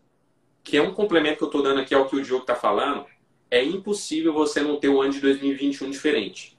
que 0.63 0.77
é 0.77 0.81
um 0.81 0.93
complemento 0.93 1.37
que 1.37 1.43
eu 1.43 1.47
estou 1.47 1.63
dando 1.63 1.81
aqui 1.81 1.95
ao 1.95 2.07
que 2.07 2.15
o 2.15 2.21
Diogo 2.21 2.43
está 2.43 2.55
falando, 2.55 3.05
é 3.49 3.63
impossível 3.63 4.33
você 4.33 4.61
não 4.61 4.79
ter 4.79 4.89
um 4.89 5.01
ano 5.01 5.11
de 5.11 5.19
2021 5.19 5.89
diferente. 5.89 6.57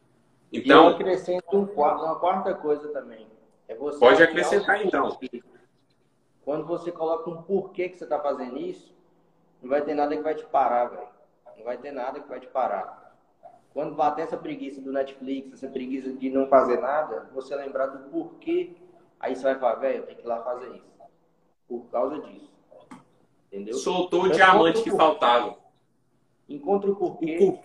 Então, 0.52 0.84
e 0.84 0.90
eu 0.90 0.96
acrescento 0.96 1.44
uma 1.50 2.16
quarta 2.16 2.54
coisa 2.54 2.88
também. 2.88 3.26
É 3.66 3.74
pode 3.74 4.22
acrescentar 4.22 4.84
então. 4.84 5.18
Quando 6.44 6.66
você 6.66 6.92
coloca 6.92 7.30
um 7.30 7.42
porquê 7.42 7.88
que 7.88 7.96
você 7.96 8.04
está 8.04 8.20
fazendo 8.20 8.58
isso, 8.58 8.94
não 9.62 9.70
vai 9.70 9.82
ter 9.82 9.94
nada 9.94 10.14
que 10.14 10.22
vai 10.22 10.34
te 10.34 10.44
parar, 10.44 10.86
velho. 10.86 11.08
Não 11.56 11.64
vai 11.64 11.78
ter 11.78 11.90
nada 11.90 12.20
que 12.20 12.28
vai 12.28 12.38
te 12.38 12.46
parar. 12.48 13.16
Quando 13.72 13.94
bater 13.94 14.22
essa 14.22 14.36
preguiça 14.36 14.80
do 14.80 14.92
Netflix, 14.92 15.54
essa 15.54 15.68
preguiça 15.68 16.12
de 16.12 16.30
não 16.30 16.46
fazer 16.46 16.80
nada, 16.80 17.30
você 17.32 17.56
lembrar 17.56 17.86
do 17.86 18.10
porquê, 18.10 18.76
aí 19.18 19.34
você 19.34 19.42
vai 19.42 19.58
falar, 19.58 19.76
velho, 19.76 20.06
tem 20.06 20.14
que 20.14 20.22
ir 20.22 20.26
lá 20.26 20.42
fazer 20.42 20.68
isso. 20.76 20.94
Por 21.66 21.86
causa 21.90 22.20
disso. 22.20 22.52
Entendeu? 23.46 23.74
Soltou 23.74 24.24
o 24.24 24.26
então, 24.26 24.36
diamante 24.36 24.82
que 24.82 24.90
faltava. 24.90 25.56
Encontra 26.48 26.90
o 26.90 26.96
porquê. 26.96 27.38
O, 27.40 27.58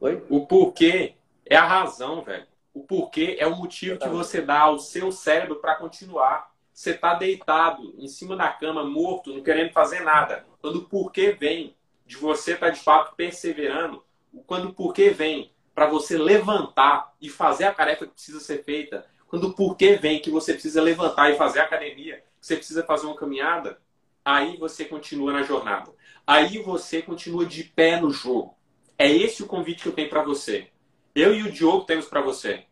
Oi? 0.00 0.26
o 0.30 0.46
porquê 0.46 1.16
é 1.44 1.56
a 1.56 1.66
razão, 1.66 2.22
velho. 2.22 2.46
O 2.78 2.84
porquê 2.84 3.36
é 3.40 3.46
o 3.46 3.56
motivo 3.56 3.98
que 3.98 4.08
você 4.08 4.40
dá 4.40 4.60
ao 4.60 4.78
seu 4.78 5.10
cérebro 5.10 5.56
para 5.56 5.74
continuar. 5.74 6.54
você 6.72 6.92
está 6.92 7.14
deitado 7.14 7.92
em 7.98 8.06
cima 8.06 8.36
da 8.36 8.50
cama, 8.50 8.84
morto, 8.84 9.34
não 9.34 9.42
querendo 9.42 9.72
fazer 9.72 9.98
nada. 10.04 10.46
Quando 10.62 10.76
o 10.76 10.84
porquê 10.84 11.32
vem 11.32 11.74
de 12.06 12.16
você 12.16 12.52
estar 12.52 12.66
tá, 12.66 12.72
de 12.72 12.78
fato 12.78 13.16
perseverando, 13.16 14.04
quando 14.46 14.68
o 14.68 14.72
porquê 14.72 15.10
vem 15.10 15.50
para 15.74 15.88
você 15.88 16.16
levantar 16.16 17.12
e 17.20 17.28
fazer 17.28 17.64
a 17.64 17.74
tarefa 17.74 18.06
que 18.06 18.12
precisa 18.12 18.38
ser 18.38 18.62
feita, 18.62 19.04
quando 19.26 19.48
o 19.48 19.54
porquê 19.54 19.96
vem 19.96 20.20
que 20.20 20.30
você 20.30 20.52
precisa 20.52 20.80
levantar 20.80 21.32
e 21.32 21.36
fazer 21.36 21.58
a 21.58 21.64
academia, 21.64 22.22
que 22.40 22.46
você 22.46 22.54
precisa 22.54 22.84
fazer 22.84 23.06
uma 23.06 23.16
caminhada, 23.16 23.80
aí 24.24 24.56
você 24.56 24.84
continua 24.84 25.32
na 25.32 25.42
jornada. 25.42 25.92
Aí 26.24 26.58
você 26.58 27.02
continua 27.02 27.44
de 27.44 27.64
pé 27.64 28.00
no 28.00 28.12
jogo. 28.12 28.56
É 28.96 29.10
esse 29.10 29.42
o 29.42 29.48
convite 29.48 29.82
que 29.82 29.88
eu 29.88 29.94
tenho 29.94 30.08
para 30.08 30.22
você. 30.22 30.68
Eu 31.12 31.34
e 31.34 31.42
o 31.42 31.50
Diogo 31.50 31.84
temos 31.84 32.06
para 32.06 32.20
você. 32.20 32.67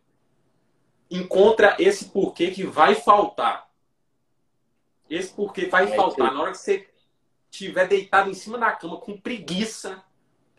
Encontra 1.09 1.75
esse 1.79 2.05
porquê 2.05 2.51
que 2.51 2.63
vai 2.63 2.95
faltar. 2.95 3.69
Esse 5.09 5.33
porquê 5.33 5.67
vai 5.67 5.91
é 5.91 5.95
faltar. 5.95 6.33
Na 6.33 6.41
hora 6.41 6.51
que 6.51 6.57
você 6.57 6.87
estiver 7.49 7.87
deitado 7.87 8.29
em 8.29 8.33
cima 8.33 8.57
da 8.57 8.71
cama 8.71 8.97
com 8.97 9.19
preguiça, 9.19 10.03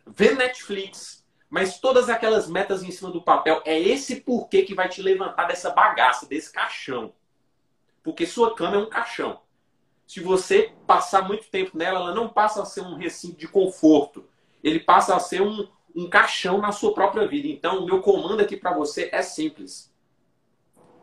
vendo 0.06 0.38
Netflix, 0.38 1.26
mas 1.50 1.78
todas 1.78 2.08
aquelas 2.08 2.48
metas 2.48 2.82
em 2.82 2.90
cima 2.90 3.10
do 3.10 3.22
papel, 3.22 3.62
é 3.64 3.78
esse 3.78 4.20
porquê 4.20 4.62
que 4.62 4.74
vai 4.74 4.88
te 4.88 5.00
levantar 5.02 5.44
dessa 5.44 5.70
bagaça, 5.70 6.26
desse 6.26 6.52
caixão. 6.52 7.12
Porque 8.02 8.26
sua 8.26 8.54
cama 8.54 8.76
é 8.76 8.78
um 8.78 8.88
caixão. 8.88 9.40
Se 10.06 10.20
você 10.20 10.72
passar 10.86 11.26
muito 11.26 11.50
tempo 11.50 11.76
nela, 11.76 12.00
ela 12.00 12.14
não 12.14 12.28
passa 12.28 12.62
a 12.62 12.64
ser 12.64 12.80
um 12.80 12.94
recinto 12.94 13.36
de 13.36 13.46
conforto. 13.48 14.26
Ele 14.64 14.80
passa 14.80 15.14
a 15.14 15.20
ser 15.20 15.42
um, 15.42 15.68
um 15.94 16.08
caixão 16.08 16.58
na 16.58 16.72
sua 16.72 16.94
própria 16.94 17.26
vida. 17.26 17.48
Então, 17.48 17.82
o 17.82 17.86
meu 17.86 18.00
comando 18.00 18.40
aqui 18.40 18.56
para 18.56 18.72
você 18.72 19.10
é 19.12 19.22
simples. 19.22 19.92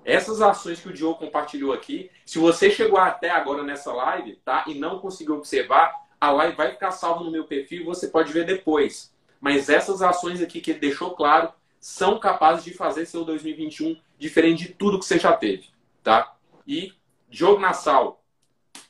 Essas 0.06 0.40
ações 0.40 0.80
que 0.80 0.88
o 0.88 0.94
Diogo 0.94 1.18
compartilhou 1.18 1.74
aqui, 1.74 2.12
se 2.24 2.38
você 2.38 2.70
chegou 2.70 3.00
até 3.00 3.32
agora 3.32 3.64
nessa 3.64 3.92
live, 3.92 4.36
tá? 4.46 4.64
E 4.68 4.76
não 4.76 5.00
conseguiu 5.00 5.36
observar, 5.36 5.92
a 6.22 6.30
live 6.30 6.56
vai 6.56 6.72
ficar 6.72 6.92
salva 6.92 7.24
no 7.24 7.32
meu 7.32 7.46
perfil 7.46 7.82
e 7.82 7.86
você 7.86 8.08
pode 8.08 8.32
ver 8.32 8.46
depois. 8.46 9.12
Mas 9.42 9.68
essas 9.68 10.04
ações 10.04 10.44
aqui 10.44 10.62
que 10.62 10.72
ele 10.72 10.80
deixou 10.80 11.16
claro 11.16 11.52
são 11.80 12.20
capazes 12.20 12.64
de 12.64 12.72
fazer 12.72 13.08
seu 13.08 13.26
2021 13.26 14.00
diferente 14.18 14.68
de 14.68 14.74
tudo 14.74 15.00
que 15.00 15.06
você 15.06 15.18
já 15.18 15.34
teve, 15.34 15.70
tá? 16.04 16.36
E 16.68 16.94
Diogo 17.28 17.60
Nassau, 17.60 18.24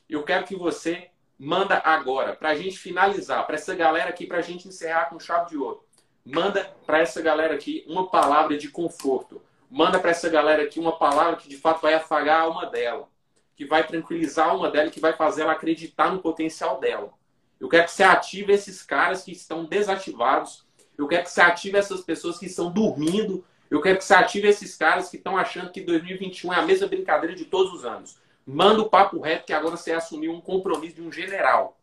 eu 0.09 0.22
quero 0.24 0.45
que 0.45 0.55
você 0.55 1.09
manda 1.39 1.82
agora, 1.84 2.36
para 2.36 2.49
a 2.49 2.55
gente 2.55 2.78
finalizar, 2.78 3.45
para 3.45 3.55
essa 3.55 3.74
galera 3.74 4.09
aqui, 4.09 4.28
para 4.28 4.39
a 4.39 4.41
gente 4.41 4.68
encerrar 4.68 5.05
com 5.05 5.20
chave 5.20 5.49
de 5.49 5.57
ouro. 5.57 5.84
Manda 6.26 6.76
para 6.86 6.99
essa 6.99 7.22
galera 7.22 7.53
aqui 7.53 7.86
uma 7.88 8.09
palavra 8.09 8.57
de 8.57 8.70
conforto 8.70 9.41
manda 9.70 9.99
para 9.99 10.11
essa 10.11 10.30
galera 10.30 10.63
aqui 10.63 10.80
uma 10.80 10.97
palavra 10.97 11.38
que 11.38 11.49
de 11.49 11.57
fato 11.57 11.82
vai 11.82 11.93
afagar 11.93 12.39
a 12.39 12.43
alma 12.43 12.66
dela, 12.66 13.07
que 13.55 13.66
vai 13.66 13.86
tranquilizar 13.86 14.47
a 14.47 14.51
alma 14.51 14.70
dela, 14.70 14.89
que 14.89 14.99
vai 14.99 15.13
fazer 15.13 15.43
ela 15.43 15.53
acreditar 15.53 16.11
no 16.11 16.20
potencial 16.20 16.80
dela. 16.80 17.11
Eu 17.59 17.70
quero 17.70 17.86
que 17.86 17.91
você 17.91 18.03
ative 18.03 18.53
esses 18.53 18.82
caras 18.84 19.24
que 19.24 19.32
estão 19.32 19.66
desativados. 19.66 20.66
Eu 20.97 21.07
quero 21.07 21.24
que 21.24 21.32
você 21.32 21.41
ative 21.41 21.78
essas 21.78 22.01
pessoas 22.01 22.38
que 22.38 22.45
estão 22.45 22.72
dormindo. 22.72 23.45
Eu 23.70 23.82
quero 23.82 23.97
que 23.97 24.03
você 24.03 24.13
ative 24.13 24.47
esses 24.47 24.76
caras 24.76 25.09
que 25.09 25.18
estão 25.18 25.38
achando 25.38 25.72
que 25.72 25.82
2021 25.82 26.53
é 26.53 26.57
a 26.57 26.61
mesma 26.61 26.88
brincadeira 26.88 27.36
de 27.36 27.45
todos 27.45 27.74
os 27.74 27.86
anos. 27.86 28.18
Manda 28.45 28.82
o 28.82 28.89
papo 28.89 29.20
reto 29.20 29.45
que 29.45 29.53
agora 29.53 29.76
você 29.76 29.91
assumiu 29.91 30.32
um 30.32 30.41
compromisso 30.41 30.95
de 30.95 31.01
um 31.01 31.11
general. 31.11 31.78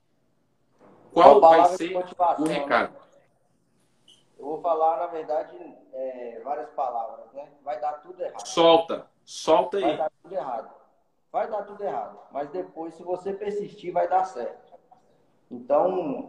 Qual 1.12 1.40
vai 1.40 1.76
ser 1.76 1.96
o 1.96 2.44
né? 2.44 2.54
recado? 2.54 2.94
Eu 4.42 4.48
vou 4.48 4.60
falar, 4.60 4.96
na 4.96 5.06
verdade, 5.06 5.56
é, 5.92 6.40
várias 6.42 6.68
palavras, 6.70 7.32
né? 7.32 7.48
Vai 7.62 7.78
dar 7.78 7.92
tudo 8.02 8.20
errado. 8.20 8.44
Solta, 8.44 9.06
solta 9.24 9.76
aí. 9.76 9.84
Vai 9.84 9.96
dar 9.96 10.10
tudo 10.20 10.34
errado. 10.34 10.74
Vai 11.30 11.48
dar 11.48 11.62
tudo 11.62 11.84
errado. 11.84 12.18
Mas 12.32 12.50
depois, 12.50 12.92
se 12.94 13.04
você 13.04 13.32
persistir, 13.32 13.92
vai 13.92 14.08
dar 14.08 14.24
certo. 14.24 14.72
Então, 15.48 16.28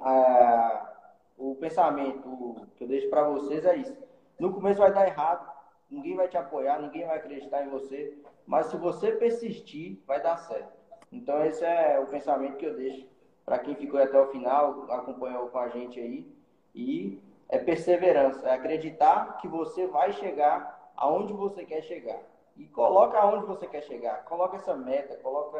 o 1.36 1.55
pensamento 1.55 2.68
que 2.76 2.84
eu 2.84 2.88
deixo 2.88 3.09
para 3.09 3.28
vocês 3.28 3.66
é 3.66 3.78
isso. 3.78 3.97
No 4.38 4.53
começo 4.53 4.80
vai 4.80 4.93
dar 4.93 5.07
errado, 5.07 5.51
ninguém 5.89 6.16
vai 6.16 6.28
te 6.28 6.38
apoiar, 6.38 6.80
ninguém 6.80 7.07
vai 7.07 7.18
acreditar 7.18 7.66
em 7.66 7.70
você, 7.70 8.16
mas 8.45 8.68
se 8.68 8.78
você 8.78 9.14
persistir, 9.14 9.99
vai 10.05 10.22
dar 10.22 10.38
certo. 10.38 10.72
Então, 11.11 11.43
esse 11.43 11.66
é 11.66 11.99
o 11.99 12.05
pensamento 12.05 12.57
que 12.57 12.66
eu 12.66 12.76
deixo 12.76 13.07
para 13.43 13.57
quem 13.57 13.74
ficou 13.74 13.99
até 13.99 14.22
o 14.22 14.28
final, 14.28 14.86
acompanhou 14.91 15.49
com 15.49 15.57
a 15.57 15.70
gente 15.70 15.99
aí. 15.99 16.32
E 16.76 17.20
é 17.50 17.58
perseverança, 17.58 18.48
é 18.48 18.54
acreditar 18.54 19.38
que 19.38 19.48
você 19.48 19.88
vai 19.88 20.14
chegar 20.14 20.91
aonde 20.96 21.34
você 21.34 21.64
quer 21.66 21.82
chegar. 21.84 22.22
E 22.56 22.66
coloca 22.66 23.18
aonde 23.18 23.46
você 23.46 23.66
quer 23.66 23.82
chegar, 23.82 24.24
coloca 24.26 24.58
essa 24.58 24.76
meta, 24.76 25.16
coloca 25.18 25.58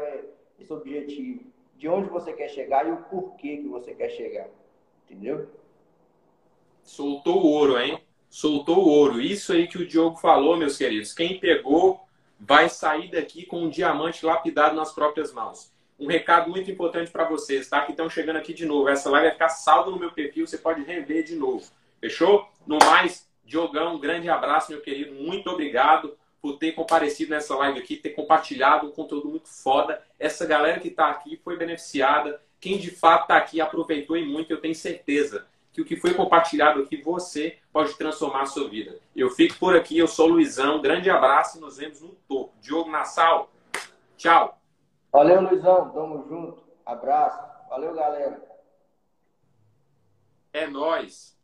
esse 0.60 0.72
objetivo, 0.72 1.44
de 1.76 1.90
onde 1.90 2.10
você 2.10 2.32
quer 2.34 2.50
chegar 2.50 2.88
e 2.88 2.92
o 2.92 2.98
porquê 3.04 3.58
que 3.58 3.68
você 3.68 3.94
quer 3.94 4.10
chegar. 4.10 4.48
Entendeu? 5.06 5.50
Soltou 6.84 7.44
o 7.44 7.48
ouro, 7.48 7.80
hein? 7.80 8.00
Soltou 8.30 8.78
o 8.78 8.88
ouro. 8.88 9.20
Isso 9.20 9.54
aí 9.54 9.68
que 9.68 9.78
o 9.78 9.88
Diogo 9.88 10.18
falou, 10.18 10.56
meus 10.56 10.78
queridos. 10.78 11.14
Quem 11.14 11.40
pegou 11.40 12.02
vai 12.40 12.70
sair 12.70 13.10
daqui 13.10 13.46
com 13.46 13.62
um 13.62 13.70
diamante 13.70 14.26
lapidado 14.26 14.76
nas 14.76 14.94
próprias 14.94 15.34
mãos. 15.34 15.73
Um 16.00 16.08
recado 16.08 16.50
muito 16.50 16.70
importante 16.70 17.12
para 17.12 17.26
vocês, 17.26 17.70
tá? 17.70 17.82
Que 17.82 17.92
estão 17.92 18.10
chegando 18.10 18.38
aqui 18.38 18.54
de 18.54 18.66
novo. 18.66 18.90
Essa 18.90 19.10
live 19.10 19.28
vai 19.28 19.34
ficar 19.34 19.50
salva 19.50 19.92
no 19.92 20.00
meu 20.00 20.12
perfil, 20.12 20.48
você 20.48 20.58
pode 20.58 20.84
rever 20.84 21.24
de 21.24 21.36
novo. 21.36 21.66
Fechou? 22.00 22.48
No 22.66 22.78
mais, 22.80 23.30
Diogão, 23.46 23.96
um 23.96 24.00
grande 24.00 24.30
abraço, 24.30 24.72
meu 24.72 24.82
querido. 24.82 25.14
Muito 25.14 25.50
obrigado 25.50 26.18
por 26.42 26.58
ter 26.58 26.74
comparecido 26.74 27.32
nessa 27.32 27.56
live 27.56 27.80
aqui, 27.80 27.96
ter 27.96 28.10
compartilhado 28.10 28.88
um 28.88 28.92
conteúdo 28.92 29.30
muito 29.30 29.48
foda. 29.48 30.04
Essa 30.20 30.46
galera 30.46 30.80
que 30.80 30.90
está 30.90 31.10
aqui 31.10 31.40
foi 31.44 31.58
beneficiada. 31.58 32.42
Quem 32.60 32.78
de 32.78 32.92
fato 32.92 33.24
está 33.24 33.38
aqui 33.38 33.62
aproveitou 33.62 34.18
e 34.18 34.26
muito, 34.26 34.52
eu 34.52 34.60
tenho 34.60 34.76
certeza 34.76 35.48
que 35.74 35.82
o 35.82 35.86
que 35.86 35.96
foi 35.96 36.14
compartilhado 36.14 36.82
aqui, 36.82 36.98
você 36.98 37.58
pode 37.72 37.98
transformar 37.98 38.42
a 38.42 38.46
sua 38.46 38.70
vida. 38.70 39.00
Eu 39.16 39.30
fico 39.32 39.56
por 39.58 39.76
aqui, 39.76 39.98
eu 39.98 40.08
sou 40.08 40.28
o 40.28 40.34
Luizão. 40.34 40.82
Grande 40.82 41.10
abraço 41.10 41.58
e 41.58 41.62
nos 41.62 41.78
vemos 41.78 42.00
no 42.00 42.10
topo. 42.28 42.54
Diogo 42.62 42.92
Nassau, 42.92 43.52
tchau. 44.16 44.63
Valeu, 45.14 45.42
Luizão. 45.42 45.92
Tamo 45.92 46.28
junto. 46.28 46.64
Abraço. 46.84 47.40
Valeu, 47.70 47.94
galera. 47.94 48.42
É 50.52 50.66
nós. 50.66 51.40